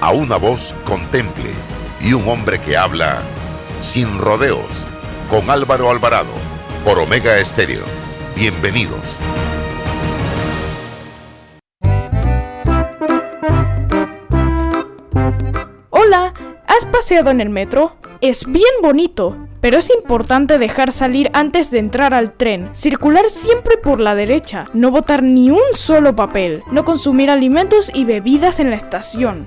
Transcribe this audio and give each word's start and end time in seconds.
a 0.00 0.12
una 0.12 0.36
voz 0.36 0.74
contemple 0.84 1.50
y 2.00 2.14
un 2.14 2.26
hombre 2.26 2.58
que 2.58 2.76
habla 2.76 3.20
sin 3.80 4.18
rodeos 4.18 4.86
con 5.28 5.50
Álvaro 5.50 5.90
Alvarado 5.90 6.32
por 6.84 6.98
Omega 6.98 7.38
Estéreo. 7.38 7.84
Bienvenidos. 8.34 9.18
Hola, 15.90 16.32
¿has 16.66 16.86
paseado 16.86 17.30
en 17.30 17.42
el 17.42 17.50
metro? 17.50 17.96
Es 18.22 18.46
bien 18.46 18.64
bonito, 18.82 19.36
pero 19.60 19.76
es 19.76 19.90
importante 19.90 20.58
dejar 20.58 20.92
salir 20.92 21.30
antes 21.34 21.70
de 21.70 21.78
entrar 21.78 22.14
al 22.14 22.32
tren, 22.32 22.70
circular 22.72 23.28
siempre 23.28 23.76
por 23.76 24.00
la 24.00 24.14
derecha, 24.14 24.64
no 24.72 24.90
botar 24.90 25.22
ni 25.22 25.50
un 25.50 25.60
solo 25.74 26.16
papel, 26.16 26.62
no 26.70 26.86
consumir 26.86 27.30
alimentos 27.30 27.90
y 27.92 28.04
bebidas 28.04 28.60
en 28.60 28.70
la 28.70 28.76
estación. 28.76 29.46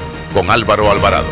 con 0.33 0.49
Álvaro 0.49 0.89
Alvarado. 0.89 1.27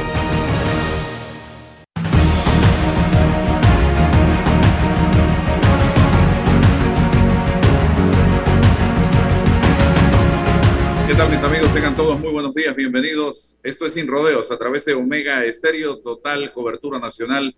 ¿Qué 11.08 11.16
tal 11.16 11.32
mis 11.32 11.44
amigos? 11.44 11.74
Tengan 11.74 11.96
todos 11.96 12.20
muy 12.20 12.32
buenos 12.32 12.54
días, 12.54 12.76
bienvenidos. 12.76 13.60
Esto 13.64 13.86
es 13.86 13.94
Sin 13.94 14.08
Rodeos 14.08 14.52
a 14.52 14.58
través 14.58 14.86
de 14.86 14.94
Omega 14.94 15.46
Estéreo, 15.46 16.00
total 16.00 16.52
cobertura 16.54 17.00
nacional 17.00 17.56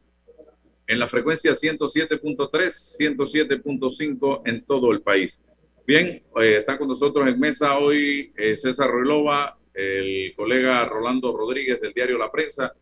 en 0.87 0.99
la 0.99 1.07
frecuencia 1.07 1.51
107.3, 1.51 2.49
107.5 2.51 4.41
en 4.45 4.63
todo 4.65 4.91
el 4.91 5.01
país. 5.01 5.43
Bien, 5.87 6.23
eh, 6.39 6.57
está 6.59 6.77
con 6.77 6.87
nosotros 6.87 7.27
en 7.27 7.39
mesa 7.39 7.77
hoy 7.77 8.31
eh, 8.37 8.55
César 8.55 8.91
Relova, 8.91 9.57
el 9.73 10.33
colega 10.35 10.85
Rolando 10.85 11.35
Rodríguez 11.35 11.79
del 11.81 11.93
diario 11.93 12.17
La 12.17 12.31
Prensa. 12.31 12.73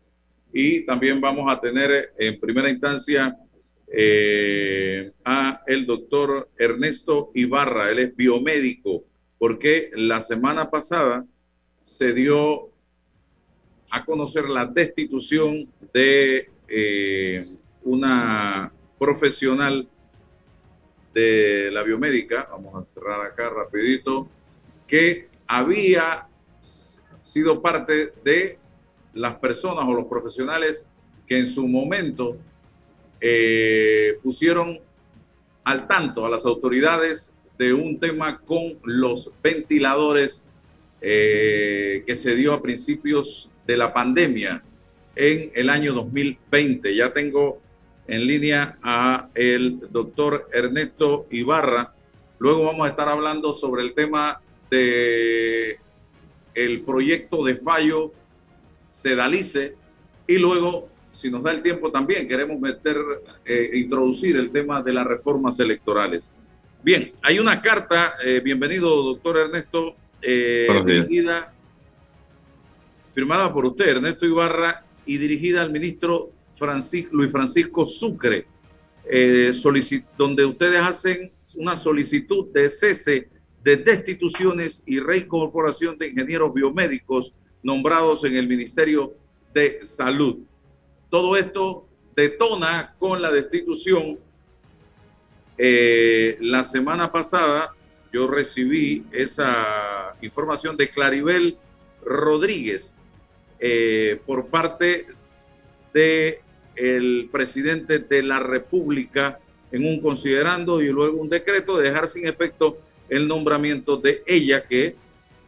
Y 0.52 0.84
también 0.84 1.20
vamos 1.20 1.50
a 1.50 1.60
tener 1.60 2.12
en 2.18 2.40
primera 2.40 2.68
instancia 2.68 3.36
eh, 3.92 5.12
a 5.24 5.62
el 5.66 5.84
doctor 5.84 6.48
Ernesto 6.56 7.32
Ibarra, 7.34 7.90
él 7.90 7.98
es 7.98 8.16
biomédico, 8.16 9.04
porque 9.38 9.90
la 9.94 10.22
semana 10.22 10.70
pasada 10.70 11.24
se 11.82 12.12
dio 12.12 12.70
a 13.90 14.04
conocer 14.04 14.48
la 14.48 14.66
destitución 14.66 15.68
de 15.92 16.48
eh, 16.68 17.44
una 17.82 18.72
profesional 18.96 19.88
de 21.12 21.70
la 21.72 21.82
biomédica, 21.82 22.48
vamos 22.52 22.80
a 22.80 22.86
cerrar 22.86 23.26
acá 23.26 23.50
rapidito, 23.50 24.28
que 24.86 25.28
había 25.48 26.28
sido 26.60 27.62
parte 27.62 28.12
de 28.24 28.58
las 29.14 29.36
personas 29.36 29.86
o 29.86 29.94
los 29.94 30.06
profesionales 30.06 30.86
que 31.26 31.38
en 31.38 31.46
su 31.46 31.66
momento 31.66 32.36
eh, 33.20 34.18
pusieron 34.22 34.80
al 35.64 35.86
tanto 35.86 36.24
a 36.24 36.30
las 36.30 36.46
autoridades 36.46 37.32
de 37.58 37.72
un 37.72 38.00
tema 38.00 38.40
con 38.40 38.78
los 38.84 39.32
ventiladores 39.42 40.46
eh, 41.00 42.02
que 42.06 42.16
se 42.16 42.34
dio 42.34 42.54
a 42.54 42.62
principios 42.62 43.50
de 43.66 43.76
la 43.76 43.92
pandemia 43.92 44.62
en 45.14 45.52
el 45.54 45.70
año 45.70 45.92
2020. 45.92 46.94
Ya 46.94 47.12
tengo 47.12 47.60
en 48.06 48.26
línea 48.26 48.78
a 48.82 49.28
el 49.34 49.80
doctor 49.90 50.48
Ernesto 50.52 51.26
Ibarra. 51.30 51.94
Luego 52.38 52.64
vamos 52.64 52.86
a 52.86 52.90
estar 52.90 53.08
hablando 53.08 53.52
sobre 53.52 53.82
el 53.82 53.94
tema 53.94 54.40
de 54.70 55.78
el 56.54 56.82
proyecto 56.82 57.44
de 57.44 57.56
fallo 57.56 58.12
Sedalice 58.90 59.76
y 60.26 60.38
luego, 60.38 60.88
si 61.12 61.30
nos 61.30 61.42
da 61.42 61.52
el 61.52 61.62
tiempo 61.62 61.90
también, 61.90 62.26
queremos 62.28 62.60
meter, 62.60 62.96
eh, 63.44 63.70
introducir 63.74 64.36
el 64.36 64.50
tema 64.50 64.82
de 64.82 64.92
las 64.92 65.06
reformas 65.06 65.58
electorales. 65.60 66.32
Bien, 66.82 67.12
hay 67.22 67.38
una 67.38 67.60
carta, 67.60 68.14
eh, 68.24 68.40
bienvenido 68.40 69.02
doctor 69.02 69.38
Ernesto, 69.38 69.94
eh, 70.22 70.68
dirigida, 70.86 71.52
firmada 73.14 73.52
por 73.52 73.66
usted, 73.66 73.88
Ernesto 73.88 74.26
Ibarra, 74.26 74.84
y 75.04 75.18
dirigida 75.18 75.62
al 75.62 75.72
ministro 75.72 76.30
Francisco, 76.54 77.10
Luis 77.12 77.32
Francisco 77.32 77.86
Sucre, 77.86 78.46
donde 80.16 80.44
ustedes 80.44 80.80
hacen 80.80 81.32
una 81.56 81.74
solicitud 81.74 82.52
de 82.52 82.68
cese 82.70 83.28
de 83.62 83.76
destituciones 83.76 84.82
y 84.86 85.00
reincorporación 85.00 85.98
de 85.98 86.08
ingenieros 86.08 86.52
biomédicos 86.52 87.34
nombrados 87.62 88.24
en 88.24 88.36
el 88.36 88.48
Ministerio 88.48 89.12
de 89.52 89.80
Salud. 89.82 90.38
Todo 91.10 91.36
esto 91.36 91.86
detona 92.16 92.94
con 92.98 93.20
la 93.20 93.30
destitución. 93.30 94.18
Eh, 95.58 96.38
la 96.40 96.64
semana 96.64 97.12
pasada 97.12 97.74
yo 98.12 98.26
recibí 98.26 99.04
esa 99.12 100.16
información 100.22 100.76
de 100.76 100.90
Claribel 100.90 101.58
Rodríguez 102.02 102.94
eh, 103.58 104.20
por 104.24 104.46
parte 104.46 105.06
de 105.92 106.40
el 106.76 107.28
presidente 107.30 107.98
de 107.98 108.22
la 108.22 108.40
República 108.40 109.38
en 109.70 109.84
un 109.84 110.00
considerando 110.00 110.80
y 110.80 110.88
luego 110.88 111.20
un 111.20 111.28
decreto 111.28 111.76
de 111.76 111.90
dejar 111.90 112.08
sin 112.08 112.26
efecto 112.26 112.78
el 113.10 113.28
nombramiento 113.28 113.96
de 113.96 114.22
ella, 114.26 114.64
que 114.66 114.96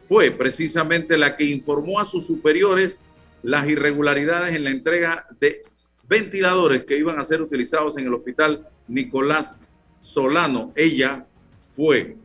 fue 0.07 0.31
precisamente 0.31 1.17
la 1.17 1.35
que 1.35 1.45
informó 1.45 1.99
a 1.99 2.05
sus 2.05 2.25
superiores 2.25 3.01
las 3.41 3.67
irregularidades 3.67 4.55
en 4.55 4.63
la 4.63 4.71
entrega 4.71 5.25
de 5.39 5.63
ventiladores 6.07 6.83
que 6.85 6.97
iban 6.97 7.19
a 7.19 7.23
ser 7.23 7.41
utilizados 7.41 7.97
en 7.97 8.07
el 8.07 8.13
hospital 8.13 8.67
Nicolás 8.87 9.57
Solano. 9.99 10.71
Ella 10.75 11.25
fue 11.71 12.17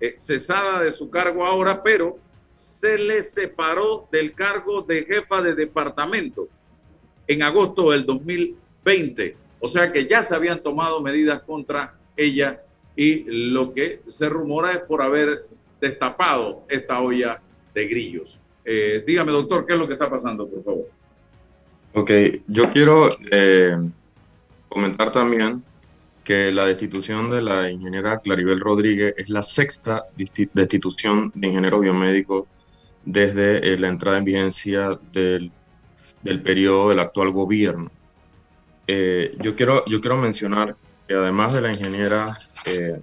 eh, 0.00 0.14
cesada 0.16 0.82
de 0.82 0.92
su 0.92 1.10
cargo 1.10 1.46
ahora, 1.46 1.82
pero 1.82 2.18
se 2.52 2.98
le 2.98 3.22
separó 3.22 4.08
del 4.12 4.32
cargo 4.34 4.82
de 4.82 5.04
jefa 5.04 5.42
de 5.42 5.54
departamento 5.54 6.48
en 7.26 7.42
agosto 7.42 7.90
del 7.90 8.06
2020. 8.06 9.36
O 9.60 9.68
sea 9.68 9.90
que 9.90 10.06
ya 10.06 10.22
se 10.22 10.34
habían 10.34 10.62
tomado 10.62 11.00
medidas 11.00 11.42
contra 11.42 11.98
ella 12.16 12.62
y 12.96 13.24
lo 13.52 13.72
que 13.72 14.02
se 14.08 14.28
rumora 14.28 14.72
es 14.72 14.78
por 14.78 15.02
haber 15.02 15.46
destapado 15.80 16.64
esta 16.68 17.00
olla 17.00 17.40
de 17.74 17.86
grillos. 17.86 18.40
Eh, 18.64 19.02
dígame, 19.06 19.32
doctor, 19.32 19.66
¿qué 19.66 19.74
es 19.74 19.78
lo 19.78 19.86
que 19.86 19.94
está 19.94 20.08
pasando, 20.08 20.48
por 20.48 20.64
favor? 20.64 20.88
Ok, 21.92 22.10
yo 22.46 22.70
quiero 22.72 23.08
eh, 23.30 23.76
comentar 24.68 25.12
también 25.12 25.62
que 26.22 26.50
la 26.50 26.64
destitución 26.64 27.30
de 27.30 27.42
la 27.42 27.70
ingeniera 27.70 28.18
Claribel 28.18 28.58
Rodríguez 28.58 29.14
es 29.18 29.28
la 29.28 29.42
sexta 29.42 30.06
destitución 30.16 31.30
de 31.34 31.48
ingenieros 31.48 31.82
biomédicos 31.82 32.46
desde 33.04 33.74
eh, 33.74 33.76
la 33.76 33.88
entrada 33.88 34.16
en 34.16 34.24
vigencia 34.24 34.98
del, 35.12 35.52
del 36.22 36.42
periodo 36.42 36.88
del 36.88 37.00
actual 37.00 37.30
gobierno. 37.30 37.90
Yo, 38.86 39.54
quiero, 39.54 39.84
yo 39.86 40.00
quiero 40.00 40.18
mencionar 40.18 40.74
que 41.08 41.14
además 41.14 41.54
de 41.54 41.62
la 41.62 41.70
ingeniera 41.70 42.36
eh, 42.64 43.00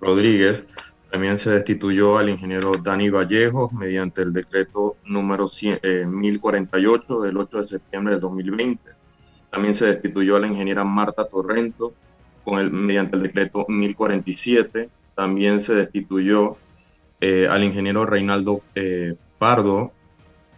Rodríguez, 0.00 0.64
también 1.10 1.38
se 1.38 1.50
destituyó 1.50 2.18
al 2.18 2.28
ingeniero 2.28 2.70
Dani 2.72 3.10
Vallejos 3.10 3.72
mediante 3.72 4.22
el 4.22 4.32
decreto 4.32 4.96
número 5.04 5.46
1048 5.46 7.20
del 7.20 7.36
8 7.36 7.58
de 7.58 7.64
septiembre 7.64 8.12
del 8.12 8.20
2020. 8.20 8.90
También 9.50 9.74
se 9.74 9.86
destituyó 9.86 10.36
a 10.36 10.40
la 10.40 10.46
ingeniera 10.46 10.84
Marta 10.84 11.26
Torrento 11.26 11.92
con 12.44 12.60
el, 12.60 12.70
mediante 12.70 13.16
el 13.16 13.22
decreto 13.24 13.66
1047. 13.68 14.88
También 15.16 15.60
se 15.60 15.74
destituyó 15.74 16.56
eh, 17.20 17.48
al 17.50 17.64
ingeniero 17.64 18.06
Reinaldo 18.06 18.62
eh, 18.76 19.16
Pardo 19.38 19.92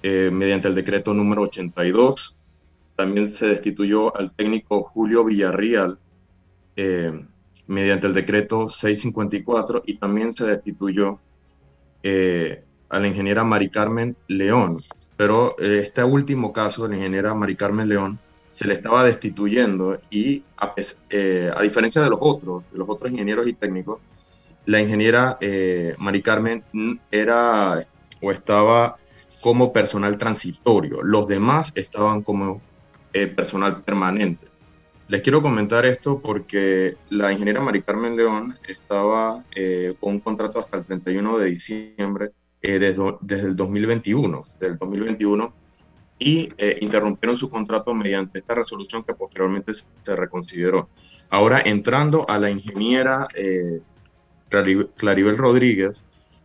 eh, 0.02 0.30
mediante 0.30 0.68
el 0.68 0.74
decreto 0.74 1.14
número 1.14 1.42
82. 1.42 2.36
También 2.94 3.26
se 3.28 3.46
destituyó 3.46 4.14
al 4.14 4.32
técnico 4.32 4.82
Julio 4.82 5.24
Villarreal 5.24 5.98
mediante 7.72 8.06
el 8.06 8.14
decreto 8.14 8.68
654 8.68 9.82
y 9.86 9.96
también 9.96 10.32
se 10.32 10.46
destituyó 10.46 11.18
a 12.88 12.98
la 12.98 13.06
ingeniera 13.06 13.44
Mari 13.44 13.70
Carmen 13.70 14.16
León. 14.28 14.80
Pero 15.16 15.56
este 15.58 16.04
último 16.04 16.52
caso 16.52 16.86
la 16.86 16.96
ingeniera 16.96 17.34
Mari 17.34 17.56
Carmen 17.56 17.88
León 17.88 18.18
se 18.52 18.66
le 18.66 18.74
estaba 18.74 19.02
destituyendo 19.02 19.98
y 20.10 20.44
eh, 21.08 21.50
a, 21.56 21.62
diferencia 21.62 22.02
de 22.02 22.10
los 22.10 22.18
otros, 22.20 22.64
de 22.70 22.78
los 22.78 22.86
otros 22.86 23.10
ingenieros 23.10 23.46
y 23.46 23.54
técnicos, 23.54 23.98
la 24.66 24.78
ingeniera 24.78 25.38
eh, 25.40 25.94
Mari 25.96 26.20
Carmen 26.20 26.62
era 27.10 27.86
o 28.20 28.30
estaba 28.30 28.98
como 29.40 29.72
personal 29.72 30.18
transitorio, 30.18 31.02
los 31.02 31.26
demás 31.26 31.72
estaban 31.74 32.22
como 32.22 32.60
eh, 33.14 33.26
personal 33.26 33.82
permanente. 33.82 34.46
Les 35.12 35.20
quiero 35.20 35.42
comentar 35.42 35.84
esto 35.84 36.22
porque 36.22 36.96
la 37.10 37.30
ingeniera 37.30 37.60
Mari 37.60 37.82
Carmen 37.82 38.16
León 38.16 38.58
estaba 38.66 39.44
con 40.00 40.14
un 40.14 40.20
contrato 40.20 40.58
hasta 40.58 40.78
el 40.78 40.86
31 40.86 41.36
de 41.36 41.50
diciembre 41.50 42.30
desde, 42.62 43.16
desde 43.20 43.48
el 43.48 43.54
2021. 43.54 44.42
Del 44.58 44.78
2021 44.78 45.52
y 46.18 46.48
eh, 46.56 46.78
interrumpieron 46.80 47.36
su 47.36 47.50
contrato 47.50 47.92
mediante 47.92 48.38
esta 48.38 48.54
resolución 48.54 49.04
que 49.04 49.12
posteriormente 49.12 49.74
se 49.74 50.16
reconsideró. 50.16 50.88
Ahora, 51.28 51.60
entrando 51.62 52.24
a 52.26 52.38
la 52.38 52.48
ingeniera 52.48 53.28
eh, 53.34 53.82
Claribel 54.48 55.36
Rodríguez, 55.36 56.04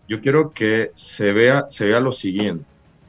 yo 0.09 0.19
quiero 0.19 0.51
que 0.51 0.91
se 0.93 1.31
vea, 1.31 1.67
se 1.69 1.87
vea 1.87 2.01
lo 2.01 2.11
siguiente. 2.11 2.65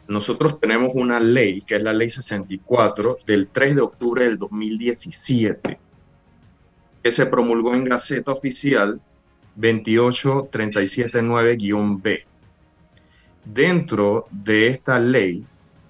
Nosotros 0.09 0.59
tenemos 0.59 0.91
una 0.95 1.21
ley, 1.21 1.61
que 1.61 1.77
es 1.77 1.83
la 1.83 1.93
ley 1.93 2.09
64 2.09 3.19
del 3.27 3.49
3 3.49 3.77
de 3.77 3.83
octubre 3.83 4.25
del 4.25 4.39
2017, 4.39 5.79
que 7.03 7.13
se 7.13 7.27
promulgó 7.27 7.75
en 7.75 7.85
Gaceta 7.85 8.33
Oficial 8.33 8.99
28379-B. 9.61 12.25
Dentro 13.45 14.27
de 14.31 14.69
esta 14.69 14.99
ley 14.99 15.45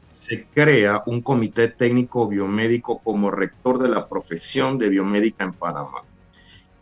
se 0.09 0.47
crea 0.47 1.05
un 1.07 1.23
comité 1.23 1.69
técnico 1.69 2.27
biomédico 2.27 2.99
como 2.99 3.31
rector 3.31 3.79
de 3.79 3.89
la 3.89 4.09
profesión 4.09 4.79
de 4.79 4.89
biomédica 4.89 5.45
en 5.45 5.53
Panamá. 5.53 6.03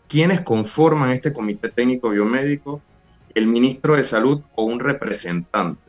¿Quiénes 0.08 0.40
conforman 0.40 1.10
este 1.10 1.34
comité 1.34 1.68
técnico 1.68 2.08
biomédico? 2.08 2.80
El 3.34 3.46
ministro 3.46 3.96
de 3.96 4.04
Salud 4.04 4.40
o 4.54 4.64
un 4.64 4.80
representante, 4.80 5.85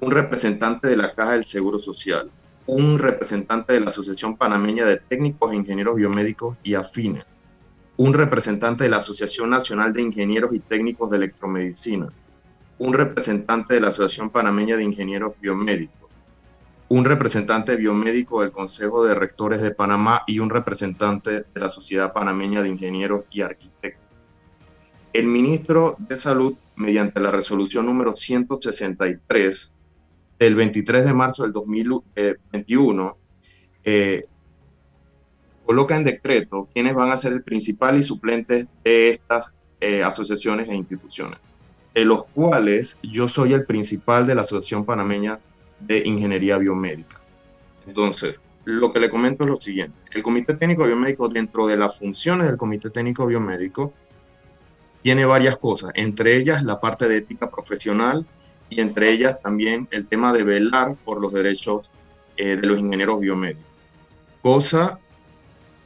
un 0.00 0.10
representante 0.10 0.88
de 0.88 0.96
la 0.96 1.14
Caja 1.14 1.32
del 1.32 1.44
Seguro 1.44 1.78
Social, 1.78 2.30
un 2.66 2.98
representante 2.98 3.72
de 3.72 3.80
la 3.80 3.88
Asociación 3.88 4.36
Panameña 4.36 4.84
de 4.84 4.98
Técnicos 4.98 5.52
e 5.52 5.56
Ingenieros 5.56 5.96
Biomédicos 5.96 6.58
y 6.62 6.74
Afines, 6.74 7.24
un 7.96 8.12
representante 8.12 8.84
de 8.84 8.90
la 8.90 8.98
Asociación 8.98 9.48
Nacional 9.48 9.94
de 9.94 10.02
Ingenieros 10.02 10.54
y 10.54 10.60
Técnicos 10.60 11.10
de 11.10 11.16
Electromedicina, 11.16 12.08
un 12.78 12.92
representante 12.92 13.74
de 13.74 13.80
la 13.80 13.88
Asociación 13.88 14.28
Panameña 14.28 14.76
de 14.76 14.82
Ingenieros 14.82 15.32
Biomédicos, 15.40 16.10
un 16.88 17.04
representante 17.04 17.74
biomédico 17.76 18.42
del 18.42 18.52
Consejo 18.52 19.04
de 19.04 19.14
Rectores 19.14 19.62
de 19.62 19.70
Panamá 19.70 20.22
y 20.26 20.40
un 20.40 20.50
representante 20.50 21.30
de 21.30 21.60
la 21.60 21.70
Sociedad 21.70 22.12
Panameña 22.12 22.62
de 22.62 22.68
Ingenieros 22.68 23.24
y 23.30 23.40
Arquitectos. 23.40 24.04
El 25.12 25.26
ministro 25.26 25.96
de 25.98 26.18
Salud, 26.18 26.54
mediante 26.76 27.18
la 27.18 27.30
resolución 27.30 27.86
número 27.86 28.14
163 28.14 29.75
del 30.38 30.54
23 30.54 31.04
de 31.04 31.14
marzo 31.14 31.42
del 31.42 31.52
2021, 31.52 33.16
eh, 33.84 34.24
coloca 35.64 35.96
en 35.96 36.04
decreto 36.04 36.68
quiénes 36.72 36.94
van 36.94 37.10
a 37.10 37.16
ser 37.16 37.32
el 37.32 37.42
principal 37.42 37.96
y 37.96 38.02
suplente 38.02 38.68
de 38.84 39.08
estas 39.10 39.54
eh, 39.80 40.02
asociaciones 40.02 40.68
e 40.68 40.74
instituciones, 40.74 41.38
de 41.94 42.04
los 42.04 42.24
cuales 42.26 42.98
yo 43.02 43.28
soy 43.28 43.52
el 43.52 43.64
principal 43.64 44.26
de 44.26 44.34
la 44.34 44.42
Asociación 44.42 44.84
Panameña 44.84 45.40
de 45.80 46.02
ingeniería 46.04 46.56
biomédica. 46.58 47.20
Entonces, 47.86 48.40
lo 48.64 48.92
que 48.92 49.00
le 49.00 49.10
comento 49.10 49.44
es 49.44 49.50
lo 49.50 49.60
siguiente. 49.60 49.96
El 50.12 50.22
Comité 50.22 50.54
Técnico 50.54 50.84
Biomédico, 50.84 51.28
dentro 51.28 51.66
de 51.66 51.76
las 51.76 51.98
funciones 51.98 52.46
del 52.46 52.56
Comité 52.56 52.90
Técnico 52.90 53.26
Biomédico, 53.26 53.92
tiene 55.02 55.24
varias 55.24 55.56
cosas, 55.56 55.92
entre 55.94 56.36
ellas 56.36 56.64
la 56.64 56.80
parte 56.80 57.08
de 57.08 57.18
ética 57.18 57.48
profesional 57.48 58.26
y 58.68 58.80
entre 58.80 59.10
ellas 59.10 59.40
también 59.40 59.88
el 59.90 60.06
tema 60.06 60.32
de 60.32 60.42
velar 60.42 60.96
por 61.04 61.20
los 61.20 61.32
derechos 61.32 61.90
eh, 62.36 62.56
de 62.56 62.66
los 62.66 62.78
ingenieros 62.78 63.20
biomédicos. 63.20 63.64
Cosa 64.42 64.98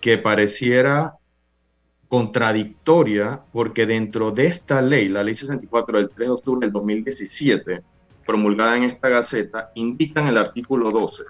que 0.01 0.19
pareciera 0.19 1.17
contradictoria 2.09 3.41
porque 3.53 3.87
dentro 3.87 4.33
de 4.33 4.47
esta 4.47 4.83
ley, 4.83 5.09
la 5.09 5.23
ley 5.23 5.35
64 5.35 5.99
del 5.99 6.09
3 6.09 6.29
de 6.29 6.35
octubre 6.35 6.67
del 6.67 6.73
2017, 6.73 7.83
promulgada 8.27 8.77
en 8.77 8.85
esta 8.85 9.09
Gaceta 9.09 9.71
indican 9.75 10.27
el 10.27 10.39
artículo 10.39 10.91
12. 10.91 11.25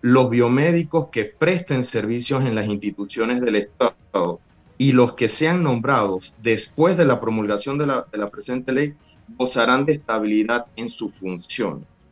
Los 0.00 0.30
biomédicos 0.30 1.08
que 1.08 1.24
presten 1.24 1.82
servicios 1.82 2.44
en 2.44 2.54
las 2.54 2.66
instituciones 2.66 3.40
del 3.40 3.56
Estado 3.56 4.40
y 4.78 4.92
los 4.92 5.14
que 5.14 5.28
sean 5.28 5.62
nombrados 5.62 6.36
después 6.42 6.96
de 6.96 7.04
la 7.04 7.20
promulgación 7.20 7.76
de 7.76 7.86
la 7.86 8.28
presente 8.28 8.72
ley 8.72 8.94
gozarán 9.36 9.84
de 9.84 9.94
estabilidad 9.94 10.66
en 10.76 10.88
sus 10.88 11.14
funciones. 11.14 12.06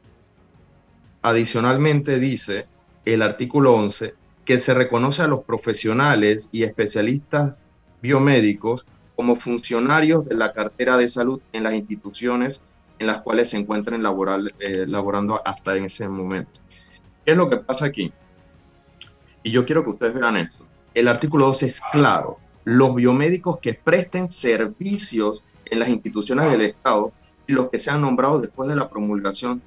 Adicionalmente 1.22 2.18
dice 2.18 2.66
el 3.04 3.22
artículo 3.22 3.74
11 3.74 4.14
que 4.44 4.58
se 4.58 4.74
reconoce 4.74 5.22
a 5.22 5.28
los 5.28 5.40
profesionales 5.40 6.48
y 6.52 6.64
especialistas 6.64 7.64
biomédicos 8.02 8.86
como 9.16 9.36
funcionarios 9.36 10.24
de 10.26 10.34
la 10.34 10.52
cartera 10.52 10.96
de 10.96 11.08
salud 11.08 11.40
en 11.52 11.62
las 11.62 11.74
instituciones 11.74 12.62
en 12.98 13.06
las 13.06 13.22
cuales 13.22 13.50
se 13.50 13.56
encuentren 13.56 14.02
laboral, 14.02 14.54
eh, 14.58 14.84
laborando 14.86 15.40
hasta 15.44 15.76
en 15.76 15.84
ese 15.84 16.08
momento. 16.08 16.60
¿Qué 17.24 17.32
es 17.32 17.36
lo 17.36 17.46
que 17.46 17.56
pasa 17.56 17.86
aquí? 17.86 18.12
Y 19.42 19.50
yo 19.50 19.64
quiero 19.64 19.82
que 19.82 19.90
ustedes 19.90 20.14
vean 20.14 20.36
esto. 20.36 20.66
El 20.92 21.08
artículo 21.08 21.46
12 21.46 21.66
es 21.66 21.80
claro. 21.92 22.38
Los 22.64 22.94
biomédicos 22.94 23.58
que 23.58 23.74
presten 23.74 24.30
servicios 24.30 25.44
en 25.74 25.80
las 25.80 25.88
instituciones 25.88 26.50
del 26.50 26.62
Estado 26.62 27.12
y 27.46 27.52
los 27.52 27.68
que 27.68 27.78
sean 27.78 28.00
nombrados 28.00 28.42
después 28.42 28.68
de 28.68 28.76
la 28.76 28.88
promulgación 28.88 29.60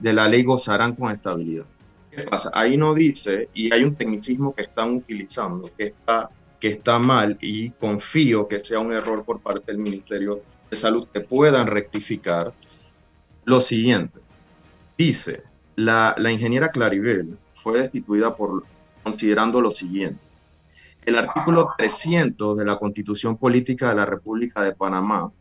de 0.00 0.12
la 0.12 0.26
ley 0.26 0.42
gozarán 0.42 0.94
con 0.94 1.12
estabilidad. 1.12 1.66
¿Qué 2.10 2.22
pasa? 2.22 2.50
Ahí 2.54 2.76
no 2.76 2.94
dice, 2.94 3.50
y 3.54 3.72
hay 3.72 3.84
un 3.84 3.94
tecnicismo 3.94 4.54
que 4.54 4.62
están 4.62 4.90
utilizando, 4.90 5.70
que 5.76 5.88
está, 5.88 6.30
que 6.58 6.68
está 6.68 6.98
mal, 6.98 7.36
y 7.40 7.70
confío 7.70 8.48
que 8.48 8.64
sea 8.64 8.80
un 8.80 8.92
error 8.92 9.24
por 9.24 9.40
parte 9.40 9.72
del 9.72 9.78
Ministerio 9.78 10.40
de 10.70 10.76
Salud 10.76 11.06
que 11.12 11.20
puedan 11.20 11.66
rectificar 11.66 12.52
lo 13.44 13.60
siguiente. 13.60 14.18
Dice 14.96 15.42
La, 15.76 16.14
la 16.18 16.32
ingeniera 16.32 16.70
Claribel 16.70 17.38
fue 17.54 17.80
destituida 17.80 18.34
por 18.34 18.64
considerando 19.02 19.60
lo 19.60 19.70
siguiente. 19.70 20.20
El 21.04 21.16
artículo 21.16 21.70
300 21.76 22.58
de 22.58 22.64
la 22.64 22.78
Constitución 22.78 23.36
Política 23.36 23.88
de 23.88 23.94
la 23.96 24.04
República 24.04 24.62
de 24.62 24.74
Panamá, 24.74 25.32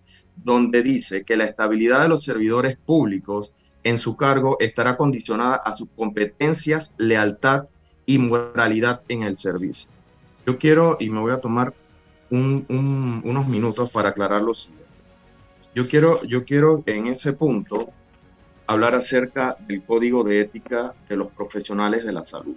donde 0.43 0.83
dice 0.83 1.23
que 1.23 1.35
la 1.35 1.45
estabilidad 1.45 2.01
de 2.01 2.09
los 2.09 2.23
servidores 2.23 2.77
públicos 2.77 3.51
en 3.83 3.97
su 3.97 4.15
cargo 4.15 4.57
estará 4.59 4.95
condicionada 4.95 5.55
a 5.55 5.73
sus 5.73 5.89
competencias, 5.95 6.93
lealtad 6.97 7.65
y 8.05 8.17
moralidad 8.17 9.01
en 9.07 9.23
el 9.23 9.35
servicio. 9.35 9.89
Yo 10.45 10.57
quiero, 10.57 10.97
y 10.99 11.09
me 11.09 11.19
voy 11.19 11.31
a 11.31 11.39
tomar 11.39 11.73
unos 12.29 13.47
minutos 13.47 13.91
para 13.91 14.09
aclarar 14.09 14.41
lo 14.41 14.53
siguiente. 14.53 14.85
Yo 15.75 15.87
quiero, 15.87 16.23
yo 16.23 16.43
quiero 16.43 16.83
en 16.85 17.07
ese 17.07 17.33
punto 17.33 17.91
hablar 18.67 18.95
acerca 18.95 19.55
del 19.67 19.83
código 19.83 20.23
de 20.23 20.41
ética 20.41 20.93
de 21.07 21.15
los 21.15 21.31
profesionales 21.31 22.05
de 22.05 22.13
la 22.13 22.23
salud. 22.23 22.55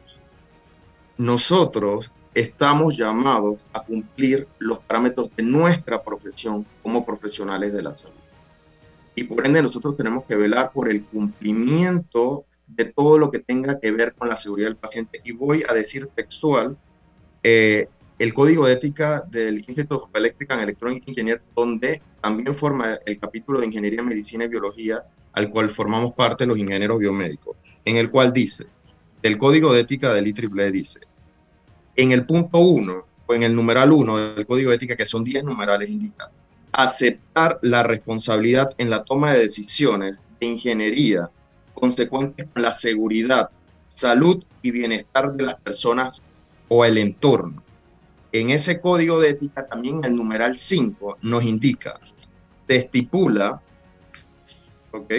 Nosotros 1.16 2.10
estamos 2.34 2.96
llamados 2.96 3.64
a 3.72 3.82
cumplir 3.82 4.46
los 4.58 4.78
parámetros 4.78 5.34
de 5.36 5.42
nuestra 5.42 6.02
profesión 6.02 6.66
como 6.82 7.04
profesionales 7.04 7.72
de 7.72 7.82
la 7.82 7.94
salud. 7.94 8.16
Y 9.14 9.24
por 9.24 9.44
ende 9.44 9.62
nosotros 9.62 9.96
tenemos 9.96 10.24
que 10.24 10.36
velar 10.36 10.72
por 10.72 10.90
el 10.90 11.04
cumplimiento 11.04 12.46
de 12.66 12.86
todo 12.86 13.18
lo 13.18 13.30
que 13.30 13.38
tenga 13.38 13.78
que 13.78 13.90
ver 13.90 14.14
con 14.14 14.28
la 14.28 14.36
seguridad 14.36 14.68
del 14.68 14.76
paciente. 14.76 15.20
Y 15.24 15.32
voy 15.32 15.62
a 15.68 15.74
decir 15.74 16.08
textual, 16.14 16.76
eh, 17.42 17.88
el 18.18 18.32
código 18.32 18.66
de 18.66 18.74
ética 18.74 19.22
del 19.28 19.58
Instituto 19.58 20.04
of 20.04 20.10
Electrical 20.14 20.58
and 20.58 20.64
Electronic 20.64 21.06
Engineer, 21.08 21.42
donde 21.54 22.00
también 22.22 22.54
forma 22.54 22.98
el 23.04 23.18
capítulo 23.18 23.60
de 23.60 23.66
Ingeniería, 23.66 24.02
Medicina 24.02 24.44
y 24.44 24.48
Biología, 24.48 25.04
al 25.32 25.50
cual 25.50 25.70
formamos 25.70 26.12
parte 26.12 26.46
los 26.46 26.58
ingenieros 26.58 26.98
biomédicos, 26.98 27.56
en 27.84 27.96
el 27.96 28.10
cual 28.10 28.32
dice, 28.32 28.66
el 29.22 29.38
código 29.38 29.72
de 29.72 29.80
ética 29.80 30.12
del 30.14 30.28
IEEE 30.28 30.70
dice, 30.70 31.00
en 31.96 32.12
el 32.12 32.26
punto 32.26 32.58
1 32.58 33.04
o 33.26 33.34
en 33.34 33.42
el 33.42 33.54
numeral 33.54 33.92
1 33.92 34.34
del 34.34 34.46
código 34.46 34.70
de 34.70 34.76
ética, 34.76 34.96
que 34.96 35.06
son 35.06 35.24
10 35.24 35.44
numerales, 35.44 35.90
indica 35.90 36.30
aceptar 36.72 37.58
la 37.62 37.82
responsabilidad 37.82 38.70
en 38.78 38.88
la 38.88 39.04
toma 39.04 39.32
de 39.32 39.40
decisiones 39.40 40.20
de 40.40 40.46
ingeniería 40.46 41.30
consecuentes 41.74 42.48
con 42.52 42.62
la 42.62 42.72
seguridad, 42.72 43.50
salud 43.86 44.42
y 44.62 44.70
bienestar 44.70 45.34
de 45.34 45.44
las 45.44 45.60
personas 45.60 46.22
o 46.68 46.84
el 46.84 46.96
entorno. 46.96 47.62
En 48.30 48.50
ese 48.50 48.80
código 48.80 49.20
de 49.20 49.30
ética 49.30 49.66
también 49.66 50.00
el 50.04 50.16
numeral 50.16 50.56
5 50.56 51.18
nos 51.20 51.44
indica, 51.44 52.00
te 52.66 52.76
estipula, 52.76 53.60
¿ok? 54.92 55.12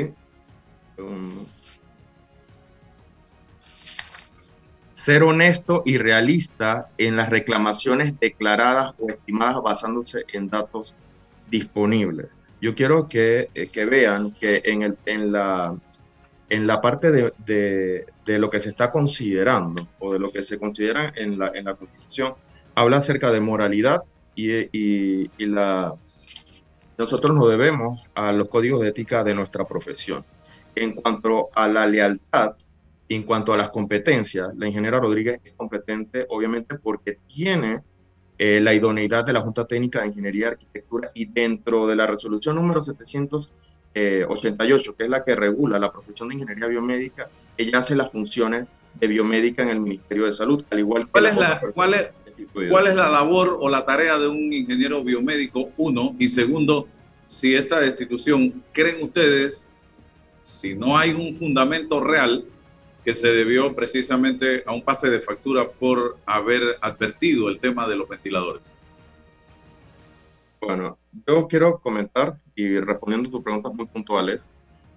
Ser 5.03 5.23
honesto 5.23 5.83
y 5.85 5.97
realista 5.97 6.87
en 6.97 7.17
las 7.17 7.29
reclamaciones 7.29 8.17
declaradas 8.21 8.93
o 8.97 9.09
estimadas 9.09 9.61
basándose 9.61 10.23
en 10.31 10.47
datos 10.49 10.93
disponibles. 11.49 12.27
Yo 12.61 12.73
quiero 12.73 13.09
que, 13.09 13.49
eh, 13.53 13.67
que 13.67 13.83
vean 13.83 14.31
que 14.31 14.61
en, 14.63 14.83
el, 14.83 14.97
en, 15.05 15.33
la, 15.33 15.75
en 16.47 16.67
la 16.67 16.79
parte 16.79 17.11
de, 17.11 18.05
de, 18.25 18.39
lo 18.39 18.49
que 18.49 18.61
se 18.61 18.69
está 18.69 18.91
considerando 18.91 19.85
o 19.99 20.13
de 20.13 20.19
lo 20.19 20.31
que 20.31 20.41
se 20.41 20.57
considera 20.57 21.11
en 21.17 21.37
la, 21.37 21.51
en 21.53 21.65
la 21.65 21.75
Constitución, 21.75 22.35
habla 22.73 22.95
acerca 22.95 23.29
de 23.29 23.41
moralidad 23.41 24.03
y, 24.35 24.53
y, 24.71 25.29
y 25.37 25.45
la, 25.47 25.95
nosotros 26.97 27.35
nos 27.35 27.49
debemos 27.49 28.09
a 28.15 28.31
los 28.31 28.47
códigos 28.47 28.79
de 28.79 28.87
ética 28.87 29.21
de 29.25 29.35
nuestra 29.35 29.65
profesión. 29.65 30.23
En 30.75 30.93
cuanto 30.93 31.49
a 31.53 31.67
la 31.67 31.85
lealtad, 31.87 32.53
en 33.15 33.23
cuanto 33.23 33.53
a 33.53 33.57
las 33.57 33.69
competencias, 33.69 34.55
la 34.55 34.67
ingeniera 34.67 34.99
Rodríguez 34.99 35.39
es 35.43 35.53
competente, 35.53 36.25
obviamente, 36.29 36.75
porque 36.75 37.17
tiene 37.27 37.81
eh, 38.37 38.59
la 38.61 38.73
idoneidad 38.73 39.25
de 39.25 39.33
la 39.33 39.41
Junta 39.41 39.65
Técnica 39.65 40.01
de 40.01 40.07
Ingeniería 40.07 40.45
y 40.45 40.49
Arquitectura 40.49 41.11
y 41.13 41.25
dentro 41.25 41.87
de 41.87 41.95
la 41.95 42.07
resolución 42.07 42.55
número 42.55 42.81
788, 42.81 44.95
que 44.95 45.03
es 45.03 45.09
la 45.09 45.23
que 45.23 45.35
regula 45.35 45.79
la 45.79 45.91
profesión 45.91 46.29
de 46.29 46.35
ingeniería 46.35 46.67
biomédica, 46.67 47.29
ella 47.57 47.79
hace 47.79 47.95
las 47.95 48.11
funciones 48.11 48.67
de 48.99 49.07
biomédica 49.07 49.63
en 49.63 49.69
el 49.69 49.79
Ministerio 49.79 50.25
de 50.25 50.31
Salud, 50.31 50.63
al 50.69 50.79
igual 50.79 51.05
que... 51.05 51.11
¿Cuál, 51.11 51.25
es 51.27 51.35
la, 51.35 51.61
cuál, 51.73 51.93
es, 51.93 52.07
¿Cuál 52.69 52.87
es 52.87 52.95
la 52.95 53.09
labor 53.09 53.57
o 53.59 53.69
la 53.69 53.85
tarea 53.85 54.17
de 54.17 54.27
un 54.27 54.51
ingeniero 54.51 55.03
biomédico? 55.03 55.69
Uno, 55.77 56.15
y 56.17 56.29
segundo, 56.29 56.87
si 57.27 57.55
esta 57.55 57.79
destitución, 57.79 58.63
¿creen 58.71 59.03
ustedes, 59.03 59.69
si 60.41 60.73
no 60.73 60.97
hay 60.97 61.11
un 61.11 61.33
fundamento 61.33 61.99
real, 61.99 62.45
que 63.03 63.15
se 63.15 63.27
debió 63.27 63.75
precisamente 63.75 64.63
a 64.65 64.73
un 64.73 64.83
pase 64.83 65.09
de 65.09 65.19
factura 65.19 65.69
por 65.69 66.17
haber 66.25 66.61
advertido 66.81 67.49
el 67.49 67.59
tema 67.59 67.87
de 67.87 67.95
los 67.95 68.07
ventiladores. 68.07 68.73
Bueno, 70.61 70.97
yo 71.27 71.47
quiero 71.47 71.79
comentar 71.79 72.37
y 72.55 72.79
respondiendo 72.79 73.27
a 73.27 73.31
tus 73.31 73.43
preguntas 73.43 73.73
muy 73.73 73.85
puntuales, 73.85 74.49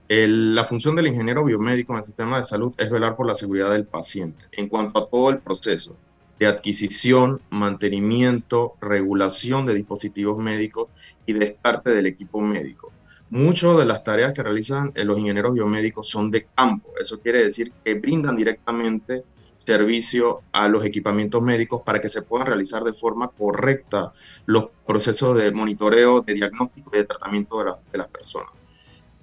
la 0.09 0.65
función 0.65 0.95
del 0.95 1.09
ingeniero 1.09 1.45
biomédico 1.45 1.93
en 1.93 1.99
el 1.99 2.05
sistema 2.05 2.39
de 2.39 2.45
salud 2.45 2.73
es 2.79 2.89
velar 2.91 3.17
por 3.17 3.27
la 3.27 3.35
seguridad 3.35 3.73
del 3.73 3.87
paciente 3.87 4.45
en 4.53 4.69
cuanto 4.69 5.01
a 5.01 5.09
todo 5.09 5.31
el 5.31 5.39
proceso 5.39 5.97
de 6.39 6.47
adquisición, 6.47 7.41
mantenimiento, 7.51 8.75
regulación 8.81 9.67
de 9.67 9.75
dispositivos 9.75 10.39
médicos 10.39 10.89
y 11.25 11.33
descarte 11.33 11.91
del 11.91 12.07
equipo 12.07 12.41
médico. 12.41 12.93
Muchas 13.31 13.77
de 13.77 13.85
las 13.85 14.05
tareas 14.05 14.33
que 14.33 14.43
realizan 14.43 14.93
eh, 14.95 15.05
los 15.05 15.19
ingenieros 15.19 15.53
biomédicos 15.53 16.09
son 16.09 16.31
de 16.31 16.47
campo. 16.55 16.93
Eso 17.01 17.21
quiere 17.21 17.43
decir 17.43 17.73
que 17.85 17.95
brindan 17.95 18.37
directamente 18.37 19.25
servicio 19.57 20.43
a 20.53 20.69
los 20.69 20.85
equipamientos 20.85 21.43
médicos 21.43 21.83
para 21.85 22.01
que 22.01 22.09
se 22.09 22.23
puedan 22.23 22.47
realizar 22.47 22.85
de 22.85 22.93
forma 22.93 23.29
correcta 23.29 24.13
los 24.45 24.67
procesos 24.87 25.37
de 25.37 25.51
monitoreo, 25.51 26.21
de 26.21 26.35
diagnóstico 26.35 26.91
y 26.95 26.99
de 26.99 27.05
tratamiento 27.05 27.59
de, 27.59 27.99
las 27.99 28.09
personas. 28.09 28.51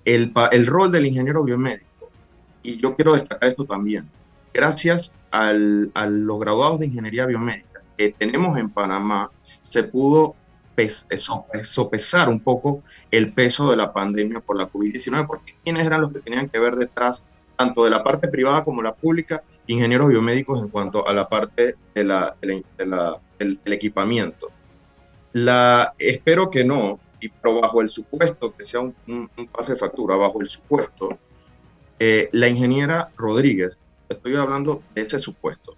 El, 0.03 0.33
rol 0.65 0.91
del 0.91 1.05
ingeniero 1.05 1.43
biomédico, 1.43 2.09
y 2.61 2.77
yo 2.77 2.95
quiero 2.95 3.13
destacar 3.13 3.47
esto 3.47 3.63
también, 3.63 4.09
gracias 4.53 5.13
a 5.31 5.53
los 5.53 6.39
graduados 6.39 6.79
de 6.79 6.87
ingeniería 6.87 7.25
biomédica 7.25 7.81
que 7.97 8.09
tenemos 8.11 8.57
en 8.57 8.69
Panamá, 8.69 9.31
se 9.61 9.83
pudo 9.83 10.35
sopesar 11.63 12.29
un 12.29 12.39
poco 12.39 12.83
el 13.11 13.33
peso 13.33 13.69
de 13.69 13.77
la 13.77 13.93
pandemia 13.93 14.39
por 14.39 14.57
la 14.57 14.69
COVID-19, 14.69 15.27
porque 15.27 15.55
quiénes 15.63 15.85
eran 15.85 16.01
los 16.01 16.13
que 16.13 16.19
tenían 16.19 16.49
que 16.49 16.59
ver 16.59 16.75
detrás, 16.75 17.23
tanto 17.55 17.83
de 17.83 17.91
la 17.91 18.03
parte 18.03 18.27
privada 18.27 18.63
como 18.63 18.81
la 18.81 18.93
pública, 18.93 19.43
ingenieros 19.67 20.09
biomédicos 20.09 20.61
en 20.61 20.69
cuanto 20.69 21.07
a 21.07 21.13
la 21.13 21.27
parte 21.27 21.75
de 21.93 22.03
la, 22.03 22.35
del, 22.41 23.59
equipamiento. 23.65 24.51
La, 25.33 25.93
espero 25.97 26.49
que 26.49 26.63
no, 26.63 26.99
y 27.19 27.29
pero 27.29 27.61
bajo 27.61 27.81
el 27.81 27.89
supuesto 27.89 28.53
que 28.55 28.63
sea 28.63 28.81
un, 28.81 28.95
pase 29.51 29.73
de 29.73 29.79
factura, 29.79 30.15
bajo 30.15 30.41
el 30.41 30.47
supuesto, 30.47 31.17
eh, 31.99 32.29
la 32.31 32.47
ingeniera 32.47 33.09
Rodríguez, 33.15 33.77
estoy 34.09 34.35
hablando 34.35 34.81
de 34.93 35.01
ese 35.01 35.19
supuesto, 35.19 35.77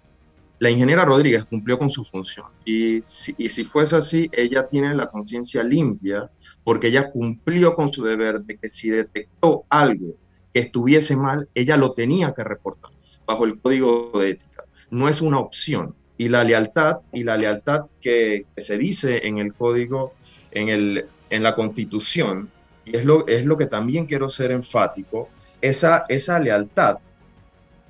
la 0.58 0.70
ingeniera 0.70 1.04
Rodríguez 1.04 1.44
cumplió 1.44 1.78
con 1.78 1.90
su 1.90 2.04
función 2.04 2.46
y 2.64 3.00
si, 3.02 3.34
y 3.36 3.48
fuese 3.64 3.96
así, 3.96 4.30
ella 4.32 4.66
tiene 4.68 4.94
la 4.94 5.10
conciencia 5.10 5.62
limpia 5.62 6.30
porque 6.64 6.88
ella 6.88 7.10
cumplió 7.10 7.74
con 7.74 7.92
su 7.92 8.02
deber 8.02 8.40
de 8.40 8.56
que 8.56 8.68
si 8.68 8.90
detectó 8.90 9.64
algo 9.68 10.14
que 10.52 10.60
estuviese 10.60 11.16
mal, 11.16 11.48
ella 11.54 11.76
lo 11.76 11.92
tenía 11.92 12.32
que 12.34 12.42
reportar 12.42 12.90
bajo 13.26 13.44
el 13.44 13.60
código 13.60 14.12
de 14.14 14.30
ética. 14.30 14.64
No 14.90 15.08
es 15.08 15.20
una 15.20 15.38
opción. 15.38 15.94
Y 16.18 16.28
la 16.28 16.44
lealtad, 16.44 17.00
y 17.12 17.24
la 17.24 17.36
lealtad 17.36 17.82
que, 18.00 18.46
se 18.56 18.78
dice 18.78 19.26
en 19.26 19.38
el 19.38 19.52
código, 19.52 20.14
en, 20.50 20.70
el, 20.70 21.06
en 21.28 21.42
la 21.42 21.54
constitución, 21.54 22.50
y 22.86 22.96
es 22.96 23.04
lo, 23.04 23.26
es 23.26 23.44
lo 23.44 23.58
que 23.58 23.66
también 23.66 24.06
quiero 24.06 24.30
ser 24.30 24.50
enfático, 24.50 25.28
esa, 25.60 26.04
esa 26.08 26.38
lealtad 26.38 26.98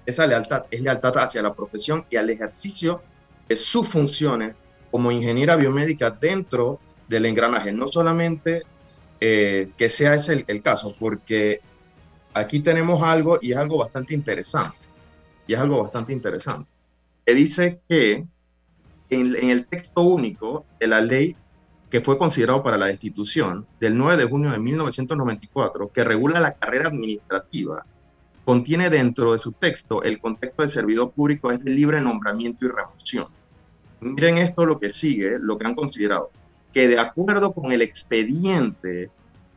esa 0.07 0.27
lealtad 0.27 0.65
es 0.71 0.81
lealtad 0.81 1.19
hacia 1.19 1.43
la 1.43 1.53
profesión 1.53 2.07
y 2.09 2.17
al 2.17 2.31
ejercicio 2.31 3.03
de 3.49 3.57
sus 3.57 3.89
funciones 3.89 4.57
como 4.91 5.11
ingeniera 5.13 5.57
biomédica 5.57 6.11
dentro 6.11 6.81
del 7.09 7.27
engranaje. 7.27 7.73
No 7.73 7.89
solamente 7.89 8.63
eh, 9.21 9.71
que 9.77 9.91
sea 9.91 10.15
ese 10.15 10.45
el, 10.47 10.63
caso, 10.63 10.95
porque 10.99 11.61
aquí 12.33 12.61
tenemos 12.61 13.03
algo 13.03 13.39
y 13.43 13.53
es 13.53 13.59
algo 13.59 13.79
bastante 13.79 14.15
interesante. 14.15 14.79
Y 15.47 15.55
es 15.55 15.61
algo 15.61 15.83
bastante 15.83 16.13
interesante. 16.13 16.71
Que 17.25 17.35
dice 17.35 17.81
que 17.89 18.25
en, 19.11 19.37
en 19.37 19.51
el 19.51 19.67
texto 19.67 20.03
único 20.03 20.65
de 20.81 20.87
la 20.87 21.01
ley 21.01 21.37
que 21.91 22.01
fue 22.01 22.19
considerado 22.19 22.63
para 22.63 22.77
la 22.77 22.87
destitución 22.87 23.67
del 23.79 23.97
9 23.97 24.17
de 24.17 24.29
junio 24.29 24.51
de 24.51 24.59
1994, 24.59 25.91
que 25.93 26.05
regula 26.05 26.41
la 26.41 26.55
carrera 26.55 26.89
administrativa 26.89 27.85
contiene 28.47 28.91
dentro 28.91 29.33
de 29.33 29.39
su 29.39 29.51
texto 29.51 30.05
el 30.05 30.21
contexto 30.21 30.63
de 30.63 30.69
servidor 30.69 31.11
público 31.11 31.51
es 31.51 31.65
de 31.65 31.73
libre 31.73 32.01
nombramiento 32.01 32.65
y 32.65 32.69
remoción. 32.69 33.27
Miren 33.99 34.39
esto 34.39 34.65
lo 34.65 34.79
que 34.79 34.93
sigue, 34.93 35.37
lo 35.41 35.59
que 35.59 35.67
han 35.67 35.75
considerado, 35.75 36.31
que 36.73 36.87
de 36.87 37.01
acuerdo 37.01 37.53
con 37.53 37.73
el 37.73 37.83
expediente 37.83 39.11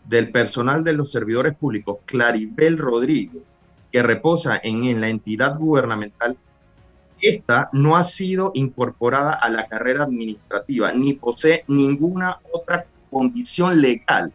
del 0.06 0.32
personal 0.32 0.84
de 0.84 0.94
los 0.94 1.12
servidores 1.12 1.56
públicos, 1.56 2.00
Claribel 2.06 2.80
Rodríguez, 2.80 3.54
que 3.92 4.02
reposa 4.02 4.60
en, 4.64 4.86
en 4.86 5.02
la 5.02 5.10
entidad 5.10 5.56
gubernamental, 5.60 6.36
esta 7.22 7.70
no 7.74 7.96
ha 7.96 8.04
sido 8.04 8.50
incorporada 8.56 9.34
a 9.34 9.52
la 9.52 9.68
carrera 9.68 10.06
administrativa 10.06 10.94
ni 10.94 11.14
posee 11.14 11.64
ninguna 11.68 12.40
otra 12.52 12.88
condición 13.12 13.80
legal 13.82 14.34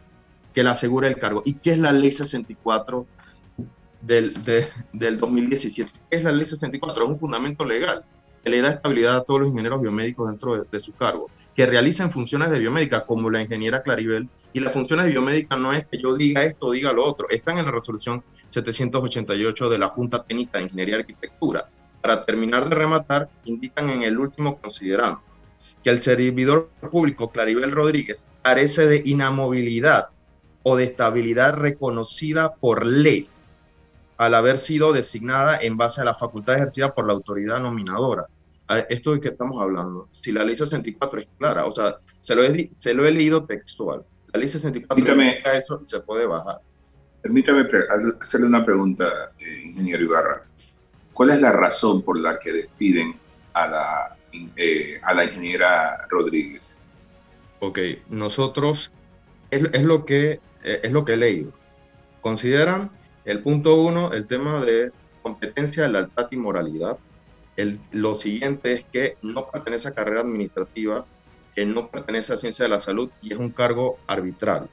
que 0.53 0.63
la 0.63 0.71
asegure 0.71 1.09
el 1.09 1.19
cargo. 1.19 1.41
¿Y 1.43 1.55
qué 1.55 1.71
es 1.71 1.79
la 1.79 1.91
ley 1.91 2.13
64 2.13 3.05
del, 4.05 4.33
del 4.93 5.17
2017? 5.17 5.91
¿Qué 6.09 6.17
es 6.17 6.23
la 6.23 6.31
ley 6.31 6.45
64? 6.45 7.03
Es 7.03 7.09
un 7.09 7.17
fundamento 7.17 7.65
legal 7.65 8.03
que 8.43 8.49
le 8.49 8.61
da 8.61 8.69
estabilidad 8.69 9.17
a 9.17 9.23
todos 9.23 9.41
los 9.41 9.49
ingenieros 9.49 9.81
biomédicos 9.81 10.29
dentro 10.29 10.55
de, 10.55 10.67
de 10.71 10.79
su 10.79 10.93
cargo, 10.93 11.29
que 11.55 11.65
realicen 11.65 12.11
funciones 12.11 12.51
de 12.51 12.59
biomédica 12.59 13.05
como 13.05 13.29
la 13.29 13.41
ingeniera 13.41 13.81
Claribel. 13.81 14.29
Y 14.53 14.59
las 14.59 14.71
funciones 14.71 15.05
de 15.05 15.11
biomédica 15.11 15.55
no 15.55 15.73
es 15.73 15.87
que 15.87 15.97
yo 15.97 16.15
diga 16.15 16.43
esto 16.43 16.71
diga 16.71 16.93
lo 16.93 17.03
otro, 17.03 17.27
están 17.29 17.57
en 17.57 17.65
la 17.65 17.71
resolución 17.71 18.23
788 18.49 19.69
de 19.69 19.79
la 19.79 19.89
Junta 19.89 20.23
Técnica 20.23 20.59
de 20.59 20.65
Ingeniería 20.65 20.97
y 20.97 20.99
Arquitectura. 20.99 21.69
Para 22.01 22.21
terminar 22.21 22.69
de 22.69 22.75
rematar, 22.75 23.29
indican 23.45 23.89
en 23.89 24.03
el 24.03 24.19
último 24.19 24.59
considerando 24.61 25.23
que 25.83 25.89
el 25.89 26.01
servidor 26.01 26.69
público 26.91 27.31
Claribel 27.31 27.71
Rodríguez 27.71 28.27
carece 28.43 28.85
de 28.85 29.01
inamovilidad 29.05 30.09
o 30.61 30.75
de 30.75 30.83
estabilidad 30.83 31.55
reconocida 31.55 32.55
por 32.55 32.85
ley 32.85 33.29
al 34.17 34.33
haber 34.33 34.57
sido 34.57 34.93
designada 34.93 35.57
en 35.57 35.77
base 35.77 36.01
a 36.01 36.05
la 36.05 36.15
facultad 36.15 36.55
ejercida 36.55 36.93
por 36.93 37.07
la 37.07 37.13
autoridad 37.13 37.59
nominadora. 37.59 38.27
Esto 38.89 39.13
de 39.13 39.19
que 39.19 39.27
estamos 39.27 39.61
hablando, 39.61 40.07
si 40.11 40.31
la 40.31 40.43
ley 40.43 40.55
64 40.55 41.19
es 41.19 41.27
clara, 41.37 41.65
o 41.65 41.71
sea, 41.71 41.97
se 42.17 42.33
lo 42.33 42.43
he, 42.43 42.71
se 42.73 42.93
lo 42.93 43.05
he 43.05 43.11
leído 43.11 43.45
textual. 43.45 44.03
La 44.33 44.39
ley 44.39 44.49
64 44.49 44.95
Permítame, 44.95 45.43
eso 45.55 45.83
se 45.85 45.99
puede 45.99 46.25
bajar. 46.25 46.59
Permítame 47.21 47.67
hacerle 48.19 48.47
una 48.47 48.65
pregunta, 48.65 49.33
eh, 49.37 49.61
ingeniero 49.65 50.03
Ibarra. 50.03 50.45
¿Cuál 51.13 51.31
es 51.31 51.41
la 51.41 51.51
razón 51.51 52.01
por 52.01 52.19
la 52.19 52.39
que 52.39 52.53
despiden 52.53 53.19
a 53.53 53.67
la, 53.67 54.17
eh, 54.55 54.99
a 55.01 55.13
la 55.13 55.25
ingeniera 55.25 56.05
Rodríguez? 56.09 56.77
Ok, 57.59 57.79
nosotros, 58.09 58.91
es, 59.51 59.63
es 59.73 59.83
lo 59.83 60.05
que, 60.05 60.39
eh, 60.63 60.79
es 60.83 60.91
lo 60.91 61.05
que 61.05 61.13
he 61.13 61.17
leído. 61.17 61.51
Consideran 62.21 62.89
el 63.25 63.41
punto 63.41 63.75
uno, 63.81 64.11
el 64.13 64.27
tema 64.27 64.63
de 64.63 64.91
competencia, 65.21 65.87
lealtad 65.87 66.27
y 66.31 66.37
moralidad. 66.37 66.97
El, 67.57 67.79
lo 67.91 68.17
siguiente 68.17 68.73
es 68.73 68.85
que 68.85 69.17
no 69.21 69.49
pertenece 69.49 69.87
a 69.87 69.93
carrera 69.93 70.21
administrativa, 70.21 71.05
que 71.55 71.65
no 71.65 71.87
pertenece 71.87 72.33
a 72.33 72.37
ciencia 72.37 72.63
de 72.63 72.69
la 72.69 72.79
salud 72.79 73.09
y 73.21 73.33
es 73.33 73.39
un 73.39 73.49
cargo 73.49 73.97
arbitral, 74.07 74.69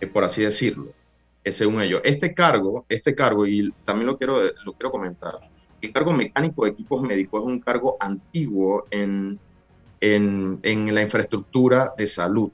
eh, 0.00 0.06
por 0.06 0.24
así 0.24 0.42
decirlo, 0.42 0.92
eh, 1.42 1.52
según 1.52 1.82
ellos. 1.82 2.00
Este 2.04 2.34
cargo, 2.34 2.84
este 2.88 3.14
cargo, 3.14 3.46
y 3.46 3.72
también 3.84 4.06
lo 4.06 4.18
quiero, 4.18 4.42
lo 4.64 4.72
quiero 4.74 4.90
comentar, 4.90 5.38
el 5.80 5.92
cargo 5.92 6.12
mecánico 6.12 6.64
de 6.64 6.70
equipos 6.70 7.02
médicos 7.02 7.42
es 7.42 7.48
un 7.48 7.58
cargo 7.58 7.96
antiguo 7.98 8.84
en, 8.90 9.40
en, 10.00 10.60
en 10.62 10.94
la 10.94 11.02
infraestructura 11.02 11.92
de 11.96 12.06
salud. 12.06 12.52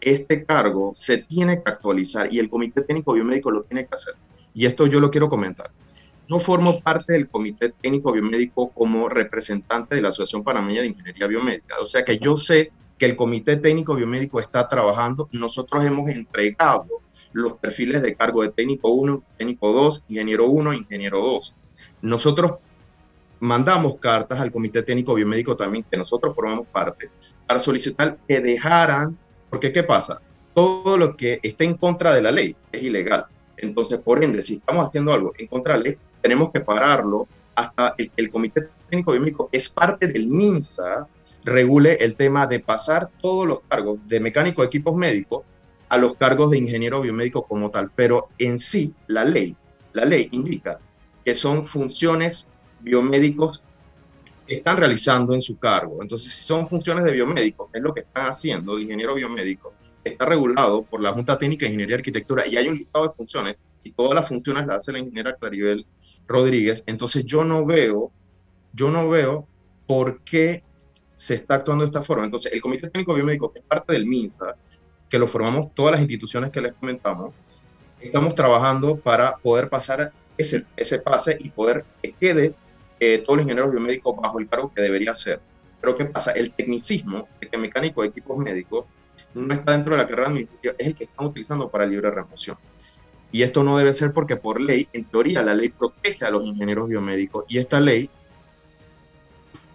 Este 0.00 0.44
cargo 0.44 0.92
se 0.94 1.18
tiene 1.18 1.62
que 1.62 1.70
actualizar 1.70 2.30
y 2.30 2.38
el 2.38 2.50
Comité 2.50 2.82
Técnico 2.82 3.14
Biomédico 3.14 3.50
lo 3.50 3.62
tiene 3.62 3.86
que 3.86 3.94
hacer. 3.94 4.14
Y 4.56 4.64
esto 4.64 4.86
yo 4.86 5.00
lo 5.00 5.10
quiero 5.10 5.28
comentar. 5.28 5.70
No 6.28 6.40
formo 6.40 6.80
parte 6.80 7.12
del 7.12 7.28
Comité 7.28 7.74
Técnico 7.78 8.10
Biomédico 8.10 8.70
como 8.70 9.06
representante 9.06 9.94
de 9.94 10.00
la 10.00 10.08
Asociación 10.08 10.42
Panameña 10.42 10.80
de 10.80 10.88
Ingeniería 10.88 11.26
Biomédica. 11.26 11.76
O 11.80 11.84
sea 11.84 12.06
que 12.06 12.18
yo 12.18 12.38
sé 12.38 12.72
que 12.96 13.04
el 13.04 13.16
Comité 13.16 13.58
Técnico 13.58 13.94
Biomédico 13.94 14.40
está 14.40 14.66
trabajando. 14.66 15.28
Nosotros 15.30 15.84
hemos 15.84 16.08
entregado 16.08 17.02
los 17.32 17.52
perfiles 17.58 18.00
de 18.00 18.16
cargo 18.16 18.40
de 18.40 18.48
técnico 18.48 18.88
1, 18.88 19.22
técnico 19.36 19.72
2, 19.72 20.04
ingeniero 20.08 20.46
1, 20.46 20.72
ingeniero 20.72 21.18
2. 21.18 21.54
Nosotros 22.00 22.52
mandamos 23.40 23.98
cartas 23.98 24.40
al 24.40 24.50
Comité 24.50 24.82
Técnico 24.82 25.12
Biomédico 25.12 25.54
también, 25.54 25.84
que 25.84 25.98
nosotros 25.98 26.34
formamos 26.34 26.66
parte, 26.66 27.10
para 27.46 27.60
solicitar 27.60 28.16
que 28.26 28.40
dejaran, 28.40 29.18
porque 29.50 29.70
¿qué 29.70 29.82
pasa? 29.82 30.22
Todo 30.54 30.96
lo 30.96 31.14
que 31.14 31.40
está 31.42 31.64
en 31.64 31.74
contra 31.74 32.14
de 32.14 32.22
la 32.22 32.32
ley 32.32 32.56
es 32.72 32.82
ilegal. 32.82 33.26
Entonces, 33.56 33.98
por 33.98 34.22
ende, 34.22 34.42
si 34.42 34.54
estamos 34.54 34.86
haciendo 34.86 35.12
algo 35.12 35.32
en 35.38 35.46
contra 35.46 35.74
de 35.74 35.78
la 35.78 35.84
ley, 35.84 35.98
tenemos 36.20 36.52
que 36.52 36.60
pararlo 36.60 37.26
hasta 37.54 37.94
el, 37.96 38.10
el 38.16 38.30
Comité 38.30 38.68
Técnico 38.88 39.12
Biomédico 39.12 39.48
es 39.52 39.68
parte 39.68 40.06
del 40.06 40.28
MINSA, 40.28 41.06
regule 41.44 41.94
el 42.00 42.16
tema 42.16 42.46
de 42.46 42.60
pasar 42.60 43.10
todos 43.20 43.46
los 43.46 43.60
cargos 43.68 43.98
de 44.06 44.20
mecánico 44.20 44.62
de 44.62 44.66
equipos 44.66 44.94
médicos 44.94 45.42
a 45.88 45.98
los 45.98 46.14
cargos 46.14 46.50
de 46.50 46.58
ingeniero 46.58 47.00
biomédico 47.00 47.46
como 47.46 47.70
tal. 47.70 47.90
Pero 47.94 48.28
en 48.38 48.58
sí, 48.58 48.92
la 49.06 49.24
ley, 49.24 49.56
la 49.92 50.04
ley 50.04 50.28
indica 50.32 50.78
que 51.24 51.34
son 51.34 51.64
funciones 51.64 52.46
biomédicos 52.80 53.62
que 54.46 54.56
están 54.56 54.76
realizando 54.76 55.34
en 55.34 55.42
su 55.42 55.58
cargo. 55.58 56.02
Entonces, 56.02 56.32
si 56.32 56.44
son 56.44 56.68
funciones 56.68 57.04
de 57.04 57.12
biomédico, 57.12 57.70
es 57.72 57.82
lo 57.82 57.92
que 57.92 58.00
están 58.00 58.26
haciendo 58.26 58.76
de 58.76 58.82
ingeniero 58.82 59.14
biomédico, 59.14 59.72
está 60.08 60.24
regulado 60.24 60.82
por 60.82 61.00
la 61.00 61.12
Junta 61.12 61.38
Técnica 61.38 61.64
de 61.64 61.70
Ingeniería 61.70 61.96
y 61.96 61.98
Arquitectura 61.98 62.46
y 62.46 62.56
hay 62.56 62.68
un 62.68 62.76
listado 62.76 63.08
de 63.08 63.14
funciones 63.14 63.56
y 63.82 63.92
todas 63.92 64.14
las 64.14 64.28
funciones 64.28 64.66
las 64.66 64.78
hace 64.78 64.92
la 64.92 64.98
ingeniera 64.98 65.34
Claribel 65.34 65.86
Rodríguez. 66.26 66.82
Entonces, 66.86 67.24
yo 67.24 67.44
no 67.44 67.64
veo, 67.64 68.10
yo 68.72 68.90
no 68.90 69.08
veo 69.08 69.46
por 69.86 70.22
qué 70.22 70.62
se 71.14 71.34
está 71.34 71.56
actuando 71.56 71.84
de 71.84 71.88
esta 71.88 72.02
forma. 72.02 72.24
Entonces, 72.24 72.52
el 72.52 72.60
Comité 72.60 72.88
Técnico 72.88 73.14
Biomédico, 73.14 73.52
que 73.52 73.60
es 73.60 73.64
parte 73.64 73.92
del 73.92 74.06
MINSA, 74.06 74.56
que 75.08 75.18
lo 75.18 75.28
formamos 75.28 75.72
todas 75.74 75.92
las 75.92 76.00
instituciones 76.00 76.50
que 76.50 76.60
les 76.60 76.72
comentamos, 76.72 77.32
estamos 78.00 78.34
trabajando 78.34 78.96
para 78.96 79.36
poder 79.36 79.68
pasar 79.68 80.12
ese, 80.36 80.64
ese 80.76 80.98
pase 80.98 81.36
y 81.40 81.50
poder 81.50 81.84
que 82.02 82.12
quede 82.12 82.54
eh, 82.98 83.18
todos 83.18 83.38
los 83.38 83.44
ingenieros 83.44 83.70
biomédicos 83.70 84.16
bajo 84.16 84.38
el 84.38 84.48
cargo 84.48 84.72
que 84.74 84.82
debería 84.82 85.14
ser. 85.14 85.40
Pero 85.80 85.96
¿qué 85.96 86.06
pasa? 86.06 86.32
El 86.32 86.52
tecnicismo 86.52 87.28
que 87.40 87.56
mecánico 87.56 88.02
de 88.02 88.08
equipos 88.08 88.36
médicos 88.38 88.86
no 89.42 89.54
está 89.54 89.72
dentro 89.72 89.92
de 89.92 89.98
la 89.98 90.06
carrera 90.06 90.28
administrativa, 90.28 90.74
es 90.78 90.86
el 90.86 90.94
que 90.94 91.04
están 91.04 91.26
utilizando 91.26 91.68
para 91.68 91.86
libre 91.86 92.10
remoción. 92.10 92.56
Y 93.32 93.42
esto 93.42 93.62
no 93.62 93.76
debe 93.76 93.92
ser 93.92 94.12
porque 94.12 94.36
por 94.36 94.60
ley, 94.60 94.88
en 94.92 95.04
teoría, 95.04 95.42
la 95.42 95.54
ley 95.54 95.68
protege 95.68 96.24
a 96.24 96.30
los 96.30 96.44
ingenieros 96.44 96.88
biomédicos 96.88 97.44
y 97.48 97.58
esta 97.58 97.80
ley, 97.80 98.08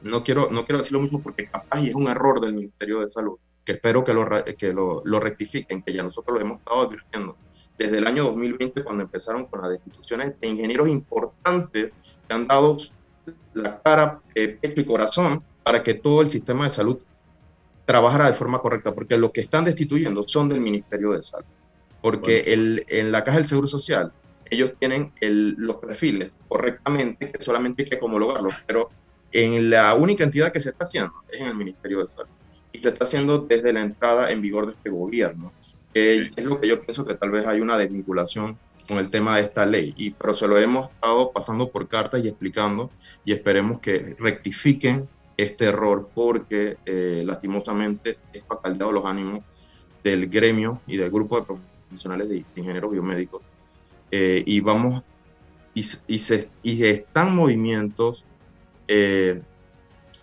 no 0.02 0.24
quiero, 0.24 0.50
no 0.50 0.65
quiero 0.65 0.80
decirlo 0.80 1.02
mucho 1.02 1.19
porque 1.19 1.47
capaz 1.47 1.82
y 1.82 1.89
es 1.89 1.95
un 1.95 2.08
error 2.08 2.39
del 2.41 2.54
Ministerio 2.54 3.02
de 3.02 3.08
Salud, 3.08 3.38
que 3.63 3.74
espero 3.74 4.04
que 4.04 4.13
lo, 4.13 4.28
que 4.58 4.74
lo, 4.74 5.04
lo 5.06 5.19
rectifiquen, 5.19 5.84
que 5.84 5.93
ya 5.93 6.02
nosotros 6.02 6.36
lo 6.36 6.41
hemos 6.41 6.60
estado 6.60 6.82
advirtiendo 6.82 7.38
desde 7.78 7.97
el 7.97 8.08
año 8.08 8.24
2020 8.26 8.84
cuando 8.84 9.04
empezaron 9.04 9.45
con 9.45 9.62
las 9.62 9.71
destituciones 9.71 10.39
de 10.39 10.47
ingenieros 10.47 10.88
importantes 10.88 11.91
que 12.28 12.34
han 12.34 12.47
dado 12.47 12.78
la 13.54 13.82
cara, 13.82 14.21
eh, 14.36 14.58
pecho 14.60 14.82
y 14.82 14.86
corazón 14.86 15.43
para 15.63 15.84
que 15.84 15.93
todo 15.93 16.21
el 16.21 16.30
sistema 16.30 16.63
de 16.63 16.69
salud 16.69 17.00
trabajara 17.86 18.28
de 18.28 18.34
forma 18.34 18.60
correcta, 18.60 18.94
porque 18.94 19.17
lo 19.17 19.32
que 19.32 19.41
están 19.41 19.65
destituyendo 19.65 20.28
son 20.28 20.50
del 20.50 20.60
Ministerio 20.60 21.12
de 21.12 21.24
Salud. 21.24 21.46
Porque 22.02 22.39
el, 22.48 22.86
en 22.88 23.12
la 23.12 23.24
Caja 23.24 23.38
del 23.38 23.48
Seguro 23.48 23.67
Social, 23.67 24.12
ellos 24.50 24.74
tienen 24.80 25.12
el, 25.22 25.56
los 25.58 25.78
perfiles 25.78 26.38
correctamente, 26.48 27.32
que 27.32 27.44
solamente 27.44 27.84
hay 27.84 27.89
que 27.89 27.98
homologarlos, 28.02 28.56
pero 28.65 28.89
en 29.32 29.70
la 29.70 29.94
única 29.94 30.24
entidad 30.24 30.52
que 30.52 30.60
se 30.60 30.70
está 30.70 30.84
haciendo 30.84 31.13
es 31.32 31.39
en 31.39 31.48
el 31.48 31.56
Ministerio 31.56 32.00
de 32.00 32.08
Salud. 32.08 32.30
Y 32.74 32.80
se 32.80 32.89
está 32.89 33.06
haciendo 33.06 33.39
desde 33.39 33.72
la 33.74 33.82
entrada 33.82 34.32
en 34.32 34.41
vigor 34.41 34.65
de 34.65 34.74
este 34.74 34.89
gobierno. 34.89 35.52
que 35.94 36.22
es 36.22 36.44
lo 36.44 36.60
que 36.60 36.67
yo 36.67 36.82
pienso 36.82 37.06
que 37.06 37.15
tal 37.15 37.32
vez 37.32 37.46
hay 37.46 37.60
una 37.60 37.78
desvinculación 37.78 38.58
con 38.88 38.98
el 38.98 39.10
tema 39.10 39.38
de 39.38 39.44
esta 39.44 39.65
ley, 39.65 39.94
y, 39.96 40.12
pero 40.12 40.34
se 40.34 40.48
lo 40.48 40.58
hemos 40.58 40.89
estado 40.89 41.32
pasando 41.32 41.70
por 41.70 41.88
cartas 41.88 42.24
y 42.24 42.28
explicando 42.28 42.89
y 43.24 43.32
esperemos 43.32 43.80
que 43.80 44.15
rectifiquen 44.20 45.08
este 45.44 45.66
error 45.66 46.10
porque 46.14 46.78
eh, 46.86 47.24
lastimosamente 47.26 48.18
es 48.34 48.44
caldeado 48.62 48.92
los 48.92 49.06
ánimos 49.06 49.42
del 50.04 50.28
gremio 50.28 50.82
y 50.88 50.98
del 50.98 51.10
grupo 51.10 51.40
de 51.40 51.46
profesionales 51.46 52.30
de, 52.30 52.46
ingenieros 52.56 52.92
biomédicos 52.92 53.42
eh, 54.12 54.44
y 54.46 54.60
vamos 54.60 55.06
y, 55.74 55.86
y, 56.08 56.20
se, 56.20 56.50
y 56.62 56.84
están 56.86 57.36
movimientos 57.36 58.26
eh, 58.88 59.42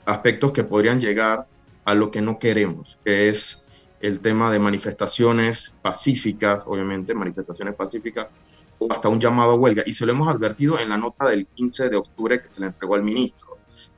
aspectos 0.05 0.53
que 0.53 0.65
podrían 0.65 1.01
llegar 1.01 1.47
a 1.85 1.95
lo 1.95 2.11
que 2.11 2.21
no 2.21 2.39
queremos, 2.39 2.99
que 3.05 3.29
es 3.29 3.65
el 4.01 4.21
tema 4.21 4.53
de 4.53 4.59
manifestaciones 4.59 5.75
pacíficas, 5.83 6.63
obviamente, 6.67 7.15
manifestaciones 7.15 7.75
pacíficas, 7.75 8.27
o 8.79 8.93
hasta 8.93 9.09
un 9.09 9.19
llamado 9.19 9.53
a 9.53 9.55
huelga. 9.55 9.83
Y 9.87 9.95
se 9.95 10.05
lo 10.05 10.13
hemos 10.13 10.29
advertido 10.29 10.79
en 10.79 10.91
la 10.91 10.99
nota 10.99 11.29
del 11.29 11.47
15 11.47 11.89
de 11.89 11.97
octubre 11.97 12.41
que 12.41 12.49
se 12.49 12.61
le 12.61 12.67
entregó 12.67 12.95
al 12.95 13.03
ministro, 13.03 13.48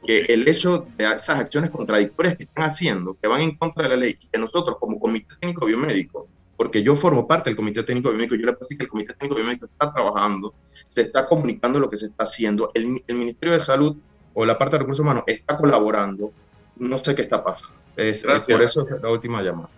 que 0.05 0.21
el 0.21 0.49
hecho 0.49 0.87
de 0.97 1.05
esas 1.05 1.41
acciones 1.41 1.71
contradictorias 1.71 2.37
que 2.37 2.45
están 2.45 2.65
haciendo, 2.65 3.17
que 3.21 3.29
van 3.29 3.43
en 3.43 3.57
contra 3.57 3.83
de 3.83 3.89
la 3.91 3.97
ley, 3.97 4.15
y 4.19 4.27
que 4.27 4.39
nosotros 4.39 4.77
como 4.79 4.99
Comité 4.99 5.35
Técnico 5.41 5.67
Biomédico, 5.67 6.29
porque 6.57 6.83
yo 6.83 6.97
formo 6.97 7.27
parte 7.27 7.51
del 7.51 7.57
Comité 7.57 7.83
Técnico 7.83 8.11
Biomédico, 8.11 8.35
yo 8.35 8.47
le 8.47 8.53
puedo 8.53 8.61
decir 8.61 8.79
que 8.79 8.85
el 8.85 8.91
Comité 8.91 9.13
Técnico 9.15 9.37
Biomédico 9.37 9.67
está 9.67 9.93
trabajando, 9.93 10.55
se 10.87 11.03
está 11.03 11.27
comunicando 11.27 11.79
lo 11.79 11.89
que 11.89 11.97
se 11.97 12.07
está 12.07 12.25
haciendo, 12.25 12.71
el, 12.75 13.03
el 13.07 13.17
Ministerio 13.17 13.53
de 13.53 13.61
Salud 13.61 13.97
o 14.35 14.45
la 14.45 14.59
parte 14.59 14.77
de 14.77 14.81
recursos 14.81 15.03
humanos 15.03 15.25
está 15.27 15.57
colaborando, 15.57 16.33
no 16.77 17.03
sé 17.03 17.15
qué 17.15 17.23
está 17.23 17.43
pasando. 17.43 17.75
Es, 17.97 18.25
por 18.25 18.63
eso 18.63 18.89
es 18.89 19.03
la 19.03 19.11
última 19.11 19.43
llamada. 19.43 19.69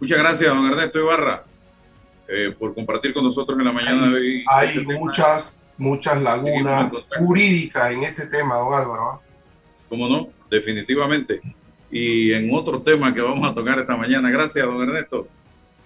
Muchas 0.00 0.18
gracias, 0.18 0.54
don 0.54 0.66
Ernesto 0.66 0.98
Ibarra, 0.98 1.44
eh, 2.28 2.54
por 2.56 2.74
compartir 2.74 3.14
con 3.14 3.24
nosotros 3.24 3.58
en 3.58 3.64
la 3.64 3.72
mañana 3.72 4.04
hay, 4.04 4.10
de 4.10 4.16
hoy. 4.16 4.44
Hay 4.48 4.68
este 4.78 4.98
muchas, 4.98 5.55
muchas 5.78 6.22
lagunas 6.22 6.92
jurídicas 7.18 7.92
en 7.92 8.04
este 8.04 8.26
tema, 8.26 8.56
don 8.56 8.74
Álvaro. 8.74 9.10
¿ah? 9.10 9.20
¿Cómo 9.88 10.08
no? 10.08 10.28
Definitivamente. 10.50 11.40
Y 11.90 12.32
en 12.32 12.52
otro 12.52 12.82
tema 12.82 13.14
que 13.14 13.20
vamos 13.20 13.48
a 13.48 13.54
tocar 13.54 13.78
esta 13.78 13.96
mañana. 13.96 14.30
Gracias, 14.30 14.64
don 14.64 14.82
Ernesto. 14.82 15.28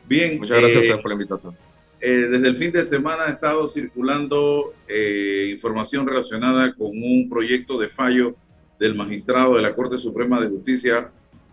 Bien. 0.06 0.38
Muchas 0.38 0.58
gracias 0.58 0.76
a 0.76 0.80
ustedes 0.80 1.02
por 1.02 1.10
la 1.10 1.14
invitación. 1.14 1.56
Eh, 2.00 2.28
desde 2.30 2.48
el 2.48 2.56
fin 2.56 2.72
de 2.72 2.82
semana 2.82 3.24
ha 3.26 3.30
estado 3.30 3.68
circulando 3.68 4.72
eh, 4.88 5.50
información 5.52 6.06
relacionada 6.06 6.72
con 6.72 6.88
un 6.88 7.28
proyecto 7.28 7.78
de 7.78 7.90
fallo 7.90 8.34
del 8.78 8.94
magistrado 8.94 9.56
de 9.56 9.62
la 9.62 9.74
Corte 9.74 9.98
Suprema 9.98 10.40
de 10.40 10.48
Justicia, 10.48 11.10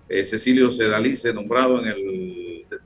eh, 0.08 0.26
Cecilio 0.26 0.72
Sedalice, 0.72 1.34
nombrado 1.34 1.84
en 1.84 1.88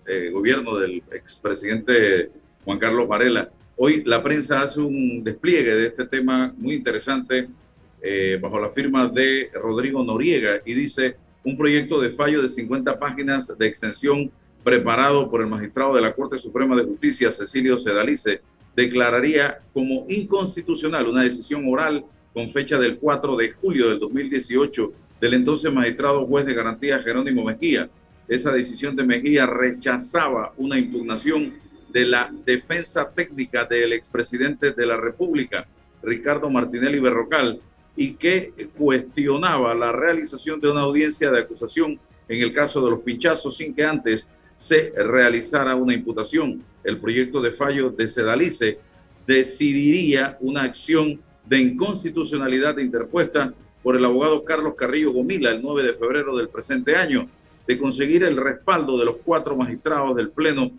el 0.08 0.32
gobierno 0.32 0.78
del 0.78 1.04
expresidente 1.12 2.32
Juan 2.66 2.80
Carlos 2.80 3.08
Varela. 3.08 3.50
Hoy 3.84 4.04
la 4.06 4.22
prensa 4.22 4.62
hace 4.62 4.80
un 4.80 5.24
despliegue 5.24 5.74
de 5.74 5.88
este 5.88 6.06
tema 6.06 6.54
muy 6.56 6.76
interesante 6.76 7.50
bajo 8.40 8.60
la 8.60 8.70
firma 8.70 9.10
de 9.10 9.50
Rodrigo 9.56 10.04
Noriega 10.04 10.62
y 10.64 10.76
dice 10.76 11.16
un 11.44 11.58
proyecto 11.58 12.00
de 12.00 12.12
fallo 12.12 12.44
de 12.44 12.50
50 12.50 13.00
páginas 13.00 13.58
de 13.58 13.66
extensión 13.66 14.30
preparado 14.64 15.32
por 15.32 15.42
el 15.42 15.48
magistrado 15.48 15.96
de 15.96 16.02
la 16.02 16.14
Corte 16.14 16.38
Suprema 16.38 16.76
de 16.76 16.84
Justicia, 16.84 17.32
Cecilio 17.32 17.80
Sedalice, 17.80 18.42
declararía 18.76 19.58
como 19.74 20.06
inconstitucional 20.10 21.08
una 21.08 21.24
decisión 21.24 21.68
oral 21.68 22.06
con 22.36 22.52
fecha 22.52 22.78
del 22.78 23.00
4 23.00 23.36
de 23.36 23.54
julio 23.54 23.90
del 23.90 23.98
2018 23.98 24.94
del 25.20 25.34
entonces 25.34 25.74
magistrado 25.74 26.28
juez 26.28 26.46
de 26.46 26.54
garantía 26.54 27.00
Jerónimo 27.00 27.46
Mejía. 27.46 27.90
Esa 28.28 28.52
decisión 28.52 28.96
de 28.96 29.06
Mejía 29.06 29.48
rechazaba 29.48 30.54
una 30.58 30.78
impugnación 30.78 31.71
de 31.92 32.06
la 32.06 32.32
defensa 32.46 33.10
técnica 33.10 33.66
del 33.66 33.94
expresidente 33.94 34.72
de 34.72 34.86
la 34.86 34.98
República, 34.98 35.68
Ricardo 36.04 36.50
Martinelli 36.50 37.00
Berrocal, 37.00 37.60
y 37.96 38.14
que 38.14 38.54
cuestionaba 38.78 39.74
la 39.76 39.92
realización 39.92 40.60
de 40.60 40.72
una 40.72 40.82
audiencia 40.82 41.30
de 41.30 41.40
acusación 41.40 42.00
en 42.28 42.42
el 42.42 42.54
caso 42.54 42.84
de 42.84 42.92
los 42.92 43.02
pinchazos 43.02 43.58
sin 43.58 43.74
que 43.74 43.84
antes 43.84 44.30
se 44.56 44.92
realizara 44.96 45.76
una 45.76 45.94
imputación. 45.94 46.64
El 46.84 47.00
proyecto 47.00 47.42
de 47.42 47.52
fallo 47.52 47.90
de 47.90 48.08
Sedalice 48.08 48.80
decidiría 49.28 50.38
una 50.40 50.64
acción 50.64 51.20
de 51.46 51.60
inconstitucionalidad 51.60 52.78
interpuesta 52.78 53.54
por 53.84 53.96
el 53.96 54.06
abogado 54.06 54.44
Carlos 54.44 54.76
Carrillo 54.76 55.12
Gomila 55.12 55.52
el 55.52 55.62
9 55.62 55.84
de 55.84 55.94
febrero 55.94 56.38
del 56.38 56.50
presente 56.50 56.96
año, 56.96 57.28
de 57.68 57.78
conseguir 57.78 58.24
el 58.24 58.38
respaldo 58.38 58.98
de 58.98 59.06
los 59.06 59.18
cuatro 59.18 59.56
magistrados 59.56 60.16
del 60.16 60.30
Pleno 60.30 60.72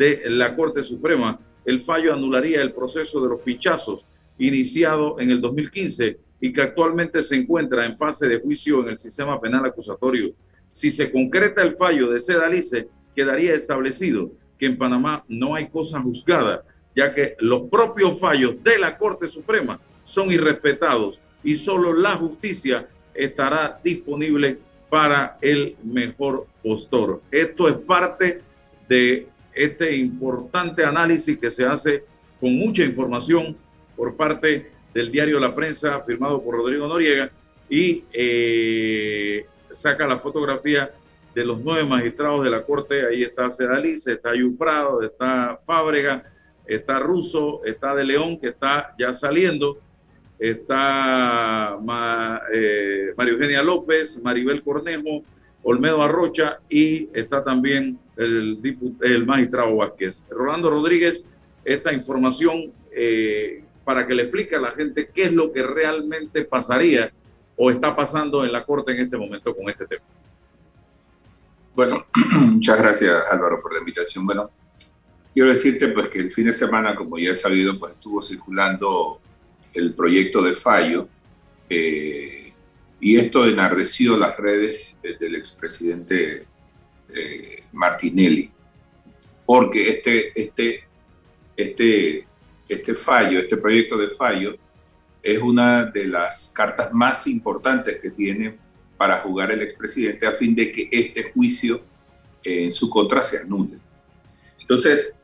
de 0.00 0.22
la 0.30 0.56
Corte 0.56 0.82
Suprema. 0.82 1.38
El 1.62 1.82
fallo 1.82 2.14
anularía 2.14 2.62
el 2.62 2.72
proceso 2.72 3.20
de 3.20 3.28
los 3.28 3.42
pinchazos 3.42 4.06
iniciado 4.38 5.20
en 5.20 5.30
el 5.30 5.42
2015 5.42 6.18
y 6.40 6.54
que 6.54 6.62
actualmente 6.62 7.20
se 7.20 7.36
encuentra 7.36 7.84
en 7.84 7.98
fase 7.98 8.26
de 8.26 8.40
juicio 8.40 8.80
en 8.80 8.88
el 8.88 8.96
sistema 8.96 9.38
penal 9.38 9.66
acusatorio. 9.66 10.32
Si 10.70 10.90
se 10.90 11.12
concreta 11.12 11.60
el 11.60 11.76
fallo 11.76 12.10
de 12.10 12.18
Sedalice, 12.18 12.88
quedaría 13.14 13.54
establecido 13.54 14.32
que 14.58 14.64
en 14.64 14.78
Panamá 14.78 15.22
no 15.28 15.54
hay 15.54 15.68
cosa 15.68 16.00
juzgada, 16.00 16.64
ya 16.96 17.14
que 17.14 17.36
los 17.38 17.68
propios 17.68 18.18
fallos 18.18 18.54
de 18.64 18.78
la 18.78 18.96
Corte 18.96 19.26
Suprema 19.26 19.78
son 20.02 20.30
irrespetados 20.30 21.20
y 21.44 21.56
solo 21.56 21.92
la 21.92 22.16
justicia 22.16 22.88
estará 23.12 23.78
disponible 23.84 24.60
para 24.88 25.36
el 25.42 25.76
mejor 25.84 26.46
postor. 26.62 27.20
Esto 27.30 27.68
es 27.68 27.74
parte 27.74 28.40
de 28.88 29.28
este 29.64 29.96
importante 29.96 30.84
análisis 30.84 31.38
que 31.38 31.50
se 31.50 31.64
hace 31.64 32.04
con 32.40 32.54
mucha 32.56 32.84
información 32.84 33.56
por 33.96 34.16
parte 34.16 34.70
del 34.94 35.10
diario 35.10 35.38
La 35.38 35.54
Prensa, 35.54 36.00
firmado 36.00 36.42
por 36.42 36.56
Rodrigo 36.56 36.88
Noriega, 36.88 37.30
y 37.68 38.04
eh, 38.12 39.46
saca 39.70 40.06
la 40.06 40.18
fotografía 40.18 40.90
de 41.34 41.44
los 41.44 41.60
nueve 41.60 41.84
magistrados 41.84 42.42
de 42.44 42.50
la 42.50 42.62
Corte, 42.62 43.06
ahí 43.06 43.22
está 43.22 43.50
Sedalice, 43.50 44.12
está 44.12 44.34
Yuprado, 44.34 45.02
está 45.02 45.60
Fábrega, 45.64 46.24
está 46.66 46.98
Russo, 46.98 47.60
está 47.64 47.94
De 47.94 48.04
León, 48.04 48.38
que 48.38 48.48
está 48.48 48.94
ya 48.98 49.14
saliendo, 49.14 49.78
está 50.38 51.78
eh, 52.52 53.12
María 53.16 53.34
Eugenia 53.34 53.62
López, 53.62 54.20
Maribel 54.22 54.62
Cornejo, 54.62 55.22
Olmedo 55.62 56.02
Arrocha 56.02 56.60
y 56.68 57.08
está 57.12 57.44
también 57.44 57.98
el, 58.20 59.26
magistrado 59.26 59.76
Vázquez. 59.76 60.26
Rolando 60.30 60.70
Rodríguez, 60.70 61.24
esta 61.64 61.92
información 61.92 62.72
eh, 62.92 63.64
para 63.84 64.06
que 64.06 64.14
le 64.14 64.22
explique 64.22 64.56
a 64.56 64.60
la 64.60 64.72
gente 64.72 65.10
qué 65.12 65.24
es 65.24 65.32
lo 65.32 65.52
que 65.52 65.62
realmente 65.62 66.44
pasaría 66.44 67.12
o 67.56 67.70
está 67.70 67.94
pasando 67.94 68.44
en 68.44 68.52
la 68.52 68.64
Corte 68.64 68.92
en 68.92 69.00
este 69.00 69.16
momento 69.16 69.54
con 69.54 69.68
este 69.68 69.86
tema. 69.86 70.04
Bueno, 71.74 72.06
muchas 72.40 72.78
gracias 72.78 73.14
Álvaro 73.30 73.60
por 73.60 73.72
la 73.72 73.78
invitación. 73.78 74.26
Bueno, 74.26 74.50
quiero 75.32 75.48
decirte 75.48 75.88
pues 75.88 76.08
que 76.08 76.18
el 76.18 76.30
fin 76.30 76.46
de 76.46 76.52
semana, 76.52 76.94
como 76.94 77.18
ya 77.18 77.30
he 77.30 77.34
sabido, 77.34 77.78
pues 77.78 77.92
estuvo 77.92 78.20
circulando 78.20 79.20
el 79.72 79.94
proyecto 79.94 80.42
de 80.42 80.52
fallo 80.52 81.08
eh, 81.68 82.52
y 83.00 83.16
esto 83.16 83.46
enardeció 83.46 84.16
las 84.16 84.36
redes 84.36 84.98
del 85.02 85.36
expresidente 85.36 86.46
eh, 87.14 87.64
Martinelli, 87.72 88.50
porque 89.46 89.88
este, 89.88 90.40
este, 90.40 90.84
este, 91.56 92.26
este 92.68 92.94
fallo, 92.94 93.38
este 93.38 93.56
proyecto 93.56 93.96
de 93.96 94.10
fallo 94.10 94.56
es 95.22 95.38
una 95.40 95.86
de 95.86 96.06
las 96.06 96.52
cartas 96.54 96.92
más 96.92 97.26
importantes 97.26 97.98
que 98.00 98.10
tiene 98.10 98.56
para 98.96 99.18
jugar 99.18 99.50
el 99.50 99.62
expresidente 99.62 100.26
a 100.26 100.32
fin 100.32 100.54
de 100.54 100.70
que 100.70 100.88
este 100.90 101.32
juicio 101.32 101.82
eh, 102.42 102.64
en 102.64 102.72
su 102.72 102.88
contra 102.88 103.22
se 103.22 103.38
anule. 103.38 103.78
Entonces, 104.60 105.18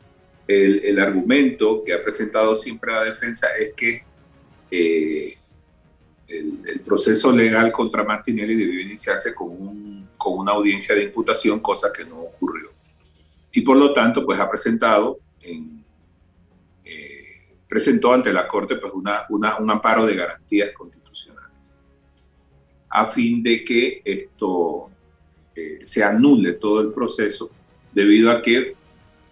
el, 0.49 0.99
argumento 0.99 1.83
que 1.85 1.93
ha 1.93 2.03
presentado 2.03 2.55
siempre 2.55 2.93
la 2.93 3.05
defensa 3.05 3.49
es 3.59 3.73
que 3.75 4.03
eh, 4.71 5.35
el, 6.29 6.81
proceso 6.85 7.33
legal 7.33 7.73
contra 7.73 8.05
Martinelli 8.05 8.55
debió 8.55 8.81
iniciarse 8.81 9.35
con, 9.35 9.49
un, 9.49 10.09
con, 10.17 10.39
una 10.39 10.53
audiencia 10.53 10.95
de 10.95 11.05
imputación, 11.05 11.61
cosa 11.61 11.93
que 11.93 12.05
no 12.05 12.21
ocurrió. 12.21 12.71
Y 13.53 13.63
por 13.63 13.77
lo 13.77 13.93
tanto, 13.93 14.25
pues 14.25 14.39
ha 14.39 14.49
presentado, 14.49 15.19
en, 15.41 15.85
eh, 16.85 17.43
presentó 17.69 18.13
ante 18.13 18.33
la 18.33 18.47
Corte 18.47 18.77
pues 18.77 18.93
una, 18.93 19.27
una, 19.31 19.57
un 19.59 19.71
amparo 19.71 20.07
de 20.07 20.15
garantías 20.15 20.73
constitucionales 20.73 21.07
a 22.97 23.05
fin 23.05 23.43
de 23.43 23.63
que 23.63 24.01
esto 24.03 24.91
eh, 25.55 25.81
se 25.83 26.03
anule 26.03 26.55
todo 26.55 26.81
el 26.81 26.93
proceso 26.95 27.51
debido 27.93 28.31
a 28.31 28.41
que 28.41 28.75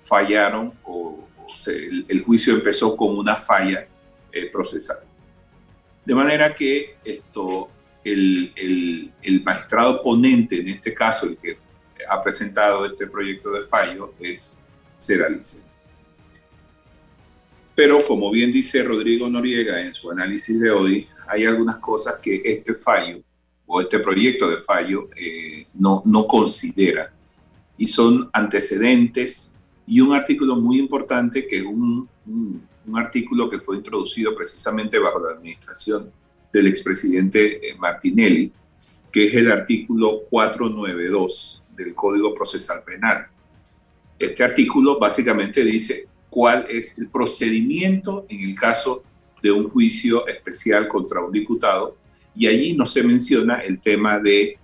fallaron 0.03 0.75
o, 0.85 1.27
el, 1.67 2.23
juicio 2.23 2.53
empezó 2.53 2.95
con 2.97 3.17
una 3.17 3.37
falla 3.37 3.87
eh, 4.33 4.51
procesal. 4.51 4.99
De 6.05 6.14
manera 6.14 6.55
que 6.55 6.97
esto, 7.05 7.69
el, 8.05 8.53
el, 9.23 9.43
magistrado 9.43 10.03
ponente, 10.03 10.61
en 10.61 10.69
este 10.69 10.93
caso 10.93 11.27
el 11.27 11.38
que 11.38 11.57
ha 12.09 12.21
presentado 12.21 12.85
este 12.85 13.07
proyecto 13.07 13.51
de 13.51 13.67
fallo, 13.67 14.12
es 14.21 14.59
Ceralice. 14.99 15.64
Pero 17.75 18.05
como 18.07 18.31
bien 18.31 18.53
dice 18.53 18.83
Rodrigo 18.85 19.29
Noriega 19.29 19.81
en 19.81 19.95
su 19.95 20.11
análisis 20.11 20.61
de 20.61 20.71
hoy, 20.71 21.09
hay 21.27 21.45
algunas 21.45 21.77
cosas 21.77 22.17
que 22.23 22.43
este 22.45 22.75
fallo 22.75 23.23
o 23.67 23.81
este 23.81 23.99
proyecto 23.99 24.49
de 24.49 24.59
fallo 24.59 25.09
eh, 25.17 25.67
no, 25.75 26.03
no 26.05 26.27
considera. 26.27 27.12
Y 27.77 27.88
son 27.88 28.31
antecedentes 28.33 29.57
y 29.87 30.01
un 30.01 30.14
artículo 30.14 30.57
muy 30.57 30.79
importante 30.79 31.47
que 31.47 31.59
es 31.59 31.64
un, 31.64 32.09
un, 32.27 32.62
artículo 32.94 33.49
que 33.49 33.59
fue 33.59 33.77
introducido 33.77 34.35
precisamente 34.35 34.99
bajo 34.99 35.18
la 35.20 35.33
administración 35.33 36.11
del 36.53 36.66
expresidente 36.66 37.68
eh, 37.68 37.75
Martinelli, 37.77 38.53
que 39.11 39.27
es 39.27 39.35
el 39.35 39.51
artículo 39.51 40.23
492 40.31 41.62
del 41.77 41.94
Código 41.94 42.35
Procesal 42.35 42.83
Penal. 42.85 43.27
Este 44.18 44.44
artículo 44.44 44.99
básicamente 44.99 45.64
dice 45.64 46.07
cuál 46.31 46.66
es 46.68 46.99
el 46.99 47.09
procedimiento 47.09 48.27
en 48.29 48.40
el 48.40 48.55
caso 48.55 49.03
de 49.42 49.53
un 49.53 49.68
juicio 49.68 50.27
especial 50.27 50.88
contra 50.88 51.23
un 51.23 51.31
diputado 51.31 51.97
y 52.35 52.47
allí 52.47 52.75
no 52.75 52.87
se 52.87 53.03
menciona 53.03 53.59
el 53.59 53.81
tema 53.81 54.18
de 54.18 54.59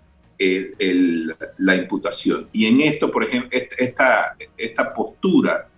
la 1.58 1.76
imputación. 1.76 2.48
Y 2.52 2.66
en 2.66 2.80
esto, 2.80 3.10
por 3.10 3.24
ejemplo, 3.24 3.50
esta, 3.52 4.36
esta 4.56 4.94
postura 4.94 5.69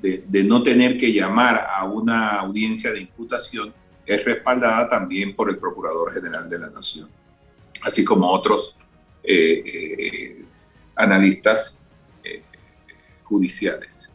de, 0.00 0.44
no 0.44 0.62
tener 0.62 0.96
que 0.96 1.12
llamar 1.12 1.66
a 1.70 1.84
una 1.84 2.36
audiencia 2.36 2.92
de 2.92 3.00
imputación 3.00 3.74
es 4.06 4.24
respaldada 4.24 4.88
también 4.88 5.34
por 5.34 5.50
el 5.50 5.58
Procurador 5.58 6.12
General 6.12 6.48
de 6.48 6.58
la 6.58 6.70
Nación, 6.70 7.08
así 7.82 8.04
como 8.04 8.30
otros 8.30 8.76
eh, 9.22 9.62
eh, 9.66 10.44
analistas 10.94 11.82
eh, 12.24 12.42
judiciales. 13.24 14.08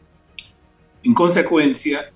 En 1.02 1.14
consecuencia, 1.14 2.10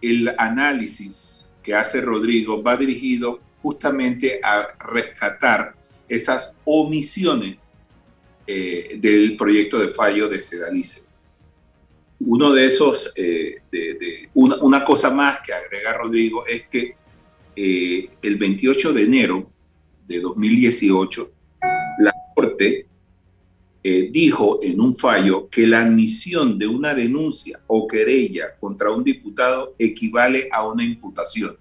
el 0.00 0.32
análisis 0.38 1.50
que 1.62 1.74
hace 1.74 2.00
Rodrigo 2.00 2.62
va 2.62 2.76
dirigido 2.76 3.40
justamente 3.60 4.40
a 4.42 4.68
rescatar 4.78 5.74
esas 6.08 6.54
omisiones 6.64 7.74
del 8.46 9.36
proyecto 9.36 9.78
de 9.78 9.88
fallo 9.88 10.28
de 10.28 10.40
Sedalice. 10.40 11.04
Uno 12.20 12.52
de 12.52 12.66
esos, 12.66 13.12
eh, 13.16 13.62
una, 14.34 14.84
cosa 14.84 15.10
más 15.10 15.40
que 15.40 15.52
agrega 15.52 15.94
Rodrigo 15.94 16.46
es 16.46 16.64
que 16.68 16.94
eh, 17.56 18.10
el 18.22 18.36
28 18.36 18.92
de 18.92 19.02
enero 19.02 19.50
de 20.06 20.20
2018, 20.20 21.32
la 21.98 22.12
Corte 22.34 22.86
dijo 23.82 24.60
en 24.62 24.78
un 24.78 24.94
fallo 24.94 25.48
que 25.48 25.66
la 25.66 25.80
admisión 25.80 26.58
de 26.58 26.66
una 26.66 26.94
denuncia 26.94 27.60
o 27.66 27.88
querella 27.88 28.54
contra 28.60 28.90
un 28.90 29.02
diputado 29.02 29.74
equivale 29.78 30.48
a 30.52 30.66
una 30.66 30.84
imputación. 30.84 31.56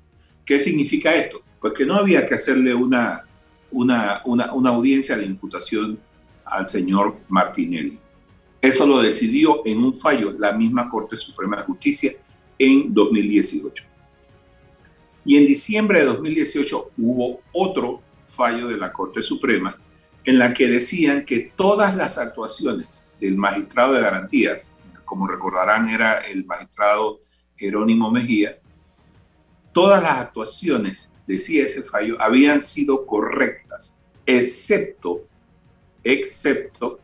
¿Qué 0.46 0.60
significa 0.60 1.16
esto? 1.16 1.42
Pues 1.62 1.74
que 1.74 1.86
no 1.86 1.96
había 1.96 2.26
que 2.26 2.36
hacerle 2.36 2.74
una, 2.74 3.24
una, 3.72 4.22
una, 4.26 4.54
una 4.54 4.70
audiencia 4.72 5.16
de 5.16 5.26
imputación 5.26 6.00
al 6.44 6.68
señor 6.68 7.18
Martinelli. 7.28 8.00
Eso 8.62 8.86
lo 8.86 9.02
decidió 9.02 9.62
en 9.66 9.80
un 9.80 9.96
fallo 9.96 10.34
la 10.38 10.52
misma 10.54 10.90
Corte 10.90 11.18
Suprema 11.18 11.58
de 11.58 11.64
Justicia 11.64 12.12
en 12.58 12.94
2018. 12.94 13.86
Y 15.26 15.38
en 15.38 15.46
diciembre 15.46 16.00
de 16.00 16.06
2018 16.06 16.92
hubo 16.98 17.42
otro 17.54 18.02
fallo 18.28 18.68
de 18.68 18.78
la 18.78 18.92
Corte 18.92 19.22
Suprema 19.22 19.78
en 20.26 20.38
la 20.38 20.54
que 20.54 20.68
decían 20.68 21.26
que 21.26 21.52
todas 21.56 21.96
las 21.96 22.18
actuaciones 22.18 23.08
del 23.20 23.38
magistrado 23.38 23.94
de 23.94 24.02
garantías, 24.02 24.72
como 25.06 25.28
recordarán 25.28 25.90
era 25.90 26.20
el 26.20 26.46
magistrado 26.46 27.22
Jerónimo 27.56 28.12
Mejía, 28.12 28.60
todas 29.72 30.04
las 30.04 30.18
actuaciones, 30.18 31.14
decía 31.26 31.64
ese 31.64 31.84
fallo, 31.84 32.22
habían 32.22 32.60
sido 32.60 33.06
correctas, 33.06 34.00
excepto, 34.26 35.26
excepto 36.04 37.00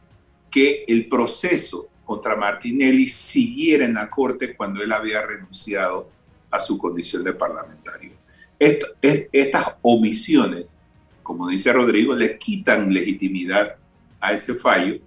que 0.56 0.86
el 0.88 1.10
proceso 1.10 1.90
contra 2.06 2.38
Martinelli 2.38 3.10
siguiera 3.10 3.84
en 3.84 3.96
la 3.96 4.10
Corte 4.10 4.56
cuando 4.56 4.82
él 4.82 4.90
había 4.94 5.22
renunciado 5.22 6.10
a 6.50 6.62
su 6.62 6.78
condición 6.78 7.26
de 7.26 7.34
parlamentario. 7.34 8.14
estas 8.58 9.74
omisiones, 9.82 10.78
como 11.22 11.50
dice 11.50 11.74
Rodrigo, 11.74 12.16
le 12.16 12.38
quitan 12.38 12.94
legitimidad 12.94 13.76
a 14.22 14.32
ese 14.32 14.56
fallo 14.56 14.98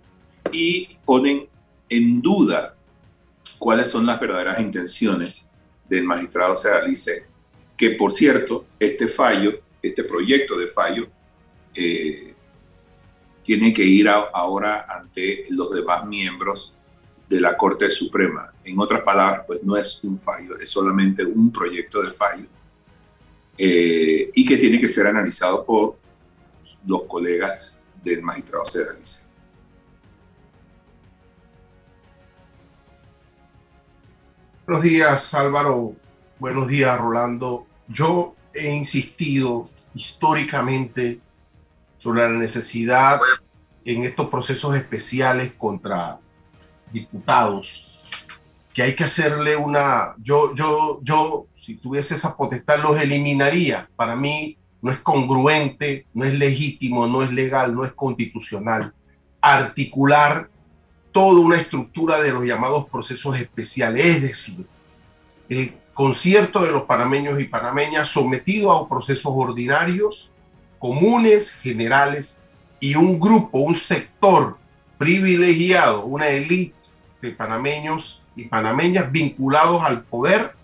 y 0.52 0.98
ponen 1.06 1.48
en 1.88 2.20
duda 2.20 2.76
cuáles 3.58 3.88
son 3.88 4.04
las 4.04 4.20
verdaderas 4.20 4.60
intenciones 4.60 5.46
del 5.88 6.04
magistrado 6.04 6.56
Sedalice, 6.56 7.24
que 7.74 7.92
por 7.92 8.12
cierto, 8.12 8.66
este 8.78 9.08
fallo, 9.08 9.62
este 9.80 10.04
proyecto 10.04 10.58
de 10.58 10.66
fallo, 10.66 11.08
eh, 11.74 12.34
tiene 13.48 13.72
que 13.72 13.82
ir 13.82 14.10
ahora 14.10 14.84
ante 14.86 15.46
los 15.48 15.70
demás 15.70 16.04
miembros 16.04 16.76
de 17.30 17.40
la 17.40 17.56
Corte 17.56 17.88
Suprema. 17.88 18.52
En 18.62 18.78
otras 18.78 19.00
palabras, 19.00 19.44
pues 19.46 19.62
no 19.62 19.74
es 19.74 20.04
un 20.04 20.18
fallo, 20.18 20.58
es 20.58 20.68
solamente 20.68 21.24
un 21.24 21.50
proyecto 21.50 22.02
de 22.02 22.10
fallo 22.10 22.44
eh, 23.56 24.30
y 24.34 24.44
que 24.44 24.58
tiene 24.58 24.78
que 24.78 24.86
ser 24.86 25.06
analizado 25.06 25.64
por 25.64 25.96
los 26.84 27.04
colegas 27.04 27.82
del 28.04 28.20
magistrado 28.20 28.66
Cedalice. 28.66 29.26
Buenos 34.66 34.82
días, 34.82 35.32
Álvaro. 35.32 35.96
Buenos 36.38 36.68
días, 36.68 37.00
Rolando. 37.00 37.66
Yo 37.88 38.36
he 38.52 38.70
insistido 38.70 39.70
históricamente 39.94 41.22
sobre 41.98 42.22
la 42.22 42.28
necesidad 42.28 43.20
en 43.84 44.04
estos 44.04 44.28
procesos 44.28 44.74
especiales 44.76 45.52
contra 45.56 46.18
diputados 46.92 47.88
que 48.78 48.82
hay 48.82 48.94
que 48.94 49.04
hacerle 49.04 49.56
una 49.56 50.14
yo 50.18 50.54
yo 50.54 51.00
yo 51.02 51.46
si 51.60 51.74
tuviese 51.74 52.14
esa 52.14 52.36
potestad 52.36 52.80
los 52.80 52.96
eliminaría. 53.00 53.90
Para 53.96 54.14
mí 54.14 54.56
no 54.80 54.92
es 54.92 55.00
congruente 55.00 56.06
no 56.14 56.24
es 56.24 56.34
legítimo 56.34 57.06
no 57.06 57.22
es 57.22 57.32
legal 57.32 57.74
no 57.74 57.84
es 57.84 57.92
constitucional 57.92 58.94
articular 59.40 60.48
toda 61.10 61.40
una 61.40 61.56
estructura 61.56 62.20
de 62.20 62.32
los 62.32 62.44
llamados 62.44 62.88
procesos 62.88 63.36
especiales. 63.36 64.06
Es 64.06 64.22
decir 64.22 64.66
el 65.48 65.74
concierto 65.92 66.62
de 66.62 66.70
los 66.70 66.84
panameños 66.84 67.40
y 67.40 67.44
panameñas 67.44 68.08
sometido 68.08 68.70
a 68.70 68.88
procesos 68.88 69.32
ordinarios 69.34 70.30
comunes, 70.78 71.52
generales, 71.52 72.38
y 72.80 72.94
un 72.94 73.18
grupo, 73.18 73.58
un 73.58 73.74
sector 73.74 74.56
privilegiado, 74.96 76.04
una 76.04 76.28
élite 76.28 76.74
de 77.20 77.30
panameños 77.32 78.22
y 78.36 78.44
panameñas 78.44 79.10
vinculados 79.10 79.82
al 79.82 80.02
poder, 80.04 80.54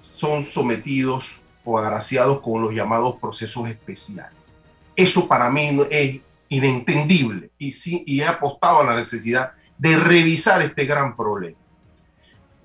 son 0.00 0.44
sometidos 0.44 1.36
o 1.64 1.78
agraciados 1.78 2.40
con 2.40 2.60
los 2.60 2.74
llamados 2.74 3.16
procesos 3.20 3.68
especiales. 3.68 4.56
Eso 4.96 5.28
para 5.28 5.48
mí 5.48 5.78
es 5.90 6.20
inentendible 6.48 7.50
y, 7.56 7.72
sí, 7.72 8.02
y 8.06 8.20
he 8.20 8.26
apostado 8.26 8.80
a 8.80 8.84
la 8.84 8.96
necesidad 8.96 9.52
de 9.78 9.96
revisar 9.96 10.60
este 10.62 10.84
gran 10.84 11.16
problema. 11.16 11.56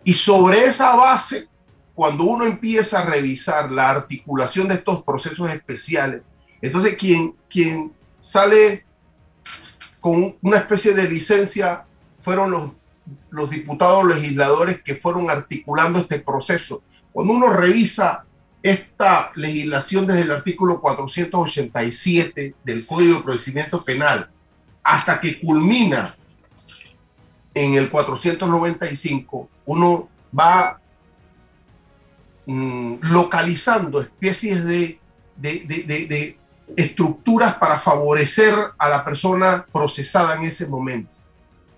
Y 0.04 0.14
sobre 0.14 0.66
esa 0.66 0.96
base, 0.96 1.48
cuando 1.94 2.24
uno 2.24 2.46
empieza 2.46 3.00
a 3.00 3.06
revisar 3.06 3.72
la 3.72 3.90
articulación 3.90 4.68
de 4.68 4.76
estos 4.76 5.04
procesos 5.04 5.50
especiales, 5.50 6.22
entonces, 6.62 6.98
quien, 6.98 7.36
quien 7.50 7.94
sale 8.20 8.86
con 10.00 10.36
una 10.42 10.58
especie 10.58 10.94
de 10.94 11.10
licencia 11.10 11.86
fueron 12.22 12.52
los, 12.52 12.72
los 13.30 13.50
diputados 13.50 14.06
legisladores 14.06 14.82
que 14.82 14.96
fueron 14.96 15.30
articulando 15.30 16.00
este 16.00 16.20
proceso. 16.20 16.84
Cuando 17.12 17.34
uno 17.34 17.50
revisa 17.50 18.26
esta 18.62 19.32
legislación 19.36 20.08
desde 20.08 20.22
el 20.22 20.32
artículo 20.32 20.82
487 20.82 22.56
del 22.64 22.86
Código 22.86 23.18
de 23.18 23.24
Procedimiento 23.24 23.84
Penal 23.84 24.30
hasta 24.84 25.20
que 25.20 25.40
culmina 25.40 26.16
en 27.54 27.74
el 27.74 27.90
495, 27.90 29.50
uno 29.66 30.10
va 30.38 30.80
mm, 32.46 32.96
localizando 33.02 34.02
especies 34.02 34.64
de, 34.66 35.00
estructuras 36.76 37.56
para 37.56 37.80
favorecer 37.80 38.54
a 38.78 38.90
la 38.90 39.04
persona 39.04 39.66
procesada 39.72 40.36
en 40.36 40.44
ese 40.44 40.68
momento. 40.68 41.10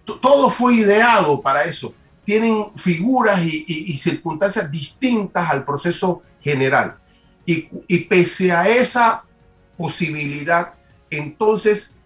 Todo 0.05 0.49
fue 0.49 0.75
ideado 0.75 1.41
para 1.41 1.63
eso. 1.63 1.93
Tienen 2.25 2.65
figuras 2.75 3.41
y, 3.43 3.97
circunstancias 3.97 4.71
distintas 4.71 5.49
al 5.49 5.63
proceso 5.63 6.23
general. 6.41 6.97
Y, 7.45 7.67
y 7.87 7.99
pese 8.05 8.51
a 8.51 8.67
esa 8.67 9.21
posibilidad, 9.77 10.73
entonces 11.09 11.97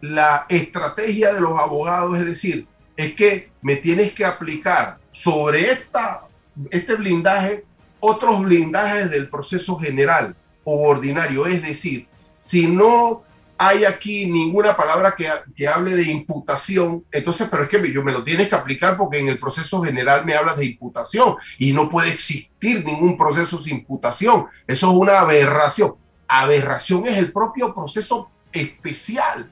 la 0.00 0.46
estrategia 0.48 1.32
de 1.32 1.40
los 1.40 1.58
abogados 1.58 2.18
es 2.18 2.26
decir, 2.26 2.66
es 2.96 3.14
que 3.14 3.50
me 3.60 3.76
tienes 3.76 4.12
que 4.12 4.24
aplicar 4.24 4.98
sobre 5.12 5.70
esta, 5.70 6.26
este 6.70 6.94
blindaje 6.94 7.64
otros 8.00 8.42
blindajes 8.42 9.10
del 9.10 9.28
proceso 9.28 9.76
general 9.78 10.36
o 10.64 10.88
ordinario, 10.88 11.46
es 11.46 11.62
decir, 11.62 12.06
si 12.38 12.66
no 12.66 13.24
hay 13.58 13.84
aquí 13.84 14.30
ninguna 14.30 14.76
palabra 14.76 15.14
que, 15.16 15.28
que, 15.56 15.66
hable 15.66 15.96
de 15.96 16.04
imputación, 16.04 17.04
entonces, 17.10 17.48
pero 17.50 17.64
es 17.64 17.68
que 17.68 17.92
yo 17.92 18.04
me 18.04 18.12
lo 18.12 18.22
tienes 18.22 18.48
que 18.48 18.54
aplicar 18.54 18.96
porque 18.96 19.18
en 19.18 19.28
el 19.28 19.40
proceso 19.40 19.82
general 19.82 20.24
me 20.24 20.34
hablas 20.34 20.56
de 20.56 20.66
imputación 20.66 21.34
y 21.58 21.72
no 21.72 21.88
puede 21.88 22.10
existir 22.12 22.84
ningún 22.84 23.16
proceso 23.16 23.60
sin 23.60 23.78
imputación. 23.78 24.46
Eso 24.66 24.90
es 24.90 24.96
una 24.96 25.18
aberración. 25.18 25.96
Aberración 26.28 27.08
es 27.08 27.18
el 27.18 27.32
propio 27.32 27.74
proceso 27.74 28.30
especial. 28.52 29.50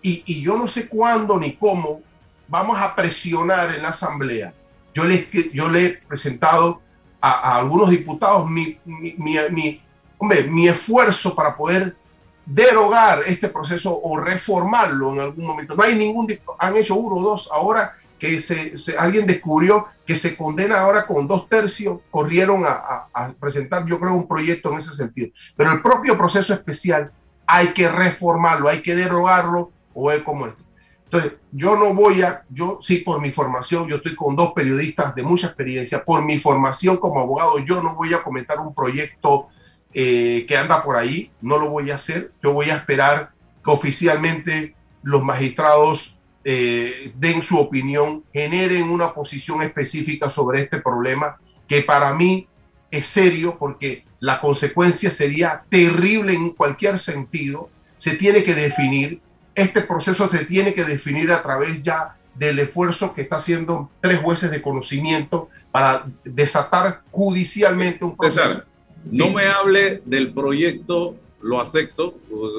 Y, 0.00 0.22
y 0.26 0.42
yo 0.42 0.56
no 0.56 0.68
sé 0.68 0.88
cuándo 0.88 1.38
ni 1.38 1.56
cómo 1.56 2.02
vamos 2.46 2.78
a 2.78 2.94
presionar 2.94 3.74
en 3.74 3.82
la 3.82 3.88
Asamblea. 3.88 4.54
Yo 4.94 5.04
le, 5.04 5.28
yo 5.52 5.68
le 5.68 5.84
he 5.86 5.88
presentado 6.06 6.82
a, 7.20 7.56
algunos 7.58 7.90
diputados 7.90 8.48
mi, 8.48 8.78
mi, 8.84 9.16
mi, 9.18 9.80
mi 10.20 10.68
esfuerzo 10.68 11.34
para 11.34 11.56
poder 11.56 11.96
derogar 12.50 13.20
este 13.26 13.48
proceso 13.48 13.96
o 14.02 14.18
reformarlo 14.18 15.12
en 15.12 15.20
algún 15.20 15.46
momento. 15.46 15.76
No 15.76 15.84
hay 15.84 15.96
ningún, 15.96 16.26
han 16.58 16.76
hecho 16.76 16.96
uno 16.96 17.16
o 17.16 17.22
dos 17.22 17.48
ahora 17.52 17.96
que 18.18 18.40
se, 18.40 18.74
alguien 18.98 19.24
descubrió 19.26 19.86
que 20.04 20.16
se 20.16 20.36
condena 20.36 20.80
ahora 20.80 21.06
con 21.06 21.28
dos 21.28 21.48
tercios, 21.48 22.00
corrieron 22.10 22.64
a, 22.66 23.06
presentar, 23.38 23.86
yo 23.86 24.00
creo, 24.00 24.14
un 24.14 24.26
proyecto 24.26 24.72
en 24.72 24.78
ese 24.78 24.94
sentido. 24.94 25.28
Pero 25.56 25.70
el 25.70 25.80
propio 25.80 26.18
proceso 26.18 26.52
especial 26.52 27.12
hay 27.46 27.68
que 27.68 27.88
reformarlo, 27.88 28.68
hay 28.68 28.82
que 28.82 28.96
derogarlo 28.96 29.70
o 29.94 30.10
es 30.10 30.22
como 30.22 30.46
esto. 30.46 30.62
Entonces, 31.04 31.36
yo 31.52 31.76
no 31.76 31.94
voy 31.94 32.22
a, 32.22 32.44
yo 32.50 32.78
sí 32.82 32.98
por 32.98 33.20
mi 33.20 33.32
formación, 33.32 33.88
yo 33.88 33.96
estoy 33.96 34.14
con 34.14 34.36
dos 34.36 34.52
periodistas 34.52 35.14
de 35.14 35.22
mucha 35.22 35.46
experiencia, 35.46 36.04
por 36.04 36.24
mi 36.24 36.38
formación 36.38 36.96
como 36.98 37.20
abogado, 37.20 37.58
yo 37.60 37.82
no 37.82 37.94
voy 37.94 38.12
a 38.12 38.22
comentar 38.22 38.58
un 38.60 38.74
proyecto 38.74 39.48
eh, 39.94 40.44
que 40.48 40.56
anda 40.56 40.82
por 40.82 40.96
ahí, 40.96 41.30
no 41.40 41.58
lo 41.58 41.68
voy 41.68 41.90
a 41.90 41.96
hacer, 41.96 42.32
yo 42.42 42.52
voy 42.52 42.70
a 42.70 42.76
esperar 42.76 43.30
que 43.64 43.70
oficialmente 43.70 44.74
los 45.02 45.22
magistrados 45.22 46.16
eh, 46.44 47.12
den 47.16 47.42
su 47.42 47.58
opinión, 47.58 48.24
generen 48.32 48.90
una 48.90 49.12
posición 49.12 49.62
específica 49.62 50.30
sobre 50.30 50.62
este 50.62 50.80
problema, 50.80 51.38
que 51.68 51.82
para 51.82 52.14
mí 52.14 52.48
es 52.90 53.06
serio 53.06 53.56
porque 53.58 54.04
la 54.18 54.40
consecuencia 54.40 55.10
sería 55.10 55.64
terrible 55.68 56.34
en 56.34 56.50
cualquier 56.50 56.98
sentido, 56.98 57.70
se 57.98 58.16
tiene 58.16 58.44
que 58.44 58.54
definir 58.54 59.20
este 59.54 59.82
proceso 59.82 60.28
se 60.28 60.44
tiene 60.44 60.74
que 60.74 60.84
definir 60.84 61.32
a 61.32 61.42
través 61.42 61.82
ya 61.82 62.16
del 62.34 62.58
esfuerzo 62.58 63.14
que 63.14 63.22
está 63.22 63.36
haciendo 63.36 63.90
tres 64.00 64.20
jueces 64.20 64.50
de 64.50 64.62
conocimiento 64.62 65.48
para 65.70 66.06
desatar 66.24 67.02
judicialmente 67.10 68.04
un 68.04 68.14
proceso. 68.14 68.64
No 69.10 69.30
me 69.30 69.44
hable 69.44 70.02
del 70.04 70.32
proyecto, 70.32 71.16
lo 71.40 71.60
acepto, 71.60 72.16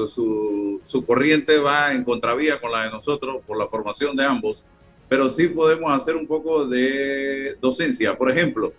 su, 0.08 0.82
su 0.88 1.06
corriente 1.06 1.60
va 1.60 1.94
en 1.94 2.04
contravía 2.04 2.60
con 2.60 2.72
la 2.72 2.86
de 2.86 2.92
nosotros 2.92 3.42
por 3.46 3.58
la 3.58 3.68
formación 3.68 4.16
de 4.16 4.26
ambos, 4.26 4.66
pero 5.08 5.30
sí 5.30 5.48
podemos 5.48 5.92
hacer 5.94 6.16
un 6.16 6.26
poco 6.26 6.66
de 6.66 7.58
docencia. 7.62 8.18
Por 8.18 8.32
ejemplo, 8.32 8.74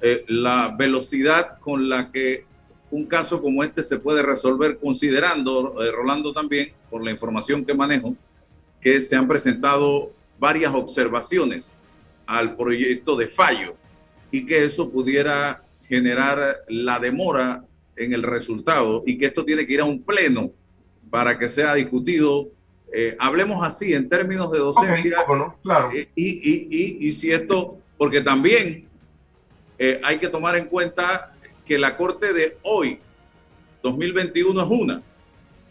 eh, 0.00 0.24
la 0.28 0.74
velocidad 0.78 1.58
con 1.58 1.88
la 1.88 2.12
que 2.12 2.44
un 2.90 3.06
caso 3.06 3.40
como 3.40 3.64
este 3.64 3.82
se 3.82 3.98
puede 3.98 4.22
resolver 4.22 4.78
considerando, 4.78 5.82
eh, 5.82 5.90
Rolando 5.90 6.32
también, 6.32 6.72
por 6.90 7.02
la 7.02 7.10
información 7.10 7.64
que 7.64 7.74
manejo, 7.74 8.14
que 8.80 9.02
se 9.02 9.16
han 9.16 9.26
presentado 9.26 10.12
varias 10.38 10.72
observaciones 10.74 11.74
al 12.26 12.54
proyecto 12.54 13.16
de 13.16 13.28
fallo 13.28 13.74
y 14.30 14.46
que 14.46 14.62
eso 14.64 14.90
pudiera 14.90 15.63
generar 15.94 16.64
la 16.68 16.98
demora 16.98 17.64
en 17.96 18.12
el 18.12 18.22
resultado 18.22 19.04
y 19.06 19.16
que 19.16 19.26
esto 19.26 19.44
tiene 19.44 19.66
que 19.66 19.74
ir 19.74 19.80
a 19.80 19.84
un 19.84 20.02
pleno 20.02 20.50
para 21.10 21.38
que 21.38 21.48
sea 21.48 21.74
discutido. 21.74 22.48
Eh, 22.92 23.16
hablemos 23.18 23.64
así 23.66 23.92
en 23.92 24.08
términos 24.08 24.50
de 24.50 24.58
docencia. 24.58 25.24
Claro. 25.62 25.92
Eh, 25.92 26.08
y, 26.14 26.28
y, 26.28 26.68
y, 26.70 27.06
y, 27.06 27.12
si 27.12 27.30
esto, 27.30 27.78
porque 27.96 28.20
también 28.20 28.88
hay 30.02 30.18
que 30.18 30.28
tomar 30.28 30.56
en 30.56 30.66
cuenta 30.66 31.34
que 31.64 31.78
la 31.78 31.96
Corte 31.96 32.32
de 32.32 32.58
hoy, 32.62 32.98
2021, 33.82 34.62
es 34.62 34.68
una. 34.70 35.02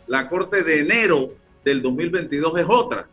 La 0.08 0.30
Corte 0.30 0.64
de 0.64 0.82
enero 0.82 1.34
del 1.64 1.82
2022 1.82 2.60
es 2.60 2.66
otra. 2.68 3.08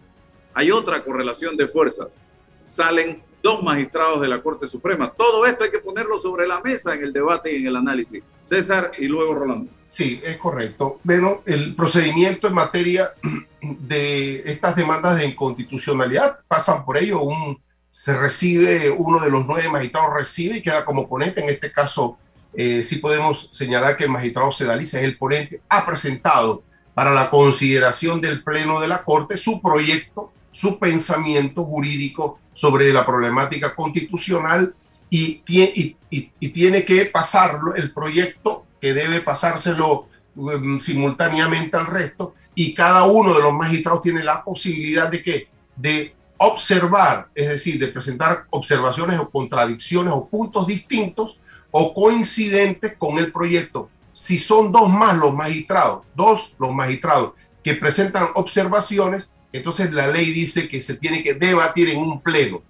Hay 0.55 0.71
otra 0.71 1.03
correlación 1.05 1.57
de 1.57 1.69
fuerzas. 1.69 2.19
Salen 2.63 3.23
dos 3.43 3.63
magistrados 3.63 4.21
de 4.21 4.29
la 4.29 4.43
Corte 4.43 4.67
Suprema. 4.67 5.11
Todo 5.11 5.47
esto 5.47 5.65
hay 5.65 5.71
que 5.71 5.79
ponerlo 5.79 6.19
sobre 6.19 6.47
la 6.47 6.61
mesa 6.61 6.95
en 6.95 7.05
el 7.05 7.13
debate 7.13 7.53
y 7.53 7.61
en 7.61 7.69
el 7.69 7.77
análisis. 7.77 8.23
César 8.43 8.93
y 8.99 9.07
luego 9.07 9.35
Rolando. 9.35 9.71
Sí, 9.93 10.21
es 10.25 10.37
correcto. 10.37 11.01
Bueno, 11.03 11.43
el 11.47 11.75
procedimiento 11.75 12.49
en 12.49 12.55
materia 12.55 13.13
de 13.61 14.43
estas 14.47 14.77
demandas 14.77 15.19
de 15.19 15.27
inconstitucionalidad 15.27 16.41
pasan 16.47 16.85
por 16.85 16.97
ello. 16.97 17.23
Un, 17.23 17.61
se 17.91 18.17
recibe, 18.17 18.91
uno 18.91 19.19
de 19.19 19.31
los 19.31 19.45
nueve 19.47 19.69
magistrados 19.69 20.15
recibe 20.15 20.59
y 20.59 20.63
queda 20.63 20.85
como 20.85 21.09
ponente, 21.09 21.43
en 21.43 21.51
este 21.51 21.73
caso 21.73 22.19
eh, 22.55 22.83
sí 22.85 22.97
podemos 22.97 23.49
señalar 23.53 23.97
que 23.97 24.05
el 24.05 24.11
magistrado 24.11 24.53
Sedaliza 24.53 24.99
es 24.99 25.05
el 25.05 25.19
ponente, 25.19 25.61
ha 25.69 25.85
presentado 25.87 26.63
para 26.95 27.13
la 27.13 27.31
consideración 27.31 28.21
del 28.21 28.43
Pleno 28.43 28.81
de 28.81 28.89
la 28.89 29.03
Corte 29.05 29.37
su 29.37 29.61
proyecto, 29.61 30.33
su 30.53 30.79
pensamiento 30.79 31.65
jurídico 31.65 32.41
sobre 32.53 32.93
la 32.93 33.07
problemática 33.07 33.75
constitucional 33.75 34.75
y, 35.09 35.43
y, 35.47 36.51
tiene 36.51 36.85
que 36.85 37.07
pasarlo 37.07 37.75
el 37.75 37.93
proyecto, 37.93 38.65
que 38.81 38.95
debe 38.95 39.21
pasárselo 39.21 40.07
um, 40.37 40.79
simultáneamente 40.79 41.77
al 41.77 41.87
resto, 41.87 42.35
y 42.55 42.75
cada 42.75 43.05
uno 43.05 43.35
de 43.35 43.43
los 43.43 43.53
magistrados 43.53 44.03
tiene 44.03 44.23
la 44.23 44.45
posibilidad 44.45 45.11
de 45.11 45.23
que 45.23 45.49
de 45.77 46.15
observar, 46.37 47.29
es 47.35 47.49
decir, 47.49 47.79
de 47.79 47.89
presentar 47.89 48.45
observaciones 48.51 49.19
o 49.19 49.29
contradicciones 49.31 50.13
o 50.15 50.27
puntos 50.27 50.67
distintos 50.67 51.39
o 51.71 51.93
coincidentes 51.93 52.97
con 52.97 53.19
el 53.19 53.33
proyecto. 53.33 53.91
Si 54.13 54.39
son 54.39 54.73
dos 54.73 54.91
más 54.91 55.17
los 55.17 55.35
magistrados, 55.35 56.07
dos 56.15 56.55
los 56.59 56.73
magistrados 56.73 57.33
que 57.63 57.75
presentan 57.75 58.29
observaciones, 58.35 59.33
entonces 59.53 59.93
la 59.93 60.09
ley 60.09 60.33
dice 60.33 60.69
que 60.69 60.83
se 60.83 60.95
tiene 60.95 61.23
que 61.23 61.35
debatir 61.35 61.89
en 61.91 61.99
un 61.99 62.21
pleno. 62.21 62.63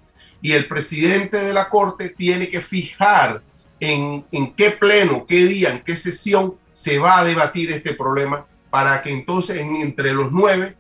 Y 0.43 0.53
el 0.53 0.67
presidente 0.67 1.37
de 1.37 1.53
la 1.53 1.69
corte 1.69 2.11
tiene 2.11 2.49
que 2.49 2.61
fijar 2.61 3.43
en, 3.79 4.25
en 4.33 4.55
qué 4.55 4.71
pleno, 4.71 5.27
qué 5.27 5.45
día, 5.47 5.71
en 5.73 5.83
qué 5.83 5.97
sesión 5.97 6.55
se 6.73 6.99
va 6.99 7.19
a 7.19 7.25
debatir 7.25 7.71
este 7.73 7.95
problema 7.95 8.47
para 8.71 9.03
que 9.03 9.11
entonces 9.11 9.59
entre 9.61 10.15
los 10.15 10.33
nueve, 10.33 10.77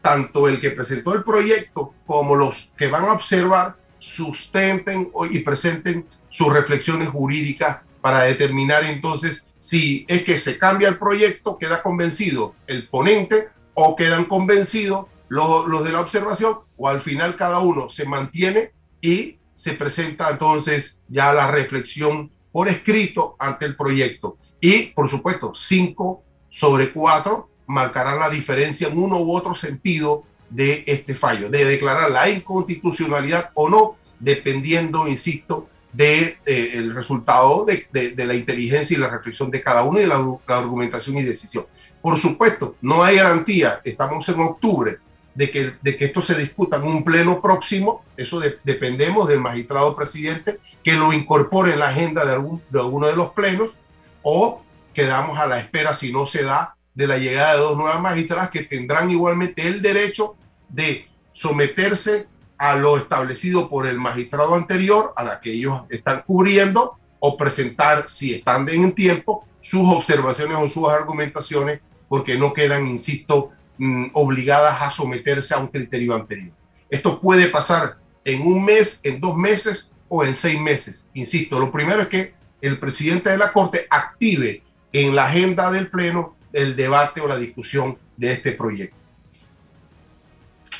tanto 0.00 0.48
el 0.48 0.60
que 0.60 0.70
presentó 0.70 1.14
el 1.14 1.24
proyecto 1.24 1.92
como 2.06 2.36
los 2.36 2.72
que 2.76 2.86
van 2.86 3.04
a 3.04 3.12
observar 3.12 3.76
sustenten 3.98 5.10
y 5.30 5.38
presenten 5.40 6.06
sus 6.28 6.52
reflexiones 6.52 7.08
jurídicas 7.08 7.78
para 8.00 8.22
determinar 8.22 8.84
entonces 8.84 9.48
si 9.58 10.04
es 10.08 10.24
que 10.24 10.38
se 10.38 10.58
cambia 10.58 10.88
el 10.88 10.98
proyecto, 10.98 11.58
queda 11.58 11.82
convencido 11.82 12.54
el 12.66 12.86
ponente 12.88 13.48
o 13.74 13.96
quedan 13.96 14.24
convencidos 14.24 15.06
los, 15.28 15.66
los 15.66 15.84
de 15.84 15.92
la 15.92 16.00
observación 16.00 16.58
o 16.76 16.88
al 16.88 17.00
final 17.00 17.36
cada 17.36 17.58
uno 17.58 17.90
se 17.90 18.06
mantiene 18.06 18.72
y 19.00 19.38
se 19.56 19.74
presenta 19.74 20.30
entonces 20.30 21.00
ya 21.08 21.32
la 21.32 21.50
reflexión 21.50 22.30
por 22.52 22.68
escrito 22.68 23.36
ante 23.38 23.66
el 23.66 23.76
proyecto. 23.76 24.38
Y 24.60 24.86
por 24.94 25.08
supuesto, 25.08 25.52
cinco 25.54 26.22
sobre 26.50 26.92
cuatro 26.92 27.50
marcarán 27.66 28.20
la 28.20 28.30
diferencia 28.30 28.88
en 28.88 28.98
uno 28.98 29.18
u 29.18 29.34
otro 29.34 29.54
sentido 29.54 30.24
de 30.50 30.84
este 30.86 31.14
fallo, 31.14 31.48
de 31.50 31.64
declarar 31.64 32.10
la 32.10 32.28
inconstitucionalidad 32.28 33.50
o 33.54 33.68
no, 33.68 33.96
dependiendo, 34.20 35.08
insisto, 35.08 35.68
del 35.92 36.36
de, 36.44 36.78
eh, 36.78 36.90
resultado 36.92 37.64
de, 37.64 38.10
de, 38.10 38.26
la 38.26 38.34
inteligencia 38.34 38.96
y 38.96 39.00
la 39.00 39.10
reflexión 39.10 39.50
de 39.50 39.62
cada 39.62 39.84
uno 39.84 39.98
y 39.98 40.02
de 40.02 40.08
la, 40.08 40.24
argumentación 40.46 41.16
y 41.18 41.22
decisión. 41.22 41.66
Por 42.04 42.18
supuesto, 42.18 42.76
no 42.82 43.02
hay 43.02 43.16
garantía, 43.16 43.80
estamos 43.82 44.28
en 44.28 44.38
octubre, 44.38 44.98
de 45.34 45.50
que, 45.50 45.72
de 45.80 45.96
que 45.96 46.04
esto 46.04 46.20
se 46.20 46.34
discuta 46.34 46.76
en 46.76 46.82
un 46.82 47.02
pleno 47.02 47.40
próximo, 47.40 48.04
eso 48.14 48.42
dependemos 48.62 49.26
del 49.26 49.40
magistrado 49.40 49.96
presidente 49.96 50.60
que 50.82 50.92
lo 50.92 51.14
incorpore 51.14 51.72
en 51.72 51.78
la 51.78 51.88
agenda 51.88 52.26
de, 52.26 52.32
algún, 52.34 52.62
de 52.68 52.78
alguno 52.78 53.06
de 53.06 53.16
los 53.16 53.30
plenos 53.30 53.78
o 54.22 54.60
quedamos 54.92 55.38
a 55.38 55.46
la 55.46 55.58
espera 55.58 55.94
si 55.94 56.12
no 56.12 56.26
se 56.26 56.42
da 56.42 56.76
de 56.92 57.06
la 57.06 57.16
llegada 57.16 57.54
de 57.54 57.60
dos 57.60 57.78
nuevas 57.78 58.02
magistradas 58.02 58.50
que 58.50 58.64
tendrán 58.64 59.10
igualmente 59.10 59.66
el 59.66 59.80
derecho 59.80 60.36
de 60.68 61.08
someterse 61.32 62.28
a 62.58 62.74
lo 62.74 62.98
establecido 62.98 63.70
por 63.70 63.86
el 63.86 63.96
magistrado 63.96 64.56
anterior, 64.56 65.14
a 65.16 65.24
la 65.24 65.40
que 65.40 65.52
ellos 65.52 65.84
están 65.88 66.22
cubriendo, 66.26 66.98
o 67.18 67.38
presentar, 67.38 68.10
si 68.10 68.34
están 68.34 68.68
en 68.68 68.94
tiempo, 68.94 69.46
sus 69.62 69.88
observaciones 69.88 70.58
o 70.58 70.68
sus 70.68 70.86
argumentaciones, 70.90 71.80
porque 72.14 72.38
no 72.38 72.52
quedan, 72.54 72.86
insisto, 72.86 73.50
mm, 73.76 74.10
obligadas 74.12 74.80
a 74.80 74.92
someterse 74.92 75.52
a 75.52 75.58
un 75.58 75.66
criterio 75.66 76.14
anterior. 76.14 76.52
Esto 76.88 77.20
puede 77.20 77.48
pasar 77.48 77.96
en 78.24 78.40
un 78.42 78.64
mes, 78.64 79.00
en 79.02 79.20
dos 79.20 79.36
meses 79.36 79.92
o 80.06 80.24
en 80.24 80.32
seis 80.32 80.60
meses. 80.60 81.04
Insisto, 81.14 81.58
lo 81.58 81.72
primero 81.72 82.02
es 82.02 82.06
que 82.06 82.34
el 82.60 82.78
presidente 82.78 83.30
de 83.30 83.38
la 83.38 83.52
Corte 83.52 83.88
active 83.90 84.62
en 84.92 85.16
la 85.16 85.26
agenda 85.26 85.72
del 85.72 85.90
Pleno 85.90 86.36
el 86.52 86.76
debate 86.76 87.20
o 87.20 87.26
la 87.26 87.36
discusión 87.36 87.98
de 88.16 88.30
este 88.30 88.52
proyecto. 88.52 88.96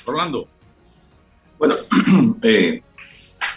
Orlando. 0.05 0.47
Bueno, 1.59 1.75
eh, 2.45 2.81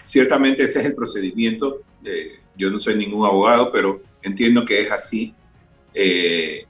ciertamente 0.03 0.63
ese 0.63 0.79
es 0.79 0.85
el 0.87 0.95
procedimiento. 0.95 1.83
Eh, 2.03 2.39
yo 2.55 2.71
no 2.71 2.79
soy 2.79 2.95
ningún 2.95 3.23
abogado, 3.23 3.71
pero 3.71 4.01
entiendo 4.23 4.65
que 4.65 4.81
es 4.81 4.91
así. 4.91 5.35
Eh, 5.93 6.66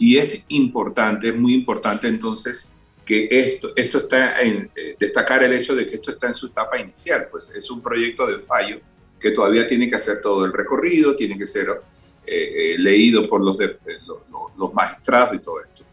y 0.00 0.16
es 0.16 0.46
importante, 0.48 1.28
es 1.28 1.36
muy 1.36 1.52
importante 1.52 2.08
entonces 2.08 2.74
que 3.04 3.28
esto, 3.30 3.72
esto 3.76 3.98
está 3.98 4.40
en, 4.40 4.70
eh, 4.74 4.96
destacar 4.98 5.42
el 5.42 5.52
hecho 5.52 5.74
de 5.74 5.86
que 5.86 5.96
esto 5.96 6.12
está 6.12 6.28
en 6.28 6.34
su 6.34 6.46
etapa 6.46 6.80
inicial, 6.80 7.28
pues 7.30 7.52
es 7.54 7.70
un 7.70 7.82
proyecto 7.82 8.26
de 8.26 8.38
fallo 8.38 8.80
que 9.20 9.30
todavía 9.30 9.68
tiene 9.68 9.90
que 9.90 9.96
hacer 9.96 10.22
todo 10.22 10.46
el 10.46 10.54
recorrido, 10.54 11.14
tiene 11.14 11.36
que 11.36 11.46
ser 11.46 11.82
eh, 12.26 12.72
eh, 12.74 12.78
leído 12.78 13.28
por 13.28 13.42
los, 13.42 13.58
de, 13.58 13.76
los, 14.06 14.20
los 14.56 14.72
magistrados 14.72 15.34
y 15.34 15.38
todo 15.40 15.60
esto. 15.60 15.84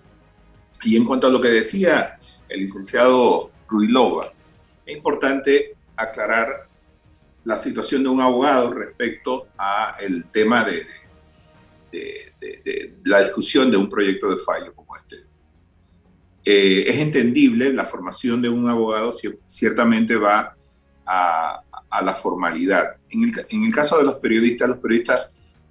Y 0.84 0.96
en 0.96 1.04
cuanto 1.04 1.28
a 1.28 1.30
lo 1.30 1.42
que 1.42 1.50
decía 1.50 2.18
el 2.48 2.62
licenciado 2.62 3.52
Ruilova, 3.68 4.32
es 4.86 4.96
importante 4.96 5.76
aclarar 5.98 6.70
la 7.44 7.58
situación 7.58 8.04
de 8.04 8.10
un 8.10 8.22
abogado 8.22 8.72
respecto 8.72 9.50
a 9.58 9.98
el 10.00 10.24
tema 10.32 10.64
de, 10.64 10.86
de, 10.86 11.07
de, 11.92 12.34
de 12.40 12.98
la 13.06 13.24
discusión 13.24 13.72
de 13.72 13.78
un 13.78 13.90
proyecto 13.90 14.30
de 14.30 14.38
fallo 14.38 14.74
como 14.74 14.96
este. 14.96 15.18
eh, 16.46 16.86
es 16.88 16.98
entendible, 16.98 17.74
la 17.74 17.86
formación 17.86 18.42
de 18.42 18.50
un 18.50 18.70
abogado 18.70 19.12
ciertamente 19.46 20.16
va 20.16 20.56
a, 21.06 21.64
la 22.04 22.14
formalidad. 22.14 22.98
En 23.10 23.24
el, 23.24 23.46
en 23.50 23.64
el, 23.64 23.74
caso 23.74 23.98
de 23.98 24.04
los 24.04 24.16
periodistas, 24.16 24.70
los 24.70 24.78
periodistas 24.78 25.28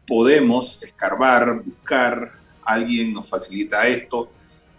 podemos 0.06 0.82
escarbar, 0.82 1.62
buscar, 1.62 2.32
alguien 2.64 3.12
nos 3.12 3.28
facilita 3.28 3.86
esto, 3.86 4.30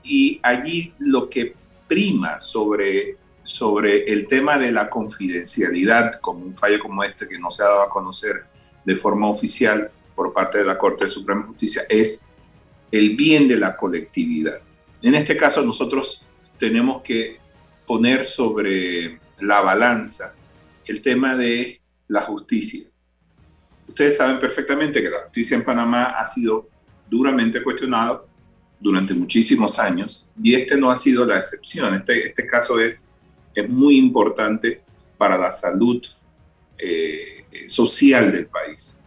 y 0.04 0.40
allí 0.44 0.94
lo 1.00 1.30
que 1.30 1.56
prima 1.88 2.42
sobre, 2.42 3.18
sobre 3.44 4.04
el 4.12 4.28
tema 4.28 4.58
de 4.58 4.72
la 4.72 4.90
confidencialidad, 4.90 6.20
como 6.22 6.46
un 6.46 6.56
fallo 6.56 6.80
como 6.80 7.04
este 7.04 7.28
que 7.28 7.40
no 7.40 7.50
se 7.50 7.64
ha 7.64 7.68
dado 7.68 7.82
a 7.84 7.90
conocer 7.90 8.46
de 8.84 8.96
forma 8.96 9.30
oficial 9.30 9.92
por 10.18 10.34
parte 10.34 10.58
de 10.58 10.66
la 10.66 10.80
Corte 10.80 11.06
de 11.06 11.12
Suprema 11.12 11.44
Justicia, 11.44 11.84
es 11.88 12.26
el 12.92 13.16
bien 13.16 13.48
de 13.48 13.56
la 13.56 13.78
colectividad. 13.78 14.60
En 15.04 15.14
este 15.14 15.38
caso 15.38 15.64
nosotros 15.64 16.24
tenemos 16.58 17.04
que 17.04 17.38
poner 17.86 18.26
sobre 18.26 19.20
la 19.40 19.62
balanza 19.62 20.34
el 20.88 21.02
tema 21.02 21.36
de 21.36 21.80
la 22.08 22.22
justicia. 22.22 22.88
Ustedes 23.88 24.18
saben 24.18 24.40
perfectamente 24.40 25.04
que 25.04 25.10
la 25.12 25.20
justicia 25.20 25.56
en 25.56 25.64
Panamá 25.64 26.06
ha 26.06 26.26
sido 26.26 26.68
duramente 27.08 27.62
cuestionada 27.62 28.24
durante 28.80 29.14
muchísimos 29.14 29.78
años 29.78 30.28
y 30.42 30.56
este 30.56 30.78
no 30.78 30.90
ha 30.90 30.96
sido 30.96 31.28
la 31.28 31.38
excepción. 31.38 31.94
Este, 31.94 32.26
este 32.26 32.48
caso 32.48 32.80
es, 32.80 33.06
es 33.54 33.70
muy 33.70 33.98
importante 33.98 34.82
para 35.16 35.38
la 35.38 35.52
salud 35.52 36.04
eh, 36.80 37.46
social 37.68 38.32
del 38.32 38.48
país. 38.48 38.98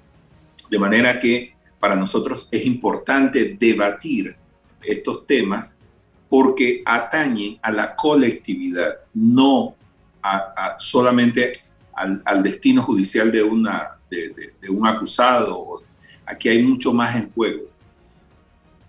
De 0.71 0.79
manera 0.79 1.19
que 1.19 1.55
para 1.81 1.97
nosotros 1.97 2.49
es 2.53 2.65
importante 2.65 3.57
debatir 3.59 4.37
estos 4.83 5.27
temas 5.27 5.81
porque 6.29 6.83
atañen 6.87 7.59
a 7.61 7.73
la 7.73 7.97
colectividad, 7.97 8.99
no 9.13 9.75
a, 10.23 10.77
solamente 10.79 11.61
al, 11.93 12.43
destino 12.43 12.83
judicial 12.83 13.33
de, 13.33 13.43
una, 13.43 13.99
de, 14.09 14.71
un 14.71 14.87
acusado. 14.87 15.83
Aquí 16.25 16.49
hay 16.49 16.63
mucho 16.63 16.95
más 16.95 17.17
en 17.17 17.33
juego. 17.33 17.65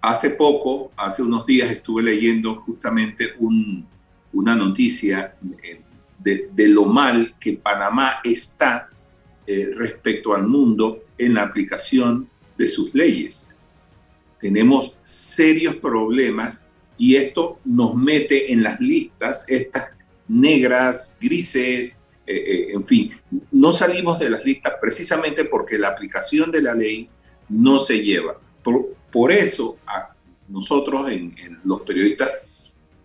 Hace 0.02 0.32
poco, 0.32 0.92
hace 0.96 1.24
unos 1.24 1.46
días, 1.46 1.72
estuve 1.72 2.04
leyendo 2.04 2.56
justamente 2.62 3.34
una 4.32 4.56
noticia 4.56 5.36
de, 6.20 6.68
lo 6.70 6.86
mal 6.86 7.36
que 7.40 7.54
Panamá 7.54 8.20
está 8.24 8.90
eh, 9.48 9.72
respecto 9.76 10.36
al 10.36 10.48
mundo 10.48 11.06
en 11.22 11.36
la 11.36 11.44
aplicación 11.44 12.28
de 12.58 12.68
sus 12.68 12.94
leyes. 12.96 13.56
Tenemos 14.40 14.98
serios 15.04 15.76
problemas 15.76 16.66
y 16.98 17.16
esto 17.16 17.60
nos 17.64 17.96
mete 17.96 18.52
en 18.52 18.64
las 18.64 18.80
listas, 18.80 19.46
estas 19.48 19.92
negras, 20.28 21.18
grises, 21.22 21.96
eh, 22.26 22.36
eh, 22.36 22.68
en 22.74 22.88
fin, 22.88 23.12
no 23.52 23.72
salimos 23.72 24.18
de 24.18 24.32
las 24.32 24.44
listas 24.44 24.74
precisamente 24.82 25.46
porque 25.46 25.78
la 25.78 25.90
aplicación 25.90 26.52
de 26.52 26.62
la 26.64 26.74
ley 26.74 27.08
no 27.50 27.78
se 27.78 28.02
lleva. 28.02 28.40
Por, 28.64 29.32
eso 29.32 29.78
nosotros, 30.48 31.10
en, 31.12 31.36
los 31.64 31.82
periodistas, 31.82 32.42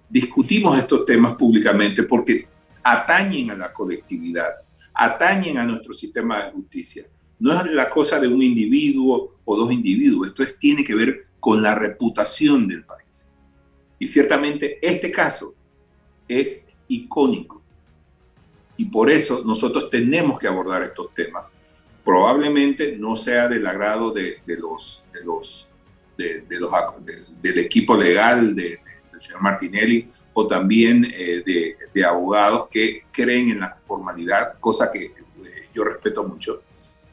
discutimos 0.08 0.78
estos 0.78 1.04
temas 1.04 1.34
públicamente 1.36 2.04
porque 2.04 2.46
atañen 2.82 3.50
a 3.50 3.56
la 3.56 3.72
colectividad, 3.72 4.54
atañen 4.94 5.58
a 5.58 5.64
nuestro 5.64 5.92
sistema 5.92 6.44
de 6.44 6.52
justicia. 6.52 7.04
No 7.38 7.52
es 7.52 7.70
la 7.70 7.90
cosa 7.90 8.18
de 8.18 8.28
un 8.28 8.42
individuo 8.42 9.34
o 9.44 9.56
dos 9.56 9.72
individuos, 9.72 10.28
esto 10.28 10.42
es, 10.42 10.58
tiene 10.58 10.84
que 10.84 10.94
ver 10.94 11.26
con 11.38 11.62
la 11.62 11.74
reputación 11.74 12.66
del 12.66 12.84
país. 12.84 13.26
Y 13.98 14.08
ciertamente 14.08 14.78
este 14.82 15.10
caso 15.10 15.54
es 16.28 16.66
icónico. 16.88 17.62
Y 18.76 18.86
por 18.86 19.10
eso 19.10 19.42
nosotros 19.44 19.90
tenemos 19.90 20.38
que 20.38 20.48
abordar 20.48 20.82
estos 20.82 21.14
temas. 21.14 21.60
Probablemente 22.04 22.96
no 22.98 23.16
sea 23.16 23.48
del 23.48 23.66
agrado 23.66 24.10
de, 24.12 24.42
los, 24.46 25.04
de 25.12 25.24
los, 25.24 25.68
de, 26.16 26.44
los 26.58 26.70
del 27.40 27.58
equipo 27.58 27.96
legal 27.96 28.54
del 28.54 28.78
señor 29.16 29.42
Martinelli 29.42 30.10
o 30.38 30.46
también 30.46 31.06
eh, 31.16 31.42
de, 31.92 32.04
abogados 32.04 32.68
que 32.70 33.04
creen 33.10 33.48
en 33.48 33.60
la 33.60 33.78
formalidad, 33.80 34.58
cosa 34.60 34.90
que 34.92 35.04
eh, 35.04 35.12
yo 35.74 35.82
respeto 35.82 36.24
mucho. 36.24 36.62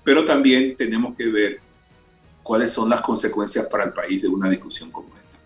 Pero 0.04 0.26
también 0.26 0.76
tenemos 0.76 1.16
que 1.16 1.28
ver 1.28 1.60
cuáles 2.44 2.72
son 2.72 2.90
las 2.90 3.02
consecuencias 3.02 3.68
para 3.68 3.86
el 3.86 3.94
país 3.94 4.22
de 4.22 4.28
una 4.28 4.50
discusión 4.50 4.92
como 4.92 5.08
esta. 5.16 5.40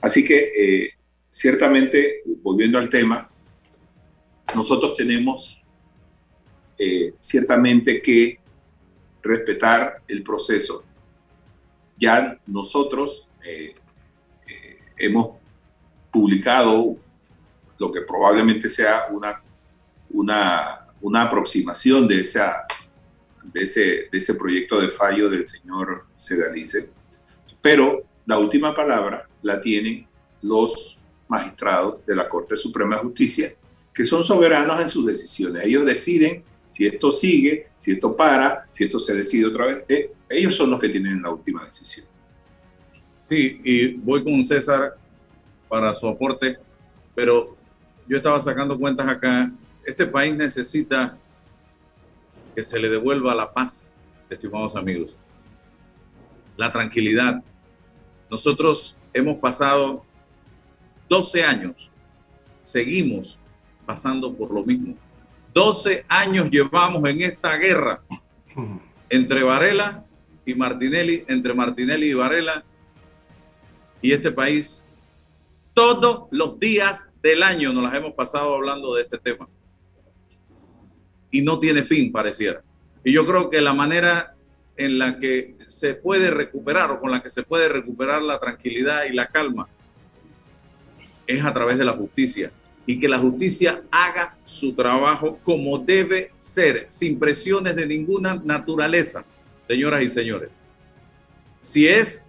Así 0.00 0.24
que, 0.24 0.52
eh, 0.56 0.90
ciertamente, 1.30 2.22
volviendo 2.42 2.78
al 2.78 2.88
tema, 2.88 3.28
nosotros 4.54 4.96
tenemos 4.96 5.62
eh, 6.78 7.14
ciertamente 7.18 8.00
que 8.00 8.38
respetar 9.22 10.02
el 10.08 10.22
proceso. 10.22 10.84
Ya 11.98 12.38
nosotros 12.46 13.28
eh, 13.44 13.74
hemos 14.96 15.36
publicado 16.10 16.96
lo 17.78 17.92
que 17.92 18.02
probablemente 18.02 18.68
sea 18.68 19.06
una, 19.10 19.42
una, 20.10 20.86
una 21.00 21.22
aproximación 21.22 22.06
de, 22.08 22.20
esa, 22.20 22.66
de, 23.44 23.62
ese, 23.62 24.08
de 24.10 24.18
ese 24.18 24.34
proyecto 24.34 24.80
de 24.80 24.88
fallo 24.88 25.28
del 25.28 25.46
señor 25.46 26.06
Sedalice, 26.16 26.90
pero 27.60 28.04
la 28.26 28.38
última 28.38 28.74
palabra 28.74 29.28
la 29.42 29.60
tienen 29.60 30.06
los 30.42 30.98
magistrados 31.28 32.04
de 32.06 32.16
la 32.16 32.28
Corte 32.28 32.56
Suprema 32.56 32.96
de 32.96 33.02
Justicia, 33.02 33.54
que 33.92 34.04
son 34.04 34.24
soberanos 34.24 34.80
en 34.80 34.90
sus 34.90 35.06
decisiones. 35.06 35.64
Ellos 35.64 35.84
deciden 35.84 36.42
si 36.68 36.86
esto 36.86 37.10
sigue, 37.10 37.68
si 37.76 37.92
esto 37.92 38.16
para, 38.16 38.66
si 38.70 38.84
esto 38.84 38.98
se 38.98 39.14
decide 39.14 39.46
otra 39.46 39.66
vez. 39.66 39.84
Eh, 39.88 40.12
ellos 40.28 40.54
son 40.54 40.70
los 40.70 40.80
que 40.80 40.88
tienen 40.88 41.22
la 41.22 41.30
última 41.30 41.64
decisión. 41.64 42.06
Sí, 43.18 43.60
y 43.64 43.94
voy 43.94 44.24
con 44.24 44.42
César 44.42 44.96
para 45.68 45.94
su 45.94 46.08
aporte, 46.08 46.58
pero 47.14 47.56
yo 48.08 48.16
estaba 48.16 48.40
sacando 48.40 48.78
cuentas 48.78 49.06
acá. 49.08 49.52
Este 49.84 50.06
país 50.06 50.34
necesita 50.34 51.18
que 52.54 52.64
se 52.64 52.78
le 52.78 52.88
devuelva 52.88 53.34
la 53.34 53.52
paz, 53.52 53.96
estimados 54.28 54.76
amigos, 54.76 55.16
la 56.56 56.70
tranquilidad. 56.70 57.42
Nosotros 58.30 58.98
hemos 59.12 59.38
pasado 59.38 60.04
12 61.08 61.42
años, 61.42 61.90
seguimos 62.62 63.40
pasando 63.86 64.32
por 64.32 64.52
lo 64.52 64.64
mismo. 64.64 64.94
12 65.52 66.04
años 66.08 66.48
llevamos 66.50 67.08
en 67.08 67.22
esta 67.22 67.56
guerra 67.56 68.02
entre 69.08 69.42
Varela 69.42 70.04
y 70.46 70.54
Martinelli, 70.54 71.24
entre 71.26 71.54
Martinelli 71.54 72.10
y 72.10 72.14
Varela, 72.14 72.64
y 74.02 74.12
este 74.12 74.30
país, 74.30 74.84
todos 75.74 76.28
los 76.30 76.58
días 76.58 77.10
del 77.22 77.42
año 77.42 77.72
nos 77.72 77.82
las 77.82 77.94
hemos 77.94 78.14
pasado 78.14 78.54
hablando 78.54 78.94
de 78.94 79.02
este 79.02 79.18
tema. 79.18 79.48
Y 81.30 81.42
no 81.42 81.58
tiene 81.58 81.82
fin, 81.82 82.10
pareciera. 82.10 82.62
Y 83.04 83.12
yo 83.12 83.26
creo 83.26 83.50
que 83.50 83.60
la 83.60 83.72
manera 83.72 84.34
en 84.76 84.98
la 84.98 85.18
que 85.18 85.56
se 85.66 85.94
puede 85.94 86.30
recuperar 86.30 86.90
o 86.90 87.00
con 87.00 87.10
la 87.10 87.22
que 87.22 87.30
se 87.30 87.42
puede 87.42 87.68
recuperar 87.68 88.22
la 88.22 88.38
tranquilidad 88.38 89.04
y 89.04 89.12
la 89.12 89.26
calma 89.26 89.68
es 91.26 91.44
a 91.44 91.52
través 91.52 91.78
de 91.78 91.84
la 91.84 91.92
justicia 91.92 92.50
y 92.86 92.98
que 92.98 93.08
la 93.08 93.18
justicia 93.18 93.82
haga 93.90 94.36
su 94.42 94.74
trabajo 94.74 95.38
como 95.44 95.78
debe 95.78 96.32
ser, 96.36 96.86
sin 96.88 97.18
presiones 97.18 97.76
de 97.76 97.86
ninguna 97.86 98.34
naturaleza, 98.42 99.24
señoras 99.68 100.02
y 100.02 100.08
señores. 100.08 100.50
Si 101.60 101.86
es 101.86 102.24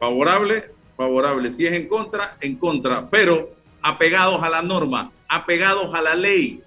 favorable, 0.00 0.72
favorable. 0.96 1.50
Si 1.50 1.66
es 1.66 1.74
en 1.74 1.86
contra, 1.86 2.36
en 2.40 2.56
contra, 2.56 3.08
pero 3.08 3.54
apegados 3.82 4.42
a 4.42 4.50
la 4.50 4.62
norma, 4.62 5.12
apegados 5.28 5.94
a 5.94 6.02
la 6.02 6.14
ley 6.14 6.62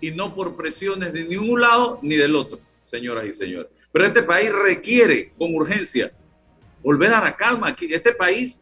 y 0.00 0.10
no 0.10 0.34
por 0.34 0.56
presiones 0.56 1.12
de 1.12 1.24
ningún 1.24 1.60
lado 1.60 1.98
ni 2.02 2.16
del 2.16 2.34
otro 2.36 2.60
señoras 2.90 3.24
y 3.26 3.32
señores. 3.32 3.70
Pero 3.92 4.06
este 4.06 4.22
país 4.22 4.50
requiere 4.52 5.32
con 5.38 5.54
urgencia 5.54 6.12
volver 6.82 7.12
a 7.12 7.20
la 7.20 7.36
calma. 7.36 7.74
Este 7.80 8.12
país 8.12 8.60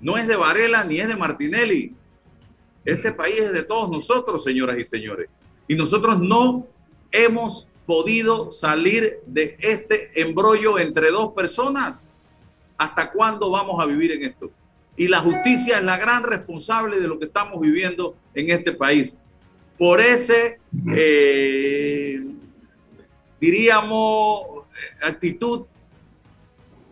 no 0.00 0.16
es 0.16 0.26
de 0.26 0.36
Varela 0.36 0.84
ni 0.84 0.98
es 0.98 1.08
de 1.08 1.16
Martinelli. 1.16 1.94
Este 2.84 3.12
país 3.12 3.40
es 3.40 3.52
de 3.52 3.62
todos 3.62 3.90
nosotros, 3.90 4.42
señoras 4.42 4.78
y 4.78 4.84
señores. 4.84 5.28
Y 5.68 5.74
nosotros 5.74 6.18
no 6.20 6.66
hemos 7.12 7.68
podido 7.86 8.50
salir 8.50 9.20
de 9.26 9.56
este 9.60 10.10
embrollo 10.20 10.78
entre 10.78 11.10
dos 11.10 11.32
personas. 11.32 12.08
¿Hasta 12.78 13.10
cuándo 13.10 13.50
vamos 13.50 13.82
a 13.82 13.86
vivir 13.86 14.12
en 14.12 14.24
esto? 14.24 14.50
Y 14.96 15.08
la 15.08 15.20
justicia 15.20 15.78
es 15.78 15.84
la 15.84 15.98
gran 15.98 16.22
responsable 16.22 16.98
de 16.98 17.08
lo 17.08 17.18
que 17.18 17.26
estamos 17.26 17.60
viviendo 17.60 18.16
en 18.34 18.50
este 18.50 18.72
país. 18.72 19.16
Por 19.80 19.98
ese 19.98 20.60
eh, 20.94 22.20
diríamos, 23.40 24.66
actitud 25.02 25.62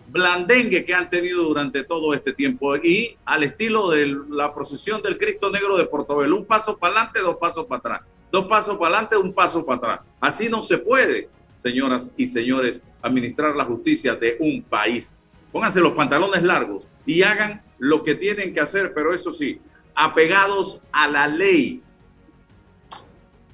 blandengue 0.08 0.86
que 0.86 0.94
han 0.94 1.10
tenido 1.10 1.44
durante 1.44 1.84
todo 1.84 2.14
este 2.14 2.32
tiempo 2.32 2.76
y 2.76 3.18
al 3.26 3.42
estilo 3.42 3.90
de 3.90 4.16
la 4.30 4.54
procesión 4.54 5.02
del 5.02 5.18
Cristo 5.18 5.50
Negro 5.50 5.76
de 5.76 5.84
Portobelo, 5.84 6.34
un 6.38 6.46
paso 6.46 6.78
para 6.78 6.94
adelante, 6.94 7.20
dos 7.20 7.36
pasos 7.36 7.66
para 7.66 7.78
atrás, 7.78 8.00
dos 8.32 8.46
pasos 8.46 8.78
para 8.78 8.94
adelante, 8.94 9.18
un 9.18 9.34
paso 9.34 9.66
para 9.66 9.76
atrás. 9.76 10.00
Así 10.18 10.48
no 10.48 10.62
se 10.62 10.78
puede, 10.78 11.28
señoras 11.58 12.10
y 12.16 12.26
señores, 12.26 12.82
administrar 13.02 13.54
la 13.54 13.66
justicia 13.66 14.14
de 14.14 14.38
un 14.40 14.62
país. 14.62 15.14
Pónganse 15.52 15.82
los 15.82 15.92
pantalones 15.92 16.42
largos 16.42 16.88
y 17.04 17.22
hagan 17.22 17.62
lo 17.76 18.02
que 18.02 18.14
tienen 18.14 18.54
que 18.54 18.60
hacer, 18.60 18.94
pero 18.94 19.12
eso 19.12 19.30
sí, 19.30 19.60
apegados 19.94 20.80
a 20.90 21.06
la 21.06 21.28
ley. 21.28 21.82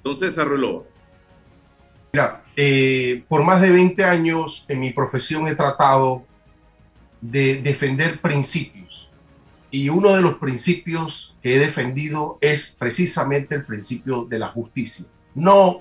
Entonces, 0.04 0.36
arregló. 0.36 0.86
Mira, 2.12 2.44
eh, 2.56 3.24
por 3.26 3.42
más 3.42 3.62
de 3.62 3.70
20 3.70 4.04
años 4.04 4.66
en 4.68 4.80
mi 4.80 4.92
profesión 4.92 5.48
he 5.48 5.56
tratado 5.56 6.26
de 7.22 7.62
defender 7.62 8.20
principios. 8.20 9.08
Y 9.70 9.88
uno 9.88 10.10
de 10.10 10.20
los 10.20 10.34
principios 10.34 11.34
que 11.42 11.56
he 11.56 11.58
defendido 11.58 12.36
es 12.42 12.76
precisamente 12.78 13.54
el 13.54 13.64
principio 13.64 14.26
de 14.26 14.38
la 14.38 14.48
justicia. 14.48 15.06
No 15.34 15.80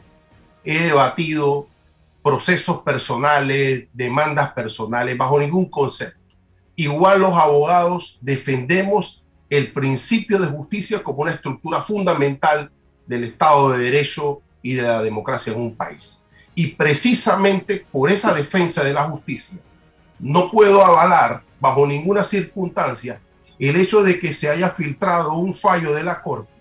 he 0.63 0.79
debatido 0.79 1.67
procesos 2.23 2.79
personales, 2.79 3.89
demandas 3.91 4.53
personales, 4.53 5.17
bajo 5.17 5.37
ningún 5.37 5.69
concepto. 5.69 6.17
Igual 6.77 7.19
los 7.19 7.33
abogados 7.33 8.17
defendemos 8.21 9.21
el 9.49 9.73
principio 9.73 10.39
de 10.39 10.47
justicia 10.47 11.03
como 11.03 11.23
una 11.23 11.33
estructura 11.33 11.81
fundamental 11.81 12.71
del 13.05 13.25
Estado 13.25 13.71
de 13.71 13.83
Derecho 13.83 14.41
y 14.61 14.73
de 14.73 14.83
la 14.83 15.03
democracia 15.03 15.53
en 15.53 15.61
un 15.61 15.75
país. 15.75 16.23
Y 16.55 16.67
precisamente 16.67 17.85
por 17.91 18.11
esa 18.11 18.33
defensa 18.33 18.83
de 18.83 18.93
la 18.93 19.03
justicia, 19.03 19.59
no 20.19 20.49
puedo 20.49 20.83
avalar 20.83 21.43
bajo 21.59 21.85
ninguna 21.85 22.23
circunstancia 22.23 23.21
el 23.59 23.75
hecho 23.75 24.03
de 24.03 24.19
que 24.19 24.33
se 24.33 24.49
haya 24.49 24.69
filtrado 24.69 25.33
un 25.33 25.53
fallo 25.53 25.93
de 25.93 26.03
la 26.03 26.21
Corte 26.21 26.53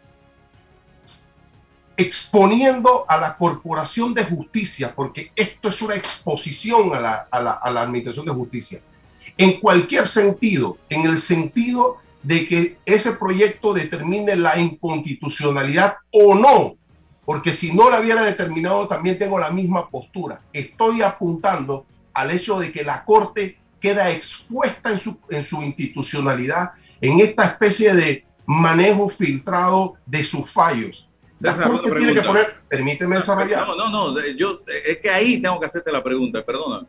exponiendo 1.97 3.05
a 3.09 3.16
la 3.18 3.36
Corporación 3.36 4.14
de 4.14 4.24
Justicia, 4.24 4.95
porque 4.95 5.30
esto 5.36 5.68
es 5.68 5.82
una 5.82 5.95
exposición 5.95 6.95
a 6.95 7.01
la, 7.01 7.28
a 7.30 7.40
la, 7.40 7.53
a 7.53 7.70
la 7.70 7.82
Administración 7.82 8.26
de 8.26 8.32
Justicia, 8.32 8.80
en 9.36 9.61
cualquier 9.61 10.09
sentido, 10.09 10.78
en 10.88 11.05
el 11.05 11.18
sentido 11.18 11.99
de 12.23 12.47
que 12.47 12.79
ese 12.87 13.12
proyecto 13.12 13.75
determine 13.75 14.37
la 14.37 14.59
inconstitucionalidad 14.59 15.97
o 16.12 16.35
no, 16.35 16.77
porque 17.25 17.53
si 17.53 17.73
no 17.73 17.91
la 17.91 18.01
hubiera 18.01 18.23
determinado 18.23 18.87
también 18.89 19.18
tengo 19.18 19.39
la 19.39 19.51
misma 19.51 19.89
postura. 19.89 20.41
Estoy 20.53 21.03
apuntando 21.03 21.87
al 22.14 22.31
hecho 22.31 22.59
de 22.59 22.73
que 22.73 22.85
la 22.85 23.05
Corte 23.05 23.59
queda 23.81 24.11
expuesta 24.11 24.91
en 24.91 24.99
su, 24.99 25.18
en 25.31 25.45
su 25.45 25.62
institucionalidad, 25.62 26.73
en 27.01 27.20
esta 27.20 27.45
especie 27.45 27.95
de 27.95 28.25
manejo 28.47 29.09
filtrado 29.09 29.95
de 30.07 30.25
sus 30.25 30.51
fallos. 30.51 31.09
La 31.41 31.57
Corte 31.57 31.91
tiene 31.97 32.14
que 32.14 32.23
poner, 32.23 32.61
permíteme 32.68 33.16
desarrollar. 33.16 33.66
No, 33.66 33.75
no, 33.75 34.12
no, 34.12 34.27
yo, 34.37 34.61
es 34.87 34.99
que 34.99 35.11
ahí 35.11 35.43
tengo 35.43 35.59
que 35.59 35.66
hacerte 35.66 35.91
la 35.91 36.03
pregunta, 36.03 36.45
perdona. 36.45 36.87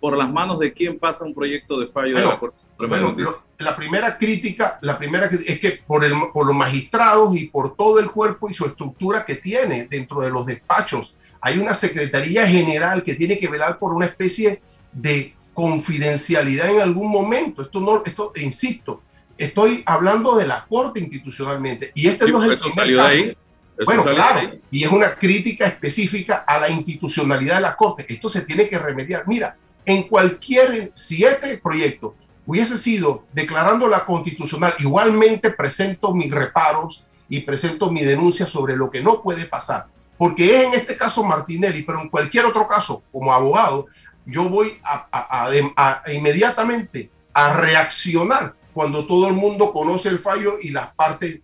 ¿Por 0.00 0.16
las 0.16 0.32
manos 0.32 0.58
de 0.58 0.72
quién 0.72 0.98
pasa 0.98 1.24
un 1.24 1.32
proyecto 1.32 1.78
de 1.78 1.86
fallo 1.86 2.14
bueno, 2.14 2.26
de 2.26 2.34
la 2.34 2.40
Corte? 2.40 2.61
Bueno, 2.88 3.14
la 3.58 3.76
primera 3.76 4.18
crítica, 4.18 4.78
la 4.82 4.98
primera 4.98 5.26
es 5.26 5.60
que 5.60 5.80
por, 5.86 6.04
el, 6.04 6.12
por 6.32 6.46
los 6.46 6.56
magistrados 6.56 7.36
y 7.36 7.46
por 7.46 7.76
todo 7.76 7.98
el 8.00 8.10
cuerpo 8.10 8.50
y 8.50 8.54
su 8.54 8.64
estructura 8.66 9.24
que 9.24 9.36
tiene 9.36 9.86
dentro 9.88 10.20
de 10.20 10.30
los 10.30 10.44
despachos, 10.46 11.14
hay 11.40 11.58
una 11.58 11.74
Secretaría 11.74 12.46
General 12.46 13.02
que 13.02 13.14
tiene 13.14 13.38
que 13.38 13.48
velar 13.48 13.78
por 13.78 13.92
una 13.92 14.06
especie 14.06 14.62
de 14.92 15.34
confidencialidad 15.54 16.70
en 16.70 16.80
algún 16.80 17.10
momento. 17.10 17.62
Esto 17.62 17.80
no, 17.80 18.02
esto, 18.04 18.32
insisto, 18.36 19.02
estoy 19.36 19.82
hablando 19.86 20.36
de 20.36 20.46
la 20.46 20.64
Corte 20.68 21.00
institucionalmente. 21.00 21.90
Y 21.94 22.08
este 22.08 22.26
Sí, 22.26 22.32
no 22.32 22.42
es 22.42 22.50
el 22.50 22.58
primer 22.58 22.74
salió 22.74 22.96
de 22.96 23.02
caso. 23.02 23.12
ahí. 23.14 23.36
Eso 23.78 23.84
Bueno, 23.86 24.04
claro, 24.04 24.40
ahí. 24.40 24.60
y 24.70 24.84
es 24.84 24.90
una 24.92 25.14
crítica 25.14 25.66
específica 25.66 26.44
a 26.46 26.58
la 26.60 26.68
institucionalidad 26.68 27.56
de 27.56 27.62
la 27.62 27.76
Corte. 27.76 28.06
Esto 28.08 28.28
se 28.28 28.42
tiene 28.42 28.68
que 28.68 28.78
remediar. 28.78 29.24
Mira, 29.26 29.56
en 29.84 30.04
cualquier, 30.04 30.92
si 30.94 31.24
este 31.24 31.58
proyecto 31.58 32.14
hubiese 32.46 32.76
sido 32.78 33.24
declarando 33.32 33.88
la 33.88 34.04
constitucional, 34.04 34.74
igualmente 34.78 35.50
presento 35.50 36.14
mis 36.14 36.30
reparos 36.30 37.04
y 37.28 37.40
presento 37.40 37.90
mi 37.90 38.02
denuncia 38.02 38.46
sobre 38.46 38.76
lo 38.76 38.90
que 38.90 39.00
no 39.00 39.22
puede 39.22 39.46
pasar. 39.46 39.86
Porque 40.18 40.56
es 40.56 40.66
en 40.66 40.74
este 40.74 40.96
caso 40.96 41.24
Martinelli, 41.24 41.82
pero 41.82 42.00
en 42.00 42.08
cualquier 42.08 42.44
otro 42.46 42.68
caso, 42.68 43.02
como 43.12 43.32
abogado, 43.32 43.86
yo 44.26 44.48
voy 44.48 44.78
a, 44.84 45.06
a- 45.10 45.46
a- 45.46 46.02
a- 46.04 46.12
inmediatamente 46.12 47.10
a 47.32 47.54
reaccionar 47.54 48.54
cuando 48.74 49.06
todo 49.06 49.28
el 49.28 49.34
mundo 49.34 49.72
conoce 49.72 50.08
el 50.08 50.18
fallo 50.18 50.58
y 50.60 50.70
las 50.70 50.94
partes 50.94 51.40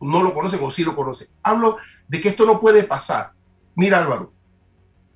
no 0.00 0.22
lo 0.22 0.32
conocen 0.34 0.60
o 0.62 0.70
sí 0.70 0.84
lo 0.84 0.96
conocen. 0.96 1.28
Hablo 1.42 1.76
de 2.08 2.20
que 2.20 2.30
esto 2.30 2.44
no 2.46 2.60
puede 2.60 2.84
pasar. 2.84 3.32
Mira 3.74 3.98
Álvaro, 3.98 4.32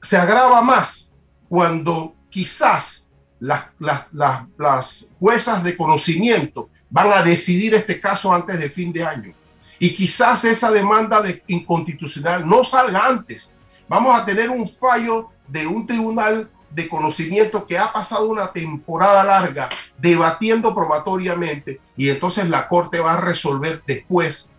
se 0.00 0.16
agrava 0.16 0.60
más 0.62 1.12
cuando 1.48 2.14
quizás 2.30 3.03
las, 3.40 3.66
las, 3.78 4.06
las, 4.12 4.42
las 4.58 5.10
juezas 5.18 5.62
de 5.62 5.76
conocimiento 5.76 6.68
van 6.90 7.12
a 7.12 7.22
decidir 7.22 7.74
este 7.74 8.00
caso 8.00 8.32
antes 8.32 8.58
de 8.58 8.70
fin 8.70 8.92
de 8.92 9.04
año. 9.04 9.34
Y 9.78 9.94
quizás 9.94 10.44
esa 10.44 10.70
demanda 10.70 11.20
de 11.20 11.42
inconstitucional 11.48 12.46
no 12.46 12.64
salga 12.64 13.06
antes. 13.06 13.54
Vamos 13.88 14.18
a 14.18 14.24
tener 14.24 14.48
un 14.48 14.66
fallo 14.66 15.30
de 15.48 15.66
un 15.66 15.86
tribunal 15.86 16.48
de 16.70 16.88
conocimiento 16.88 17.66
que 17.66 17.78
ha 17.78 17.92
pasado 17.92 18.28
una 18.28 18.52
temporada 18.52 19.22
larga 19.24 19.68
debatiendo 19.98 20.74
probatoriamente 20.74 21.80
y 21.96 22.08
entonces 22.08 22.48
la 22.48 22.68
corte 22.68 22.98
va 23.00 23.14
a 23.14 23.20
resolver 23.20 23.82
después 23.86 24.52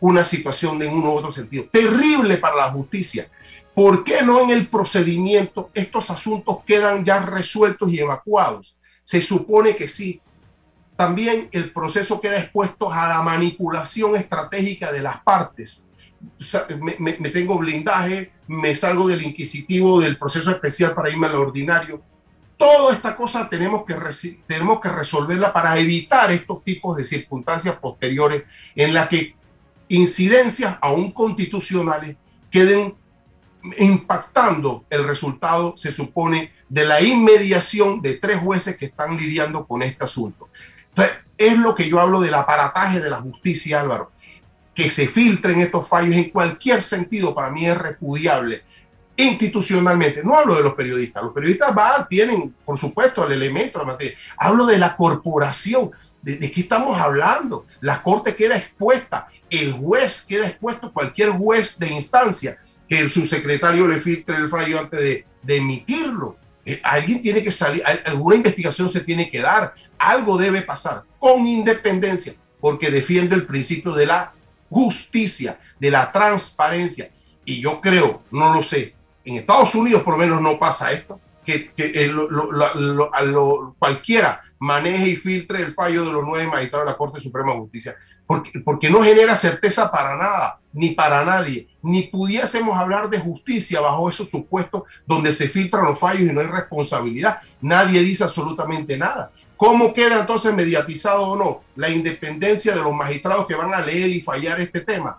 una 0.00 0.24
situación 0.24 0.78
de 0.78 0.88
uno 0.88 1.12
u 1.12 1.16
otro 1.16 1.32
sentido. 1.32 1.66
Terrible 1.70 2.38
para 2.38 2.56
la 2.56 2.70
justicia. 2.70 3.28
¿Por 3.80 4.04
qué 4.04 4.20
no 4.20 4.42
en 4.42 4.50
el 4.50 4.68
procedimiento 4.68 5.70
estos 5.72 6.10
asuntos 6.10 6.58
quedan 6.66 7.02
ya 7.02 7.20
resueltos 7.20 7.90
y 7.90 7.98
evacuados? 7.98 8.76
Se 9.04 9.22
supone 9.22 9.74
que 9.74 9.88
sí. 9.88 10.20
También 10.96 11.48
el 11.50 11.72
proceso 11.72 12.20
queda 12.20 12.38
expuesto 12.38 12.92
a 12.92 13.08
la 13.08 13.22
manipulación 13.22 14.16
estratégica 14.16 14.92
de 14.92 15.00
las 15.00 15.22
partes. 15.22 15.88
Me, 16.98 17.30
tengo 17.30 17.56
blindaje, 17.56 18.32
me 18.48 18.76
salgo 18.76 19.08
del 19.08 19.22
inquisitivo 19.22 19.98
del 19.98 20.18
proceso 20.18 20.50
especial 20.50 20.94
para 20.94 21.08
irme 21.08 21.28
al 21.28 21.36
ordinario. 21.36 22.02
Toda 22.58 22.92
esta 22.92 23.16
cosa 23.16 23.48
tenemos 23.48 23.86
que, 23.86 23.96
tenemos 24.46 24.78
que 24.78 24.90
resolverla 24.90 25.54
para 25.54 25.78
evitar 25.78 26.30
estos 26.30 26.62
tipos 26.62 26.98
de 26.98 27.06
circunstancias 27.06 27.76
posteriores 27.76 28.42
en 28.76 28.92
las 28.92 29.08
que 29.08 29.34
incidencias 29.88 30.76
aún 30.82 31.12
constitucionales 31.12 32.18
queden 32.50 32.99
impactando 33.78 34.84
el 34.90 35.04
resultado, 35.04 35.76
se 35.76 35.92
supone, 35.92 36.52
de 36.68 36.84
la 36.84 37.00
inmediación 37.00 38.00
de 38.00 38.14
tres 38.14 38.38
jueces 38.38 38.76
que 38.76 38.86
están 38.86 39.16
lidiando 39.16 39.66
con 39.66 39.82
este 39.82 40.04
asunto. 40.04 40.48
Entonces, 40.88 41.24
es 41.36 41.58
lo 41.58 41.74
que 41.74 41.88
yo 41.88 42.00
hablo 42.00 42.20
del 42.20 42.34
aparataje 42.34 43.00
de 43.00 43.10
la 43.10 43.16
justicia, 43.16 43.80
Álvaro. 43.80 44.12
Que 44.74 44.88
se 44.90 45.06
filtren 45.06 45.60
estos 45.60 45.88
fallos 45.88 46.16
en 46.16 46.30
cualquier 46.30 46.82
sentido, 46.82 47.34
para 47.34 47.50
mí 47.50 47.66
es 47.66 47.76
repudiable 47.76 48.62
institucionalmente. 49.16 50.22
No 50.24 50.36
hablo 50.36 50.54
de 50.54 50.62
los 50.62 50.74
periodistas. 50.74 51.22
Los 51.22 51.34
periodistas 51.34 51.74
van, 51.74 52.08
tienen, 52.08 52.54
por 52.64 52.78
supuesto, 52.78 53.26
el 53.26 53.32
elemento, 53.32 53.78
la 53.78 53.84
materia. 53.84 54.16
Hablo 54.36 54.66
de 54.66 54.78
la 54.78 54.96
corporación. 54.96 55.90
¿De, 56.22 56.36
de 56.36 56.52
qué 56.52 56.60
estamos 56.60 56.98
hablando? 56.98 57.66
La 57.80 58.02
corte 58.02 58.34
queda 58.34 58.54
expuesta, 58.54 59.28
el 59.48 59.72
juez 59.72 60.26
queda 60.28 60.46
expuesto, 60.46 60.92
cualquier 60.92 61.30
juez 61.30 61.78
de 61.78 61.88
instancia, 61.88 62.58
que 62.90 62.98
el 62.98 63.08
subsecretario 63.08 63.86
le 63.86 64.00
filtre 64.00 64.34
el 64.36 64.50
fallo 64.50 64.80
antes 64.80 64.98
de, 65.00 65.56
emitirlo. 65.56 66.36
Eh, 66.66 66.80
alguien 66.82 67.22
tiene 67.22 67.42
que 67.42 67.52
salir, 67.52 67.82
al- 67.86 68.02
alguna 68.04 68.34
investigación 68.34 68.90
se 68.90 69.00
tiene 69.00 69.30
que 69.30 69.38
dar, 69.40 69.74
algo 69.96 70.36
debe 70.36 70.62
pasar 70.62 71.04
con 71.20 71.46
independencia, 71.46 72.34
porque 72.60 72.90
defiende 72.90 73.36
el 73.36 73.46
principio 73.46 73.92
de 73.94 74.06
la 74.06 74.32
justicia, 74.68 75.60
de 75.78 75.90
la 75.92 76.10
transparencia. 76.10 77.10
Y 77.44 77.60
yo 77.62 77.80
creo, 77.80 78.24
no 78.32 78.52
lo 78.52 78.62
sé, 78.62 78.94
en 79.24 79.36
Estados 79.36 79.72
Unidos 79.76 80.02
por 80.02 80.14
lo 80.14 80.18
menos 80.18 80.42
no 80.42 80.58
pasa 80.58 80.90
esto, 80.90 81.20
que, 81.46 81.70
eh, 81.76 82.12
cualquiera 83.78 84.42
maneje 84.58 85.10
y 85.10 85.16
filtre 85.16 85.62
el 85.62 85.72
fallo 85.72 86.04
de 86.04 86.12
los 86.12 86.24
nueve 86.24 86.46
magistrados 86.48 86.86
de 86.86 86.92
la 86.92 86.98
Corte 86.98 87.20
Suprema 87.20 87.52
de 87.52 87.58
Justicia, 87.60 87.96
porque, 88.30 88.60
porque 88.60 88.88
no 88.88 89.02
genera 89.02 89.34
certeza 89.34 89.90
para 89.90 90.16
nada, 90.16 90.60
ni 90.72 90.90
para 90.90 91.24
nadie, 91.24 91.66
ni 91.82 92.02
pudiésemos 92.02 92.78
hablar 92.78 93.10
de 93.10 93.18
justicia 93.18 93.80
bajo 93.80 94.08
esos 94.08 94.30
supuestos 94.30 94.84
donde 95.04 95.32
se 95.32 95.48
filtran 95.48 95.86
los 95.86 95.98
fallos 95.98 96.30
y 96.30 96.32
no 96.32 96.40
hay 96.40 96.46
responsabilidad. 96.46 97.40
Nadie 97.60 98.02
dice 98.02 98.22
absolutamente 98.22 98.96
nada. 98.96 99.32
¿Cómo 99.56 99.92
queda 99.92 100.20
entonces 100.20 100.54
mediatizado 100.54 101.22
o 101.26 101.34
no 101.34 101.62
la 101.74 101.90
independencia 101.90 102.72
de 102.72 102.80
los 102.80 102.94
magistrados 102.94 103.48
que 103.48 103.56
van 103.56 103.74
a 103.74 103.80
leer 103.80 104.10
y 104.10 104.20
fallar 104.20 104.60
este 104.60 104.82
tema? 104.82 105.18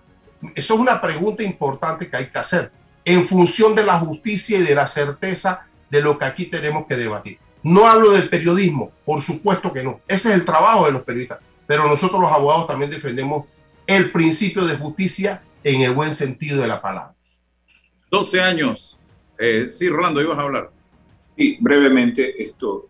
Eso 0.56 0.76
es 0.76 0.80
una 0.80 1.02
pregunta 1.02 1.44
importante 1.44 2.10
que 2.10 2.16
hay 2.16 2.30
que 2.30 2.40
hacer 2.40 2.72
en 3.04 3.28
función 3.28 3.76
de 3.76 3.84
la 3.84 4.00
justicia 4.00 4.58
y 4.58 4.62
de 4.62 4.74
la 4.74 4.88
certeza 4.88 5.68
de 5.90 6.02
lo 6.02 6.18
que 6.18 6.24
aquí 6.24 6.46
tenemos 6.46 6.86
que 6.88 6.96
debatir. 6.96 7.40
No 7.62 7.90
hablo 7.90 8.12
del 8.12 8.30
periodismo, 8.30 8.92
por 9.04 9.22
supuesto 9.22 9.74
que 9.74 9.84
no. 9.84 10.00
Ese 10.08 10.30
es 10.30 10.36
el 10.36 10.46
trabajo 10.46 10.86
de 10.86 10.94
los 10.94 11.02
periodistas. 11.02 11.40
Pero 11.68 11.88
nosotros 11.88 12.20
los 12.20 12.32
abogados 12.32 12.68
también 12.68 12.92
defendemos 12.92 13.46
el 13.88 14.12
principio 14.12 14.66
de 14.66 14.78
justicia 14.78 15.44
en 15.64 15.82
el 15.82 15.94
buen 15.94 16.14
sentido 16.14 16.62
de 16.62 16.68
la 16.68 16.82
palabra. 16.82 17.16
12 18.10 18.42
años. 18.42 18.98
Eh, 19.38 19.68
sí, 19.72 19.90
Rolando, 19.90 20.22
ibas 20.22 20.38
a 20.38 20.42
hablar. 20.42 20.72
Sí, 21.38 21.58
brevemente, 21.60 22.44
esto. 22.44 22.88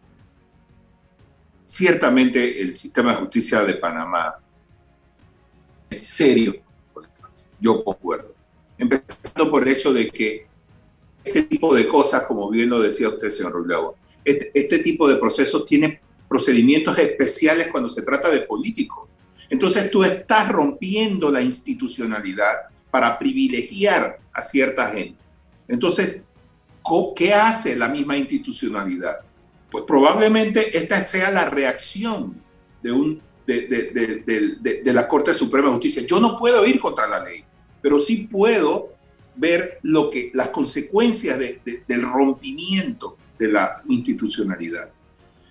Ciertamente 1.64 2.62
el 2.62 2.76
sistema 2.76 3.12
de 3.12 3.18
justicia 3.20 3.64
de 3.64 3.76
Panamá 3.76 4.36
es 5.90 6.08
serio. 6.08 6.56
Yo 7.60 7.84
concuerdo. 7.84 8.34
Empezando 8.78 9.50
por 9.50 9.64
el 9.64 9.70
hecho 9.70 9.94
de 9.94 10.10
que 10.10 10.48
este 11.24 11.44
tipo 11.44 11.74
de 11.74 11.88
cosas, 11.88 12.24
como 12.24 12.50
bien 12.50 12.70
lo 12.70 12.82
decía 12.82 13.10
usted, 13.10 13.30
señor 13.30 13.54
Rulao, 13.54 13.96
este, 14.26 14.52
este 14.54 14.80
tipo 14.80 15.08
de 15.08 15.18
procesos 15.18 15.66
tiene 15.66 16.02
procedimientos 16.32 16.98
especiales 16.98 17.68
cuando 17.68 17.90
se 17.90 18.04
trata 18.04 18.30
de 18.30 18.40
políticos. 18.40 19.18
Entonces 19.50 19.92
tú 19.92 20.02
estás 20.06 20.48
rompiendo 20.48 21.30
la 21.30 21.42
institucionalidad 21.42 22.54
para 22.90 23.20
privilegiar 23.20 24.18
a 24.32 24.42
cierta 24.42 24.88
gente. 24.92 25.20
Entonces, 25.68 26.24
¿qué 27.18 27.34
hace 27.34 27.76
la 27.76 27.90
misma 27.90 28.16
institucionalidad? 28.16 29.18
Pues 29.70 29.84
probablemente 29.84 30.78
esta 30.78 31.06
sea 31.06 31.32
la 31.32 31.50
reacción 31.50 32.42
de, 32.82 32.94
un, 32.94 33.22
de, 33.46 34.82
la 34.86 35.10
Corte 35.10 35.34
Suprema 35.34 35.68
de 35.68 35.74
Justicia. 35.74 36.04
Yo 36.08 36.22
no 36.22 36.40
puedo 36.40 36.66
ir 36.66 36.80
contra 36.80 37.10
la 37.10 37.26
ley, 37.26 37.44
pero 37.82 38.00
sí 38.00 38.30
puedo 38.32 38.94
ver 39.36 39.80
lo 39.82 40.10
que, 40.10 40.32
las 40.34 40.48
consecuencias 40.48 41.38
del 41.38 42.04
rompimiento 42.04 43.18
de 43.38 43.52
la 43.52 43.84
institucionalidad. 43.90 44.92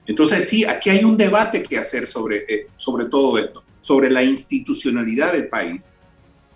Entonces, 0.07 0.49
sí, 0.49 0.65
aquí 0.65 0.91
hay 0.91 1.05
un 1.05 1.17
debate 1.17 1.63
que 1.63 1.79
hacer 1.79 2.07
sobre, 2.07 2.45
eh, 2.49 2.67
sobre 2.77 3.07
todo 3.07 3.39
esto, 3.39 3.63
sobre 3.81 4.11
la 4.11 4.23
institucionalidad 4.23 5.33
del 5.33 5.49
país, 5.49 5.93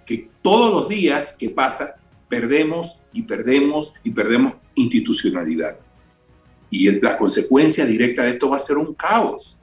que 0.05 0.29
todos 0.43 0.73
los 0.73 0.89
días 0.89 1.35
que 1.39 1.51
pasa 1.51 1.97
perdemos 2.29 3.01
y 3.13 3.23
perdemos 3.23 3.93
y 4.03 4.11
perdemos 4.11 4.55
institucionalidad. 4.75 5.79
Y 6.71 6.91
la 7.01 7.17
consecuencia 7.17 7.87
directa 7.87 8.25
de 8.25 8.31
esto 8.31 8.51
va 8.51 8.57
a 8.57 8.61
ser 8.61 8.77
un 8.77 8.95
caos. 8.95 9.61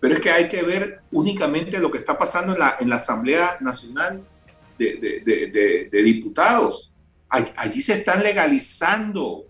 Pero 0.00 0.14
es 0.14 0.20
que 0.20 0.30
hay 0.30 0.48
que 0.48 0.62
ver 0.62 1.00
únicamente 1.12 1.78
lo 1.78 1.90
que 1.90 1.98
está 1.98 2.16
pasando 2.16 2.52
en 2.54 2.58
la, 2.58 2.76
en 2.80 2.88
la 2.88 2.96
Asamblea 2.96 3.58
Nacional 3.60 4.22
de, 4.78 4.96
de, 5.24 5.88
de 5.90 6.02
Diputados. 6.02 6.92
Allí 7.28 7.82
se 7.82 7.94
están 7.94 8.22
legalizando 8.22 9.46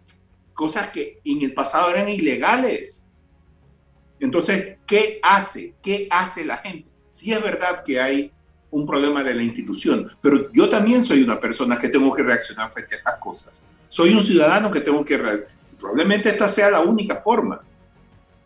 cosas 0.54 0.90
que 0.90 1.18
en 1.24 1.42
el 1.42 1.54
pasado 1.54 1.90
eran 1.90 2.08
ilegales. 2.08 3.03
Entonces, 4.20 4.78
¿qué 4.86 5.20
hace? 5.22 5.74
¿Qué 5.82 6.08
hace 6.10 6.44
la 6.44 6.58
gente? 6.58 6.88
Sí 7.08 7.32
es 7.32 7.42
verdad 7.42 7.84
que 7.84 8.00
hay 8.00 8.32
un 8.70 8.86
problema 8.86 9.22
de 9.22 9.34
la 9.34 9.42
institución, 9.42 10.10
pero 10.20 10.52
yo 10.52 10.68
también 10.68 11.04
soy 11.04 11.22
una 11.22 11.38
persona 11.38 11.78
que 11.78 11.88
tengo 11.88 12.12
que 12.12 12.22
reaccionar 12.22 12.72
frente 12.72 12.96
a 12.96 12.98
estas 12.98 13.18
cosas. 13.18 13.64
Soy 13.88 14.12
un 14.12 14.24
ciudadano 14.24 14.72
que 14.72 14.80
tengo 14.80 15.04
que 15.04 15.16
reaccionar. 15.16 15.54
Probablemente 15.78 16.28
esta 16.28 16.48
sea 16.48 16.70
la 16.70 16.80
única 16.80 17.20
forma. 17.20 17.60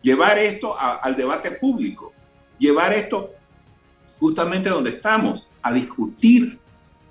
Llevar 0.01 0.37
esto 0.37 0.75
al 0.79 1.15
debate 1.15 1.51
público, 1.51 2.13
llevar 2.57 2.93
esto 2.93 3.33
justamente 4.19 4.69
donde 4.69 4.91
estamos, 4.91 5.47
a 5.61 5.73
discutir 5.73 6.59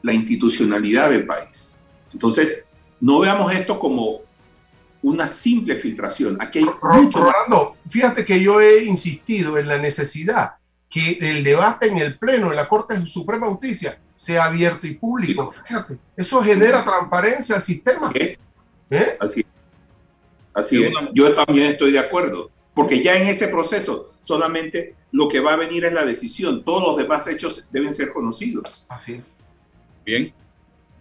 la 0.02 0.12
institucionalidad 0.12 1.10
del 1.10 1.26
país. 1.26 1.78
Entonces, 2.12 2.64
no 3.00 3.18
veamos 3.18 3.52
esto 3.52 3.78
como 3.78 4.20
una 5.02 5.26
simple 5.26 5.76
filtración. 5.76 6.36
Aquí 6.40 6.58
hay 6.60 6.66
mucho. 6.94 7.20
Rolando, 7.20 7.76
fíjate 7.88 8.24
que 8.24 8.40
yo 8.40 8.60
he 8.60 8.84
insistido 8.84 9.58
en 9.58 9.68
la 9.68 9.78
necesidad 9.78 10.54
que 10.88 11.18
el 11.20 11.44
debate 11.44 11.88
en 11.88 11.98
el 11.98 12.18
Pleno 12.18 12.50
de 12.50 12.56
la 12.56 12.68
Corte 12.68 13.04
Suprema 13.06 13.46
de 13.46 13.52
Justicia 13.52 13.98
sea 14.14 14.44
abierto 14.44 14.86
y 14.86 14.94
público. 14.94 15.50
Fíjate, 15.52 15.98
eso 16.16 16.42
genera 16.42 16.82
transparencia 16.82 17.56
al 17.56 17.62
sistema. 17.62 18.10
Es. 18.14 18.40
¿Eh? 18.90 19.16
Así, 19.20 19.44
así 20.54 20.82
es. 20.82 20.94
Yo 21.12 21.34
también 21.34 21.72
estoy 21.72 21.92
de 21.92 21.98
acuerdo, 21.98 22.50
porque 22.74 23.02
ya 23.02 23.16
en 23.16 23.28
ese 23.28 23.48
proceso 23.48 24.10
solamente 24.22 24.96
lo 25.12 25.28
que 25.28 25.40
va 25.40 25.52
a 25.52 25.56
venir 25.56 25.84
es 25.84 25.92
la 25.92 26.04
decisión. 26.04 26.64
Todos 26.64 26.82
los 26.82 26.96
demás 26.96 27.26
hechos 27.28 27.66
deben 27.70 27.94
ser 27.94 28.12
conocidos. 28.12 28.86
Así 28.88 29.22
Bien. 30.04 30.32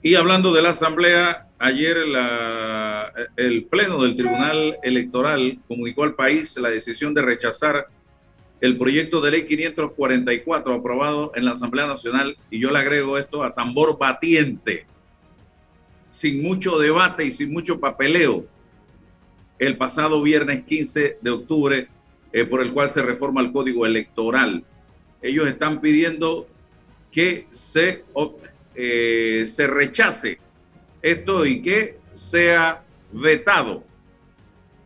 Y 0.01 0.15
hablando 0.15 0.53
de 0.53 0.61
la 0.61 0.69
Asamblea, 0.69 1.46
ayer 1.59 1.97
el 3.35 3.65
Pleno 3.65 4.03
del 4.03 4.15
Tribunal 4.15 4.77
Electoral 4.83 5.59
comunicó 5.67 6.03
al 6.03 6.15
país 6.15 6.55
la 6.57 6.69
decisión 6.69 7.13
de 7.13 7.21
rechazar 7.21 7.87
el 8.61 8.77
proyecto 8.77 9.21
de 9.21 9.31
ley 9.31 9.45
544 9.45 10.73
aprobado 10.73 11.31
en 11.35 11.45
la 11.45 11.51
Asamblea 11.51 11.87
Nacional, 11.87 12.37
y 12.49 12.59
yo 12.59 12.71
le 12.71 12.79
agrego 12.79 13.17
esto 13.17 13.43
a 13.43 13.53
tambor 13.53 13.97
batiente, 13.99 14.85
sin 16.09 16.41
mucho 16.41 16.79
debate 16.79 17.25
y 17.25 17.31
sin 17.31 17.51
mucho 17.51 17.79
papeleo, 17.79 18.47
el 19.59 19.77
pasado 19.77 20.21
viernes 20.21 20.63
15 20.63 21.19
de 21.21 21.29
octubre, 21.29 21.87
eh, 22.31 22.45
por 22.45 22.61
el 22.61 22.73
cual 22.73 22.89
se 22.91 23.01
reforma 23.01 23.41
el 23.41 23.51
código 23.51 23.85
electoral. 23.85 24.63
Ellos 25.21 25.47
están 25.47 25.81
pidiendo 25.81 26.47
que 27.11 27.47
se, 27.51 28.03
eh, 28.75 29.45
se 29.47 29.67
rechace 29.67 30.39
esto 31.11 31.45
y 31.45 31.61
que 31.61 31.99
sea 32.15 32.83
vetado 33.11 33.83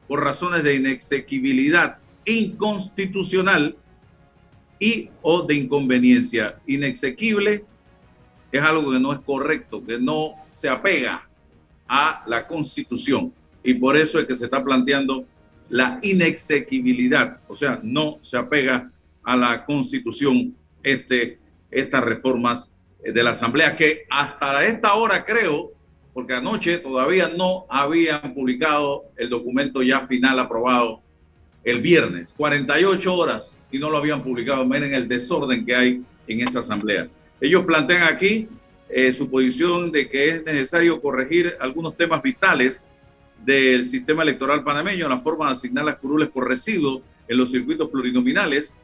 por 0.08 0.24
razones 0.24 0.64
de 0.64 0.76
inexequibilidad 0.76 1.98
inconstitucional 2.26 3.78
y 4.80 5.10
o 5.22 5.44
de 5.44 5.56
inconveniencia 5.56 6.60
inexequible 6.66 7.64
es 8.52 8.62
algo 8.62 8.92
que 8.92 9.00
no 9.00 9.14
es 9.14 9.20
correcto, 9.20 9.86
que 9.86 9.98
no 9.98 10.36
se 10.50 10.68
apega 10.68 11.28
a 11.88 12.24
la 12.28 12.48
constitución. 12.48 13.34
Y 13.64 13.76
por 13.76 13.96
eso 13.96 14.20
es 14.20 14.28
que 14.28 14.36
se 14.36 14.46
está 14.46 14.64
planteando 14.64 15.26
la 15.70 16.00
inexequibilidad, 16.02 17.40
o 17.48 17.56
sea, 17.56 17.80
no 17.82 18.18
se 18.20 18.38
apega 18.38 18.92
a 19.24 19.38
la 19.38 19.66
constitución 19.66 20.54
este, 20.84 21.40
estas 21.70 22.04
reformas 22.04 22.74
de 23.02 23.24
la 23.24 23.32
Asamblea, 23.32 23.76
que 23.78 24.06
hasta 24.10 24.66
esta 24.66 24.94
hora 24.96 25.24
creo, 25.24 25.72
porque 26.14 26.34
anoche 26.34 26.78
todavía 26.80 27.32
no 27.36 27.66
habían 27.70 28.34
publicado 28.34 29.06
el 29.16 29.30
documento 29.30 29.82
ya 29.82 30.06
final 30.08 30.40
aprobado 30.40 31.02
el 31.64 31.80
viernes, 31.80 32.34
48 32.36 33.14
horas 33.14 33.58
y 33.72 33.80
no 33.80 33.90
lo 33.90 33.98
habían 33.98 34.24
publicado. 34.24 34.66
Miren 34.66 34.94
el 34.94 35.08
desorden 35.08 35.66
que 35.66 35.76
hay 35.76 36.02
en 36.28 36.42
esa 36.42 36.60
asamblea. 36.60 37.08
Ellos 37.40 37.66
plantean 37.66 38.04
aquí 38.04 38.48
eh, 38.90 39.14
su 39.14 39.30
posición 39.30 39.92
de 39.92 40.10
que 40.10 40.30
es 40.30 40.46
necesario 40.46 41.02
corregir 41.02 41.56
algunos 41.60 41.96
temas 41.96 42.22
vitales 42.22 42.84
del 43.44 43.86
sistema 43.86 44.24
electoral 44.24 44.64
panameño, 44.64 45.08
la 45.08 45.20
forma 45.20 45.48
de 45.48 45.54
asignar 45.54 45.86
las 45.86 45.98
curules 45.98 46.30
por 46.30 46.48
residuo 46.48 47.02
en 47.28 47.38
los 47.38 47.52
circuitos 47.52 47.90
plurinominales. 47.90 48.76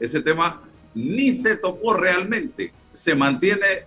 Ese 0.00 0.20
tema 0.20 0.62
ni 0.94 1.32
se 1.32 1.56
tocó 1.56 1.94
realmente. 1.94 2.72
Se 2.92 3.14
mantiene 3.14 3.86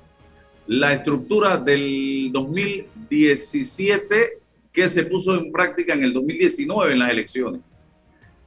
la 0.67 0.93
estructura 0.93 1.57
del 1.57 2.29
2017 2.31 4.39
que 4.71 4.89
se 4.89 5.05
puso 5.05 5.35
en 5.35 5.51
práctica 5.51 5.93
en 5.93 6.03
el 6.03 6.13
2019 6.13 6.93
en 6.93 6.99
las 6.99 7.11
elecciones. 7.11 7.61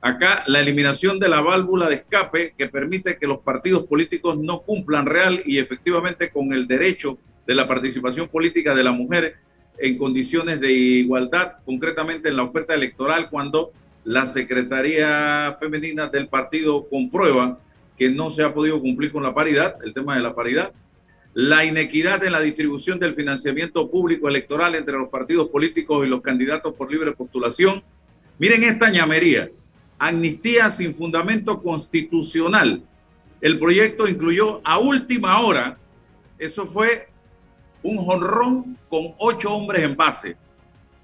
Acá 0.00 0.44
la 0.46 0.60
eliminación 0.60 1.18
de 1.18 1.28
la 1.28 1.40
válvula 1.40 1.88
de 1.88 1.96
escape 1.96 2.54
que 2.56 2.68
permite 2.68 3.18
que 3.18 3.26
los 3.26 3.40
partidos 3.40 3.86
políticos 3.86 4.38
no 4.38 4.60
cumplan 4.60 5.06
real 5.06 5.42
y 5.44 5.58
efectivamente 5.58 6.30
con 6.30 6.52
el 6.52 6.68
derecho 6.68 7.18
de 7.46 7.54
la 7.54 7.66
participación 7.66 8.28
política 8.28 8.74
de 8.74 8.84
la 8.84 8.92
mujer 8.92 9.36
en 9.78 9.96
condiciones 9.96 10.60
de 10.60 10.72
igualdad, 10.72 11.54
concretamente 11.64 12.28
en 12.28 12.36
la 12.36 12.42
oferta 12.42 12.74
electoral, 12.74 13.30
cuando 13.30 13.72
la 14.04 14.26
Secretaría 14.26 15.56
Femenina 15.58 16.08
del 16.08 16.28
partido 16.28 16.88
comprueba 16.88 17.58
que 17.96 18.08
no 18.08 18.30
se 18.30 18.44
ha 18.44 18.54
podido 18.54 18.80
cumplir 18.80 19.10
con 19.10 19.22
la 19.22 19.34
paridad, 19.34 19.76
el 19.84 19.94
tema 19.94 20.14
de 20.14 20.22
la 20.22 20.34
paridad, 20.34 20.72
la 21.34 21.64
inequidad 21.64 22.24
en 22.24 22.32
la 22.32 22.40
distribución 22.40 22.98
del 22.98 23.14
financiamiento 23.14 23.90
público 23.90 24.28
electoral 24.28 24.74
entre 24.74 24.96
los 24.96 25.08
partidos 25.08 25.48
políticos 25.48 26.06
y 26.06 26.10
los 26.10 26.20
candidatos 26.20 26.74
por 26.74 26.90
libre 26.90 27.12
postulación. 27.12 27.82
Miren 28.38 28.64
esta 28.64 28.90
ñamería 28.90 29.50
amnistía 29.98 30.70
sin 30.70 30.94
fundamento 30.94 31.60
constitucional. 31.62 32.82
El 33.40 33.58
proyecto 33.58 34.08
incluyó 34.08 34.60
a 34.64 34.78
última 34.78 35.40
hora, 35.40 35.78
eso 36.38 36.66
fue 36.66 37.08
un 37.82 37.98
jonrón 37.98 38.76
con 38.88 39.14
ocho 39.18 39.52
hombres 39.52 39.82
en 39.82 39.96
base. 39.96 40.36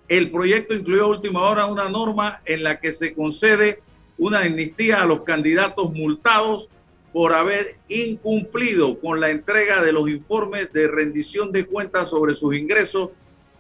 El 0.09 0.31
proyecto 0.31 0.75
incluyó 0.75 1.05
a 1.05 1.09
última 1.09 1.43
hora 1.43 1.66
una 1.66 1.89
norma 1.89 2.41
en 2.45 2.62
la 2.62 2.79
que 2.79 2.93
se 2.93 3.14
concede 3.14 3.81
una 4.18 4.41
amnistía 4.41 5.03
a 5.03 5.07
los 5.07 5.22
candidatos 5.22 5.93
multados 5.93 6.68
por 7.15 7.33
haber 7.33 7.77
incumplido 7.87 8.99
con 8.99 9.21
la 9.21 9.31
entrega 9.31 9.81
de 9.81 9.93
los 9.93 10.11
informes 10.11 10.73
de 10.73 10.89
rendición 10.89 11.53
de 11.53 11.65
cuentas 11.65 12.11
sobre 12.11 12.35
sus 12.35 12.57
ingresos 12.57 13.11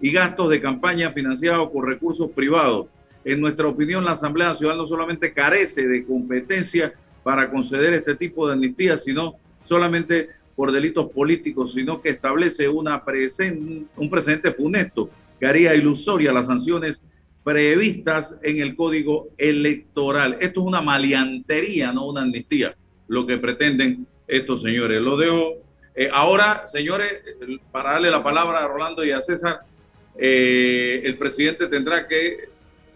y 0.00 0.10
gastos 0.10 0.50
de 0.50 0.60
campaña 0.60 1.12
financiados 1.12 1.70
por 1.70 1.86
recursos 1.86 2.32
privados 2.32 2.88
En 3.24 3.40
nuestra 3.40 3.68
opinión, 3.68 4.04
la 4.04 4.10
Asamblea 4.10 4.48
Nacional 4.48 4.76
no 4.76 4.88
solamente 4.88 5.32
carece 5.32 5.86
de 5.86 6.04
competencia 6.04 6.94
para 7.22 7.48
conceder 7.48 7.94
este 7.94 8.16
tipo 8.16 8.44
de 8.48 8.54
amnistía, 8.54 8.98
sino 8.98 9.36
solamente 9.62 10.30
por 10.56 10.72
delitos 10.72 11.08
políticos, 11.12 11.74
sino 11.74 12.02
que 12.02 12.10
establece 12.10 12.68
un 12.68 14.10
precedente 14.10 14.50
funesto 14.52 15.08
que 15.38 15.46
haría 15.46 15.76
ilusoria 15.76 16.32
las 16.32 16.48
sanciones 16.48 17.00
previstas 17.44 18.36
en 18.42 18.58
el 18.58 18.74
código 18.74 19.28
electoral. 19.38 20.38
Esto 20.40 20.60
es 20.60 20.66
una 20.66 20.82
maleantería, 20.82 21.92
no 21.92 22.08
una 22.08 22.22
amnistía, 22.22 22.74
lo 23.08 23.26
que 23.26 23.38
pretenden 23.38 24.06
estos 24.26 24.62
señores. 24.62 25.00
Lo 25.00 25.16
dejo. 25.16 25.54
Eh, 25.94 26.08
ahora, 26.12 26.66
señores, 26.66 27.12
para 27.70 27.92
darle 27.92 28.10
la 28.10 28.22
palabra 28.22 28.64
a 28.64 28.68
Rolando 28.68 29.04
y 29.04 29.10
a 29.10 29.22
César, 29.22 29.60
eh, 30.16 31.02
el 31.04 31.16
presidente 31.16 31.66
tendrá 31.68 32.06
que 32.06 32.48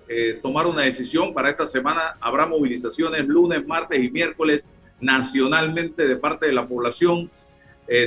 eh, 0.08 0.38
tomar 0.42 0.66
una 0.66 0.82
decisión. 0.82 1.32
Para 1.34 1.50
esta 1.50 1.66
semana 1.66 2.16
habrá 2.20 2.46
movilizaciones 2.46 3.26
lunes, 3.26 3.66
martes 3.66 4.02
y 4.02 4.10
miércoles 4.10 4.64
nacionalmente 5.00 6.06
de 6.06 6.16
parte 6.16 6.46
de 6.46 6.52
la 6.52 6.66
población. 6.66 7.30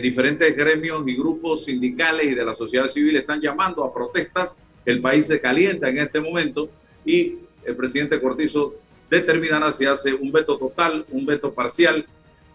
diferentes 0.04 0.56
gremios 0.56 1.02
y 1.08 1.16
grupos 1.16 1.66
sindicales 1.66 2.28
y 2.28 2.36
de 2.36 2.45
la 2.45 2.54
sociedad 2.54 2.88
civil 2.88 3.16
están 3.16 3.41
llamando 3.41 3.84
a 3.84 3.91
protestas. 3.91 4.62
El 4.86 5.02
país 5.02 5.26
se 5.26 5.41
calienta 5.41 5.89
en 5.89 5.97
este 5.97 6.22
momento 6.22 6.70
y 7.04 7.39
el 7.66 7.76
presidente 7.76 8.22
Cortizo 8.22 8.76
determinará 9.12 9.74
si 9.74 9.86
hace 9.86 10.14
un 10.14 10.32
veto 10.32 10.57
total, 10.57 11.05
un 11.09 11.26
veto 11.26 11.53
parcial, 11.53 12.05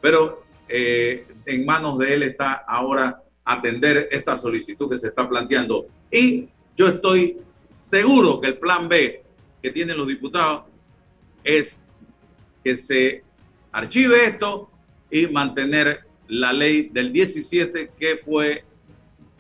pero 0.01 0.43
eh, 0.67 1.27
en 1.45 1.67
manos 1.67 1.99
de 1.99 2.15
él 2.15 2.23
está 2.23 2.65
ahora 2.67 3.23
atender 3.45 4.09
esta 4.11 4.39
solicitud 4.39 4.89
que 4.89 4.97
se 4.97 5.09
está 5.09 5.29
planteando. 5.29 5.87
Y 6.11 6.49
yo 6.75 6.89
estoy 6.89 7.37
seguro 7.75 8.41
que 8.41 8.49
el 8.49 8.59
plan 8.59 8.89
B 8.89 9.23
que 9.63 9.71
tienen 9.71 9.99
los 9.99 10.09
diputados 10.09 10.65
es 11.45 11.83
que 12.65 12.77
se 12.79 13.23
archive 13.71 14.25
esto 14.25 14.71
y 15.11 15.27
mantener 15.27 16.01
la 16.27 16.55
ley 16.55 16.89
del 16.91 17.13
17 17.13 17.91
que 17.99 18.17
fue 18.17 18.65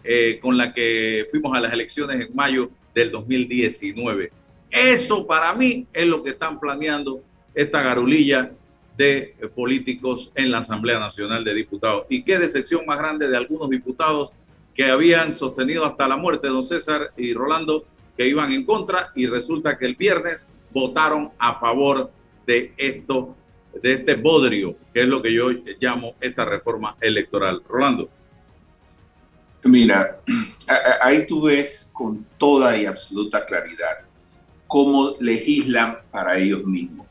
eh, 0.04 0.38
con 0.40 0.56
la 0.58 0.72
que 0.74 1.26
fuimos 1.30 1.56
a 1.56 1.60
las 1.60 1.72
elecciones 1.72 2.20
en 2.20 2.36
mayo 2.36 2.70
del 2.94 3.10
2019. 3.10 4.30
Eso 4.76 5.26
para 5.26 5.54
mí 5.54 5.86
es 5.90 6.06
lo 6.06 6.22
que 6.22 6.30
están 6.30 6.60
planeando 6.60 7.22
esta 7.54 7.80
garulilla 7.80 8.50
de 8.94 9.34
políticos 9.54 10.30
en 10.34 10.50
la 10.50 10.58
Asamblea 10.58 10.98
Nacional 10.98 11.44
de 11.44 11.54
Diputados. 11.54 12.04
Y 12.10 12.22
qué 12.22 12.38
decepción 12.38 12.84
más 12.84 12.98
grande 12.98 13.26
de 13.26 13.38
algunos 13.38 13.70
diputados 13.70 14.32
que 14.74 14.90
habían 14.90 15.32
sostenido 15.32 15.86
hasta 15.86 16.06
la 16.06 16.18
muerte, 16.18 16.48
don 16.48 16.62
César 16.62 17.10
y 17.16 17.32
Rolando, 17.32 17.86
que 18.18 18.28
iban 18.28 18.52
en 18.52 18.66
contra 18.66 19.12
y 19.14 19.26
resulta 19.26 19.78
que 19.78 19.86
el 19.86 19.96
viernes 19.96 20.46
votaron 20.74 21.30
a 21.38 21.58
favor 21.58 22.10
de 22.46 22.74
esto, 22.76 23.34
de 23.82 23.94
este 23.94 24.16
bodrio, 24.16 24.76
que 24.92 25.00
es 25.00 25.08
lo 25.08 25.22
que 25.22 25.32
yo 25.32 25.48
llamo 25.80 26.16
esta 26.20 26.44
reforma 26.44 26.96
electoral. 27.00 27.62
Rolando. 27.66 28.10
Mira, 29.64 30.20
ahí 31.00 31.26
tú 31.26 31.46
ves 31.46 31.90
con 31.94 32.26
toda 32.36 32.76
y 32.76 32.84
absoluta 32.84 33.46
claridad 33.46 34.05
cómo 34.66 35.16
legislan 35.20 35.98
para 36.10 36.38
ellos 36.38 36.64
mismos. 36.64 37.06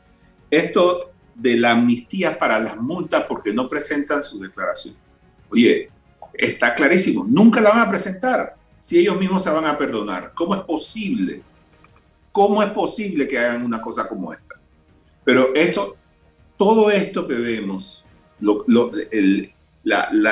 Esto 0.50 1.12
de 1.34 1.56
la 1.56 1.72
amnistía 1.72 2.38
para 2.38 2.58
las 2.58 2.76
multas 2.76 3.24
porque 3.28 3.52
no 3.52 3.68
presentan 3.68 4.24
su 4.24 4.38
declaración. 4.38 4.94
Oye, 5.50 5.90
está 6.32 6.74
clarísimo, 6.74 7.26
nunca 7.28 7.60
la 7.60 7.70
van 7.70 7.80
a 7.80 7.88
presentar 7.88 8.56
si 8.80 8.98
ellos 8.98 9.18
mismos 9.18 9.42
se 9.42 9.50
van 9.50 9.66
a 9.66 9.76
perdonar. 9.76 10.32
¿Cómo 10.34 10.54
es 10.54 10.62
posible? 10.62 11.42
¿Cómo 12.32 12.62
es 12.62 12.70
posible 12.70 13.26
que 13.26 13.38
hagan 13.38 13.64
una 13.64 13.80
cosa 13.80 14.08
como 14.08 14.32
esta? 14.32 14.54
Pero 15.24 15.54
esto, 15.54 15.96
todo 16.56 16.90
esto 16.90 17.26
que 17.26 17.34
vemos, 17.34 18.06
el, 19.10 19.52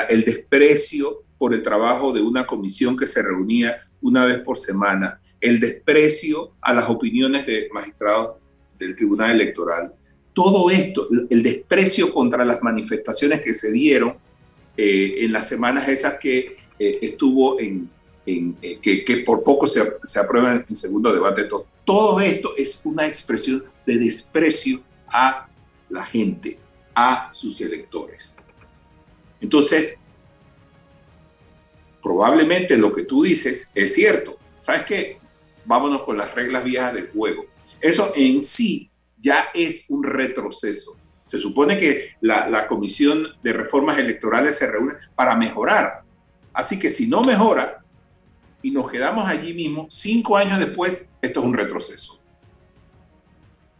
el 0.09 0.25
desprecio 0.25 1.23
por 1.37 1.53
el 1.53 1.61
trabajo 1.61 2.13
de 2.13 2.21
una 2.21 2.45
comisión 2.47 2.95
que 2.95 3.07
se 3.07 3.21
reunía 3.21 3.81
una 4.01 4.25
vez 4.25 4.39
por 4.39 4.57
semana, 4.57 5.19
el 5.45 5.59
desprecio 5.59 6.53
a 6.59 6.73
las 6.73 6.89
opiniones 6.89 7.45
de 7.45 7.69
magistrados 7.71 8.37
del 8.79 8.95
Tribunal 8.95 9.31
Electoral, 9.31 9.93
todo 10.33 10.69
esto, 10.69 11.07
el 11.29 11.43
desprecio 11.43 12.13
contra 12.13 12.43
las 12.43 12.61
manifestaciones 12.61 13.41
que 13.41 13.53
se 13.53 13.71
dieron 13.71 14.17
eh, 14.75 15.17
en 15.19 15.31
las 15.31 15.47
semanas 15.47 15.87
esas 15.87 16.19
que 16.19 16.57
eh, 16.79 16.99
estuvo 17.01 17.59
en, 17.59 17.89
eh, 18.25 18.79
que, 18.81 19.23
por 19.25 19.43
poco 19.43 19.67
se, 19.67 19.81
se 20.03 20.19
aprueba 20.19 20.55
en 20.67 20.75
segundo 20.75 21.13
debate, 21.13 21.43
todo, 21.43 21.67
todo 21.85 22.19
esto 22.19 22.53
es 22.57 22.81
una 22.83 23.07
expresión 23.07 23.63
de 23.85 23.99
desprecio 23.99 24.81
a 25.07 25.47
la 25.89 26.03
gente, 26.03 26.57
a 26.95 27.29
sus 27.31 27.61
electores. 27.61 28.35
Entonces, 29.39 29.99
probablemente 32.01 32.77
lo 32.77 32.93
que 32.93 33.03
tú 33.03 33.23
dices 33.23 33.71
es 33.75 33.93
cierto. 33.93 34.37
¿Sabes 34.57 34.85
qué? 34.87 35.24
Vámonos 35.65 36.03
con 36.03 36.17
las 36.17 36.33
reglas 36.33 36.63
viejas 36.63 36.93
del 36.93 37.11
juego. 37.11 37.45
Eso 37.81 38.11
en 38.15 38.43
sí 38.43 38.89
ya 39.17 39.47
es 39.53 39.85
un 39.89 40.03
retroceso. 40.03 40.97
Se 41.25 41.39
supone 41.39 41.77
que 41.77 42.11
la, 42.21 42.67
Comisión 42.67 43.27
de 43.41 43.53
Reformas 43.53 43.97
Electorales 43.97 44.57
se 44.57 44.67
reúne 44.71 44.93
para 45.15 45.35
mejorar. 45.35 46.03
Así 46.53 46.77
que 46.77 46.89
si 46.89 47.07
no 47.07 47.23
mejora 47.23 47.83
y 48.61 48.71
nos 48.71 48.89
quedamos 48.91 49.27
allí 49.27 49.53
mismo, 49.53 49.87
cinco 49.89 50.37
años 50.37 50.59
después, 50.59 51.09
esto 51.21 51.39
es 51.39 51.45
un 51.45 51.53
retroceso. 51.53 52.21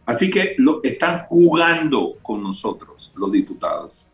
Así 0.04 0.30
que 0.30 0.54
lo, 0.58 0.82
están 0.82 1.24
jugando 1.26 2.18
con 2.22 2.42
nosotros, 2.42 3.12
los 3.16 3.30
diputados. 3.32 4.06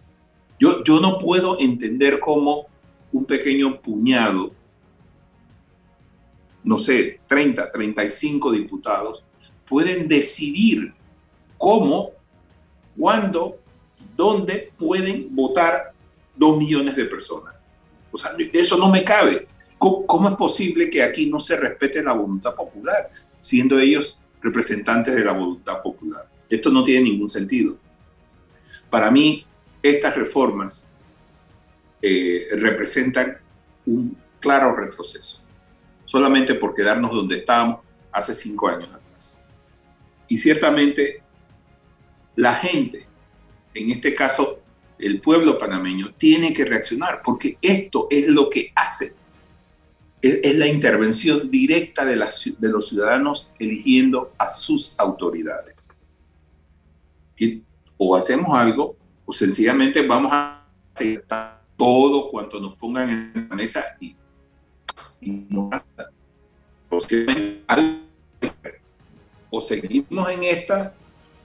Yo, 0.59 0.85
yo 0.85 1.01
no 1.01 1.19
puedo 1.19 1.59
entender 1.59 2.21
cómo 2.21 2.67
un 3.13 3.25
pequeño 3.25 3.81
puñado, 3.81 4.53
no 6.65 6.79
sé, 6.79 7.21
30, 7.27 7.71
35 7.71 8.53
diputados, 8.53 9.25
pueden 9.69 10.09
decidir 10.09 10.95
cómo, 11.59 12.11
cuándo, 12.97 13.59
dónde 14.17 14.73
pueden 14.79 15.35
votar 15.35 15.93
dos 16.37 16.59
millones 16.59 16.97
de 16.97 17.05
personas. 17.07 17.55
O 18.11 18.19
sea, 18.19 18.33
eso 18.53 18.77
no 18.77 18.91
me 18.91 19.03
cabe. 19.03 19.49
¿Cómo, 19.79 20.29
es 20.29 20.37
posible 20.37 20.89
que 20.91 21.03
aquí 21.03 21.27
no 21.27 21.41
se 21.41 21.57
respete 21.57 22.05
la 22.05 22.13
voluntad 22.13 22.55
popular, 22.55 23.11
siendo 23.41 23.79
ellos 23.79 24.21
representantes 24.41 25.15
de 25.15 25.25
la 25.25 25.33
voluntad 25.33 25.83
popular? 25.83 26.29
Esto 26.49 26.71
no 26.71 26.85
tiene 26.85 27.11
ningún 27.11 27.29
sentido. 27.29 27.77
Para 28.89 29.11
mí, 29.11 29.45
estas 29.83 30.15
reformas 30.15 30.89
eh, 32.01 32.47
representan 32.53 33.39
un 33.87 34.17
claro 34.39 34.77
retroceso, 34.77 35.45
solamente 36.05 36.55
por 36.55 36.75
quedarnos 36.75 37.13
donde 37.13 37.39
estábamos 37.39 37.81
hace 38.11 38.35
cinco 38.35 38.69
años 38.69 38.95
atrás. 38.95 39.43
Y 40.29 40.39
ciertamente 40.39 41.23
la 42.37 42.55
gente, 42.55 43.07
en 43.75 43.91
este 43.91 44.15
caso 44.15 44.61
el 44.99 45.21
pueblo 45.21 45.59
panameño, 45.59 46.15
tiene 46.17 46.55
que 46.55 46.65
reaccionar, 46.65 47.23
porque 47.25 47.59
esto 47.61 48.07
es 48.11 48.29
lo 48.29 48.49
que 48.49 48.73
hace. 48.75 49.15
Es, 50.21 50.57
la 50.57 50.69
intervención 50.69 51.51
directa 51.51 52.05
de, 52.05 52.17
de 52.17 52.69
los 52.69 52.89
ciudadanos 52.89 53.51
eligiendo 53.59 54.33
a 54.39 54.49
sus 54.51 54.99
autoridades. 55.01 55.89
o 57.97 58.15
hacemos 58.15 58.57
algo, 58.57 58.97
o 59.25 59.33
sencillamente 59.33 60.07
vamos 60.07 60.33
a 60.33 60.65
aceptar 60.95 61.63
todo 61.77 62.31
cuanto 62.31 62.61
nos 62.61 62.77
pongan 62.77 63.11
en 63.11 63.49
la 63.49 63.57
mesa 63.57 63.97
y, 64.01 64.15
o 69.51 69.61
seguimos 69.61 70.31
en 70.31 70.45
esta 70.45 70.95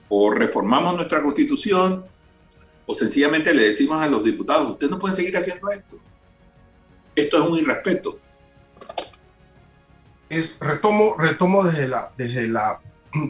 o 0.08 0.30
reformamos 0.30 0.96
nuestra 0.96 1.22
constitución 1.22 2.04
o 2.86 2.94
sencillamente 2.94 3.52
le 3.52 3.64
decimos 3.64 4.00
a 4.00 4.08
los 4.08 4.24
diputados, 4.24 4.70
ustedes 4.70 4.90
no 4.90 4.98
pueden 4.98 5.14
seguir 5.14 5.36
haciendo 5.36 5.70
esto. 5.70 5.98
Esto 7.14 7.42
es 7.44 7.50
un 7.50 7.58
irrespeto. 7.58 8.18
Es, 10.30 10.58
retomo, 10.58 11.14
retomo 11.18 11.64
desde 11.64 11.86
la, 11.86 12.12
desde 12.16 12.48
la 12.48 12.80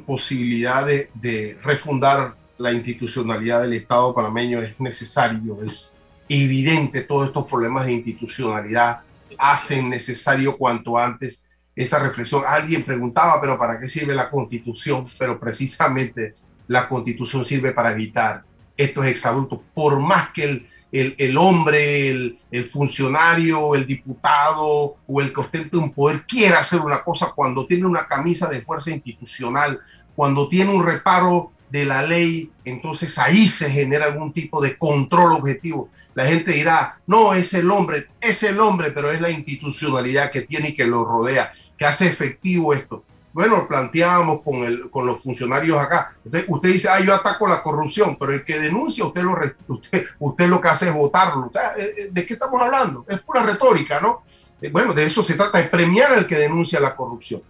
posibilidad 0.06 0.86
de, 0.86 1.10
de 1.14 1.58
refundar 1.62 2.36
la 2.56 2.72
institucionalidad 2.72 3.62
del 3.62 3.72
Estado 3.72 4.14
panameño. 4.14 4.62
Es 4.62 4.78
necesario, 4.78 5.60
es 5.64 5.96
evidente 6.28 7.00
todos 7.02 7.26
estos 7.26 7.46
problemas 7.46 7.86
de 7.86 7.94
institucionalidad 7.94 9.02
hacen 9.38 9.90
necesario 9.90 10.56
cuanto 10.56 10.98
antes 10.98 11.46
esta 11.74 11.98
reflexión. 11.98 12.42
Alguien 12.46 12.84
preguntaba, 12.84 13.40
pero 13.40 13.58
¿para 13.58 13.78
qué 13.78 13.88
sirve 13.88 14.14
la 14.14 14.30
constitución? 14.30 15.08
Pero 15.18 15.38
precisamente 15.38 16.34
la 16.66 16.88
constitución 16.88 17.44
sirve 17.44 17.72
para 17.72 17.92
evitar 17.92 18.42
estos 18.76 19.06
exabruptos, 19.06 19.60
por 19.74 19.98
más 19.98 20.30
que 20.30 20.44
el, 20.44 21.14
el, 21.18 21.36
hombre, 21.36 22.08
el, 22.08 22.38
el, 22.50 22.64
funcionario, 22.64 23.74
el 23.74 23.86
diputado 23.86 24.96
o 25.06 25.20
el 25.20 25.32
que 25.32 25.40
ostente 25.40 25.76
un 25.76 25.92
poder 25.92 26.24
quiera 26.26 26.60
hacer 26.60 26.80
una 26.80 27.02
cosa 27.02 27.32
cuando 27.34 27.66
tiene 27.66 27.86
una 27.86 28.06
camisa 28.06 28.48
de 28.48 28.60
fuerza 28.60 28.90
institucional 28.90 29.80
cuando 30.18 30.48
tiene 30.48 30.74
un 30.74 30.84
reparo 30.84 31.52
de 31.70 31.84
la 31.84 32.02
ley, 32.02 32.50
entonces 32.64 33.16
ahí 33.20 33.46
se 33.46 33.70
genera 33.70 34.06
algún 34.06 34.32
tipo 34.32 34.60
de 34.60 34.76
control 34.76 35.34
objetivo. 35.34 35.90
La 36.18 36.26
gente 36.26 36.50
dirá, 36.50 36.98
no, 37.06 37.32
es 37.32 37.54
el 37.54 37.70
hombre, 37.70 38.08
es 38.20 38.42
el 38.42 38.58
hombre, 38.58 38.90
pero 38.90 39.12
es 39.12 39.20
la 39.20 39.30
institucionalidad 39.30 40.32
que 40.32 40.42
tiene 40.42 40.70
y 40.70 40.74
que 40.74 40.84
lo 40.84 41.04
rodea, 41.04 41.52
que 41.78 41.86
hace 41.86 42.08
efectivo 42.08 42.74
esto. 42.74 43.04
Bueno, 43.32 43.68
planteábamos 43.68 44.42
con, 44.42 44.64
el, 44.64 44.90
con 44.90 45.06
los 45.06 45.22
funcionarios 45.22 45.78
acá. 45.78 46.16
Usted, 46.48 46.72
dice, 46.72 46.88
ah, 46.88 46.98
yo 46.98 47.14
ataco 47.14 47.46
la 47.46 47.62
corrupción, 47.62 48.16
pero 48.18 48.32
el 48.32 48.44
que 48.44 48.58
denuncia, 48.58 49.04
usted 49.04 49.22
lo, 49.22 49.38
usted, 49.68 50.06
usted 50.18 50.48
lo 50.48 50.60
que 50.60 50.66
hace 50.66 50.88
es 50.88 50.92
votarlo. 50.92 51.52
Eh, 51.76 51.82
eh, 51.82 52.08
¿De 52.10 52.26
qué 52.26 52.32
estamos 52.32 52.60
hablando? 52.60 53.04
Es 53.08 53.20
pura 53.20 53.44
retórica, 53.44 54.00
¿no? 54.00 54.24
Eh, 54.60 54.70
bueno, 54.72 54.92
de 54.92 55.04
eso 55.04 55.22
se 55.22 55.36
trata, 55.36 55.58
de 55.58 55.68
premiar 55.68 56.12
al 56.14 56.26
que 56.26 56.34
denuncia 56.34 56.80
la 56.80 56.96
corrupción. 56.96 57.42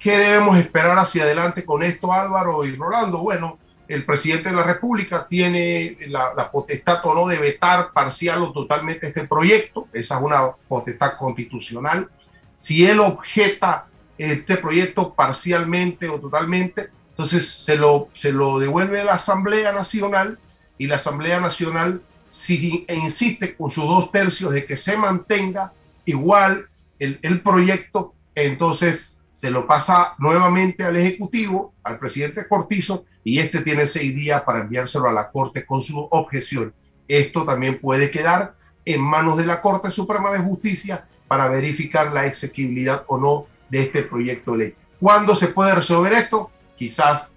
¿Qué 0.00 0.18
debemos 0.18 0.56
esperar 0.56 0.98
hacia 0.98 1.22
adelante 1.22 1.64
con 1.64 1.84
esto, 1.84 2.12
Álvaro 2.12 2.64
y 2.64 2.74
Rolando? 2.74 3.18
Bueno, 3.18 3.58
el 3.92 4.04
presidente 4.04 4.48
de 4.48 4.56
la 4.56 4.62
República 4.62 5.26
tiene 5.28 5.98
la, 6.08 6.50
potestad 6.50 7.04
o 7.04 7.14
no 7.14 7.26
de 7.26 7.38
vetar 7.38 7.92
parcial 7.92 8.42
o 8.42 8.52
totalmente 8.52 9.08
este 9.08 9.26
proyecto. 9.26 9.88
Esa 9.92 10.16
es 10.16 10.22
una 10.22 10.52
potestad 10.66 11.16
constitucional. 11.18 12.08
Si 12.56 12.86
él 12.86 13.00
objeta 13.00 13.86
este 14.16 14.56
proyecto 14.56 15.12
parcialmente 15.14 16.08
o 16.08 16.18
totalmente, 16.18 16.88
entonces 17.10 17.46
se 17.46 17.76
lo, 17.76 18.08
se 18.14 18.32
lo 18.32 18.58
devuelve 18.58 19.00
a 19.00 19.04
la 19.04 19.14
Asamblea 19.14 19.72
Nacional 19.72 20.38
y 20.78 20.86
la 20.86 20.96
Asamblea 20.96 21.40
Nacional 21.40 22.02
si 22.30 22.86
insiste 22.88 23.54
con 23.54 23.70
sus 23.70 23.84
dos 23.84 24.10
tercios 24.10 24.54
de 24.54 24.64
que 24.64 24.78
se 24.78 24.96
mantenga 24.96 25.74
igual 26.06 26.68
el, 26.98 27.18
el 27.20 27.42
proyecto, 27.42 28.14
entonces 28.34 29.21
se 29.42 29.50
lo 29.50 29.66
pasa 29.66 30.14
nuevamente 30.18 30.84
al 30.84 30.96
Ejecutivo, 30.96 31.74
al 31.82 31.98
presidente 31.98 32.46
Cortizo, 32.46 33.06
y 33.24 33.40
este 33.40 33.60
tiene 33.62 33.88
seis 33.88 34.14
días 34.14 34.42
para 34.42 34.60
enviárselo 34.60 35.08
a 35.08 35.12
la 35.12 35.32
Corte 35.32 35.66
con 35.66 35.82
su 35.82 35.98
objeción. 36.12 36.72
Esto 37.08 37.44
también 37.44 37.80
puede 37.80 38.12
quedar 38.12 38.54
en 38.84 39.00
manos 39.00 39.36
de 39.36 39.44
la 39.44 39.60
Corte 39.60 39.90
Suprema 39.90 40.30
de 40.30 40.38
Justicia 40.38 41.08
para 41.26 41.48
verificar 41.48 42.12
la 42.12 42.24
exequibilidad 42.26 43.02
o 43.08 43.18
no 43.18 43.46
de 43.68 43.80
este 43.80 44.04
proyecto 44.04 44.52
de 44.52 44.58
ley. 44.58 44.74
¿Cuándo 45.00 45.34
se 45.34 45.48
puede 45.48 45.74
resolver 45.74 46.12
esto? 46.12 46.52
Quizás 46.76 47.34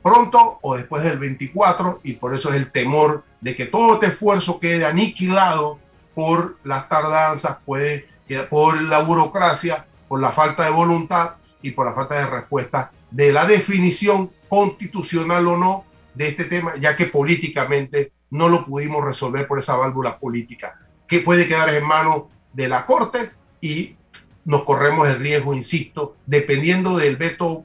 pronto 0.00 0.60
o 0.62 0.76
después 0.76 1.02
del 1.02 1.18
24 1.18 2.02
y 2.04 2.12
por 2.12 2.36
eso 2.36 2.50
es 2.50 2.54
el 2.54 2.70
temor 2.70 3.24
de 3.40 3.56
que 3.56 3.66
todo 3.66 3.94
este 3.94 4.06
esfuerzo 4.06 4.60
quede 4.60 4.84
aniquilado 4.84 5.80
por 6.14 6.58
las 6.62 6.88
tardanzas, 6.88 7.58
puede, 7.66 8.06
por 8.48 8.80
la 8.80 9.00
burocracia, 9.00 9.88
por 10.12 10.20
la 10.20 10.30
falta 10.30 10.64
de 10.64 10.70
voluntad 10.70 11.36
y 11.62 11.70
por 11.70 11.86
la 11.86 11.94
falta 11.94 12.16
de 12.16 12.26
respuesta 12.26 12.92
de 13.10 13.32
la 13.32 13.46
definición 13.46 14.30
constitucional 14.46 15.48
o 15.48 15.56
no 15.56 15.86
de 16.12 16.28
este 16.28 16.44
tema, 16.44 16.74
ya 16.78 16.98
que 16.98 17.06
políticamente 17.06 18.12
no 18.28 18.50
lo 18.50 18.66
pudimos 18.66 19.02
resolver 19.02 19.46
por 19.46 19.58
esa 19.58 19.74
válvula 19.78 20.18
política, 20.18 20.78
que 21.08 21.20
puede 21.20 21.48
quedar 21.48 21.70
en 21.70 21.86
manos 21.86 22.24
de 22.52 22.68
la 22.68 22.84
Corte 22.84 23.30
y 23.62 23.96
nos 24.44 24.64
corremos 24.64 25.08
el 25.08 25.18
riesgo, 25.18 25.54
insisto, 25.54 26.16
dependiendo 26.26 26.98
del 26.98 27.16
veto 27.16 27.64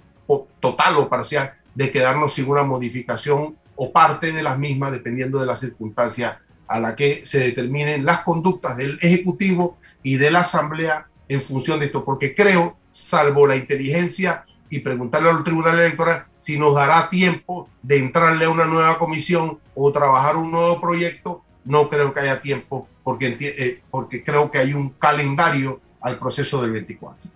total 0.62 0.96
o 0.96 1.10
parcial, 1.10 1.56
de 1.76 1.92
quedarnos 1.92 2.34
sin 2.34 2.48
una 2.48 2.64
modificación 2.64 3.58
o 3.76 3.92
parte 3.92 4.32
de 4.32 4.42
las 4.42 4.58
mismas, 4.58 4.94
dependiendo 4.94 5.42
de 5.42 5.48
la 5.48 5.58
circunstancia 5.58 6.40
a 6.66 6.80
la 6.80 6.96
que 6.96 7.26
se 7.26 7.40
determinen 7.40 8.06
las 8.06 8.22
conductas 8.22 8.78
del 8.78 9.00
Ejecutivo 9.02 9.80
y 10.02 10.16
de 10.16 10.32
la 10.32 10.40
Asamblea 10.40 11.08
en 11.30 11.42
función 11.42 11.80
de 11.80 11.88
esto, 11.88 12.04
porque 12.04 12.34
creo, 12.34 12.78
salvo 12.92 13.46
la 13.48 13.56
inteligencia 13.56 14.46
y 14.70 14.80
preguntarle 14.80 15.30
al 15.30 15.44
Tribunal 15.44 15.80
Electoral 15.80 16.26
si 16.40 16.58
nos 16.58 16.76
dará 16.76 17.10
tiempo 17.10 17.70
de 17.82 17.98
entrarle 17.98 18.46
a 18.46 18.50
una 18.50 18.66
nueva 18.66 18.98
comisión 18.98 19.60
o 19.76 19.92
trabajar 19.92 20.36
un 20.36 20.52
nuevo 20.52 20.80
proyecto, 20.80 21.44
no 21.66 21.90
creo 21.90 22.14
que 22.14 22.22
haya 22.22 22.42
tiempo, 22.42 22.88
porque, 23.04 23.38
eh, 23.40 23.82
porque 23.90 24.24
creo 24.24 24.50
que 24.50 24.58
hay 24.58 24.74
un 24.74 24.90
calendario 24.92 25.80
al 26.02 26.18
proceso 26.18 26.62
del 26.62 26.72
24. 26.72 27.30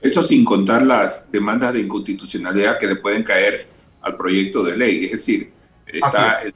Eso 0.00 0.22
sin 0.22 0.44
contar 0.44 0.82
las 0.82 1.30
demandas 1.30 1.72
de 1.72 1.80
inconstitucionalidad 1.80 2.78
que 2.78 2.86
le 2.86 2.96
pueden 2.96 3.22
caer 3.22 3.66
al 4.00 4.16
proyecto 4.16 4.62
de 4.62 4.76
ley. 4.76 5.04
Es 5.06 5.12
decir, 5.12 5.52
está 5.86 6.40
el, 6.42 6.54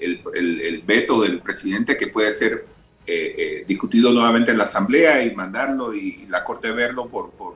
el, 0.00 0.22
el, 0.34 0.60
el, 0.60 0.82
veto 0.82 1.20
del 1.22 1.40
presidente 1.40 1.96
que 1.96 2.08
puede 2.08 2.32
ser 2.32 2.66
eh, 3.10 3.34
eh, 3.38 3.64
discutido 3.66 4.12
nuevamente 4.12 4.50
en 4.50 4.58
la 4.58 4.64
Asamblea 4.64 5.24
y 5.24 5.34
mandarlo 5.34 5.94
y, 5.94 6.26
la 6.28 6.44
Corte 6.44 6.72
verlo 6.72 7.08
por, 7.08 7.30
por, 7.30 7.54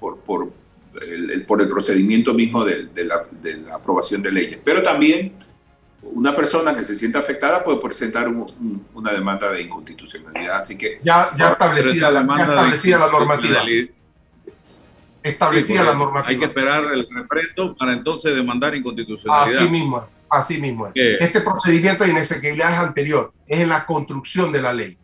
por, 0.00 0.18
por, 0.18 0.52
el, 1.00 1.44
por 1.46 1.62
el 1.62 1.68
procedimiento 1.68 2.34
mismo 2.34 2.64
de, 2.64 2.86
de, 2.86 3.04
la, 3.04 3.24
de, 3.30 3.58
la, 3.58 3.76
aprobación 3.76 4.20
de 4.20 4.32
leyes. 4.32 4.58
Pero 4.64 4.82
también 4.82 5.32
una 6.02 6.34
persona 6.34 6.74
que 6.74 6.82
se 6.82 6.96
sienta 6.96 7.20
afectada 7.20 7.62
puede 7.62 7.78
presentar 7.78 8.26
un, 8.26 8.40
un, 8.40 8.84
una 8.92 9.12
demanda 9.12 9.52
de 9.52 9.62
inconstitucionalidad. 9.62 10.60
Así 10.60 10.76
que 10.76 10.98
ya, 11.04 11.30
ya 11.38 11.52
establecida, 11.52 12.10
la, 12.10 12.26
ya 12.26 12.42
establecida 12.42 12.98
la 12.98 13.12
normativa. 13.12 13.62
Establecida 15.22 15.80
sí, 15.82 15.86
la 15.86 15.94
normativa. 15.94 16.30
Hay 16.30 16.38
que 16.40 16.46
esperar 16.46 16.82
el 16.92 17.06
referendo 17.08 17.76
para 17.76 17.92
entonces 17.92 18.34
demandar 18.34 18.74
inconstitucionalidad. 18.74 19.56
Así 19.60 19.70
mismo, 19.70 20.04
así 20.30 20.60
mismo. 20.60 20.90
¿Qué? 20.94 21.16
Este 21.18 21.40
procedimiento 21.40 22.04
de 22.04 22.10
inexequibilidad 22.10 22.72
es 22.72 22.78
anterior, 22.78 23.32
es 23.46 23.60
en 23.60 23.68
la 23.68 23.84
construcción 23.84 24.52
de 24.52 24.62
la 24.62 24.72
ley. 24.72 24.96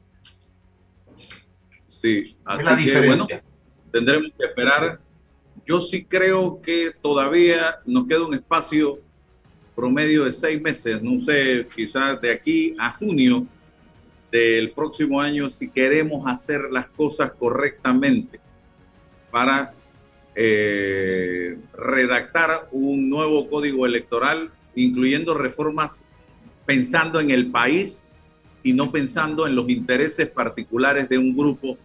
Sí, 1.86 2.36
así 2.44 2.58
es 2.58 2.64
la 2.64 2.76
que 2.76 2.82
diferencia. 2.82 3.16
bueno, 3.16 3.42
tendremos 3.92 4.32
que 4.38 4.46
esperar. 4.46 5.00
Yo 5.66 5.80
sí 5.80 6.04
creo 6.04 6.60
que 6.62 6.92
todavía 7.02 7.80
nos 7.84 8.06
queda 8.06 8.24
un 8.24 8.34
espacio 8.34 9.00
promedio 9.74 10.24
de 10.24 10.32
seis 10.32 10.60
meses, 10.60 11.02
no 11.02 11.20
sé, 11.20 11.66
quizás 11.74 12.20
de 12.20 12.30
aquí 12.30 12.74
a 12.78 12.92
junio 12.92 13.46
del 14.30 14.70
próximo 14.72 15.20
año, 15.20 15.50
si 15.50 15.70
queremos 15.70 16.26
hacer 16.26 16.62
las 16.70 16.86
cosas 16.88 17.32
correctamente 17.38 18.40
para 19.30 19.74
eh, 20.34 21.58
redactar 21.74 22.68
un 22.70 23.08
nuevo 23.08 23.48
código 23.48 23.86
electoral, 23.86 24.50
incluyendo 24.76 25.34
reformas 25.34 26.06
pensando 26.64 27.18
en 27.20 27.30
el 27.30 27.50
país 27.50 28.06
y 28.62 28.72
no 28.72 28.92
pensando 28.92 29.46
en 29.46 29.54
los 29.54 29.68
intereses 29.68 30.28
particulares 30.28 31.08
de 31.08 31.18
un 31.18 31.36
grupo 31.36 31.78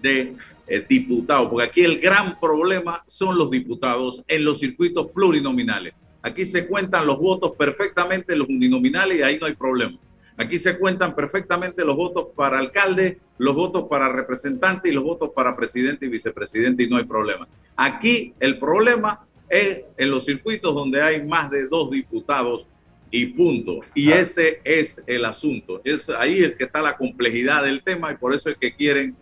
de 0.00 0.34
eh, 0.66 0.86
diputados, 0.88 1.48
porque 1.48 1.66
aquí 1.66 1.80
el 1.82 1.98
gran 1.98 2.38
problema 2.38 3.02
son 3.06 3.36
los 3.36 3.50
diputados 3.50 4.22
en 4.28 4.44
los 4.44 4.60
circuitos 4.60 5.10
plurinominales. 5.12 5.94
Aquí 6.22 6.44
se 6.44 6.66
cuentan 6.66 7.06
los 7.06 7.18
votos 7.18 7.52
perfectamente, 7.56 8.36
los 8.36 8.48
uninominales, 8.48 9.18
y 9.18 9.22
ahí 9.22 9.38
no 9.40 9.46
hay 9.46 9.54
problema. 9.54 9.98
Aquí 10.36 10.58
se 10.58 10.78
cuentan 10.78 11.14
perfectamente 11.14 11.84
los 11.84 11.96
votos 11.96 12.28
para 12.36 12.58
alcalde, 12.58 13.18
los 13.38 13.54
votos 13.54 13.86
para 13.88 14.08
representante 14.08 14.88
y 14.88 14.92
los 14.92 15.02
votos 15.02 15.30
para 15.34 15.56
presidente 15.56 16.06
y 16.06 16.08
vicepresidente, 16.08 16.84
y 16.84 16.88
no 16.88 16.96
hay 16.96 17.04
problema. 17.04 17.48
Aquí 17.76 18.34
el 18.38 18.58
problema 18.58 19.26
es 19.48 19.82
en 19.96 20.10
los 20.10 20.24
circuitos 20.24 20.74
donde 20.74 21.00
hay 21.00 21.24
más 21.24 21.50
de 21.50 21.66
dos 21.66 21.90
diputados 21.90 22.66
y 23.10 23.26
punto. 23.26 23.80
Y 23.94 24.12
ah. 24.12 24.20
ese 24.20 24.60
es 24.64 25.02
el 25.06 25.24
asunto. 25.24 25.80
Es 25.84 26.08
ahí 26.10 26.40
es 26.40 26.54
que 26.54 26.64
está 26.64 26.82
la 26.82 26.96
complejidad 26.96 27.64
del 27.64 27.82
tema 27.82 28.12
y 28.12 28.16
por 28.16 28.34
eso 28.34 28.50
es 28.50 28.56
que 28.56 28.74
quieren 28.74 29.16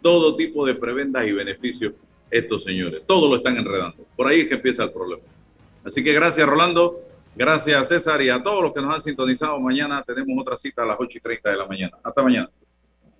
todo 0.00 0.36
tipo 0.36 0.66
de 0.66 0.74
prebendas 0.74 1.26
y 1.26 1.32
beneficios 1.32 1.94
estos 2.30 2.64
señores. 2.64 3.02
Todo 3.06 3.28
lo 3.28 3.36
están 3.36 3.56
enredando. 3.56 4.06
Por 4.16 4.26
ahí 4.26 4.40
es 4.40 4.48
que 4.48 4.54
empieza 4.54 4.84
el 4.84 4.92
problema. 4.92 5.22
Así 5.84 6.02
que 6.02 6.12
gracias, 6.12 6.46
Rolando. 6.46 7.00
Gracias, 7.34 7.88
César, 7.88 8.20
y 8.20 8.28
a 8.28 8.42
todos 8.42 8.62
los 8.62 8.74
que 8.74 8.82
nos 8.82 8.94
han 8.94 9.00
sintonizado. 9.00 9.58
Mañana 9.58 10.02
tenemos 10.02 10.36
otra 10.38 10.56
cita 10.56 10.82
a 10.82 10.86
las 10.86 10.96
8 10.98 11.18
y 11.18 11.20
30 11.20 11.50
de 11.50 11.56
la 11.56 11.66
mañana. 11.66 11.96
Hasta 12.02 12.22
mañana. 12.22 12.50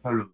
Salud. 0.03 0.31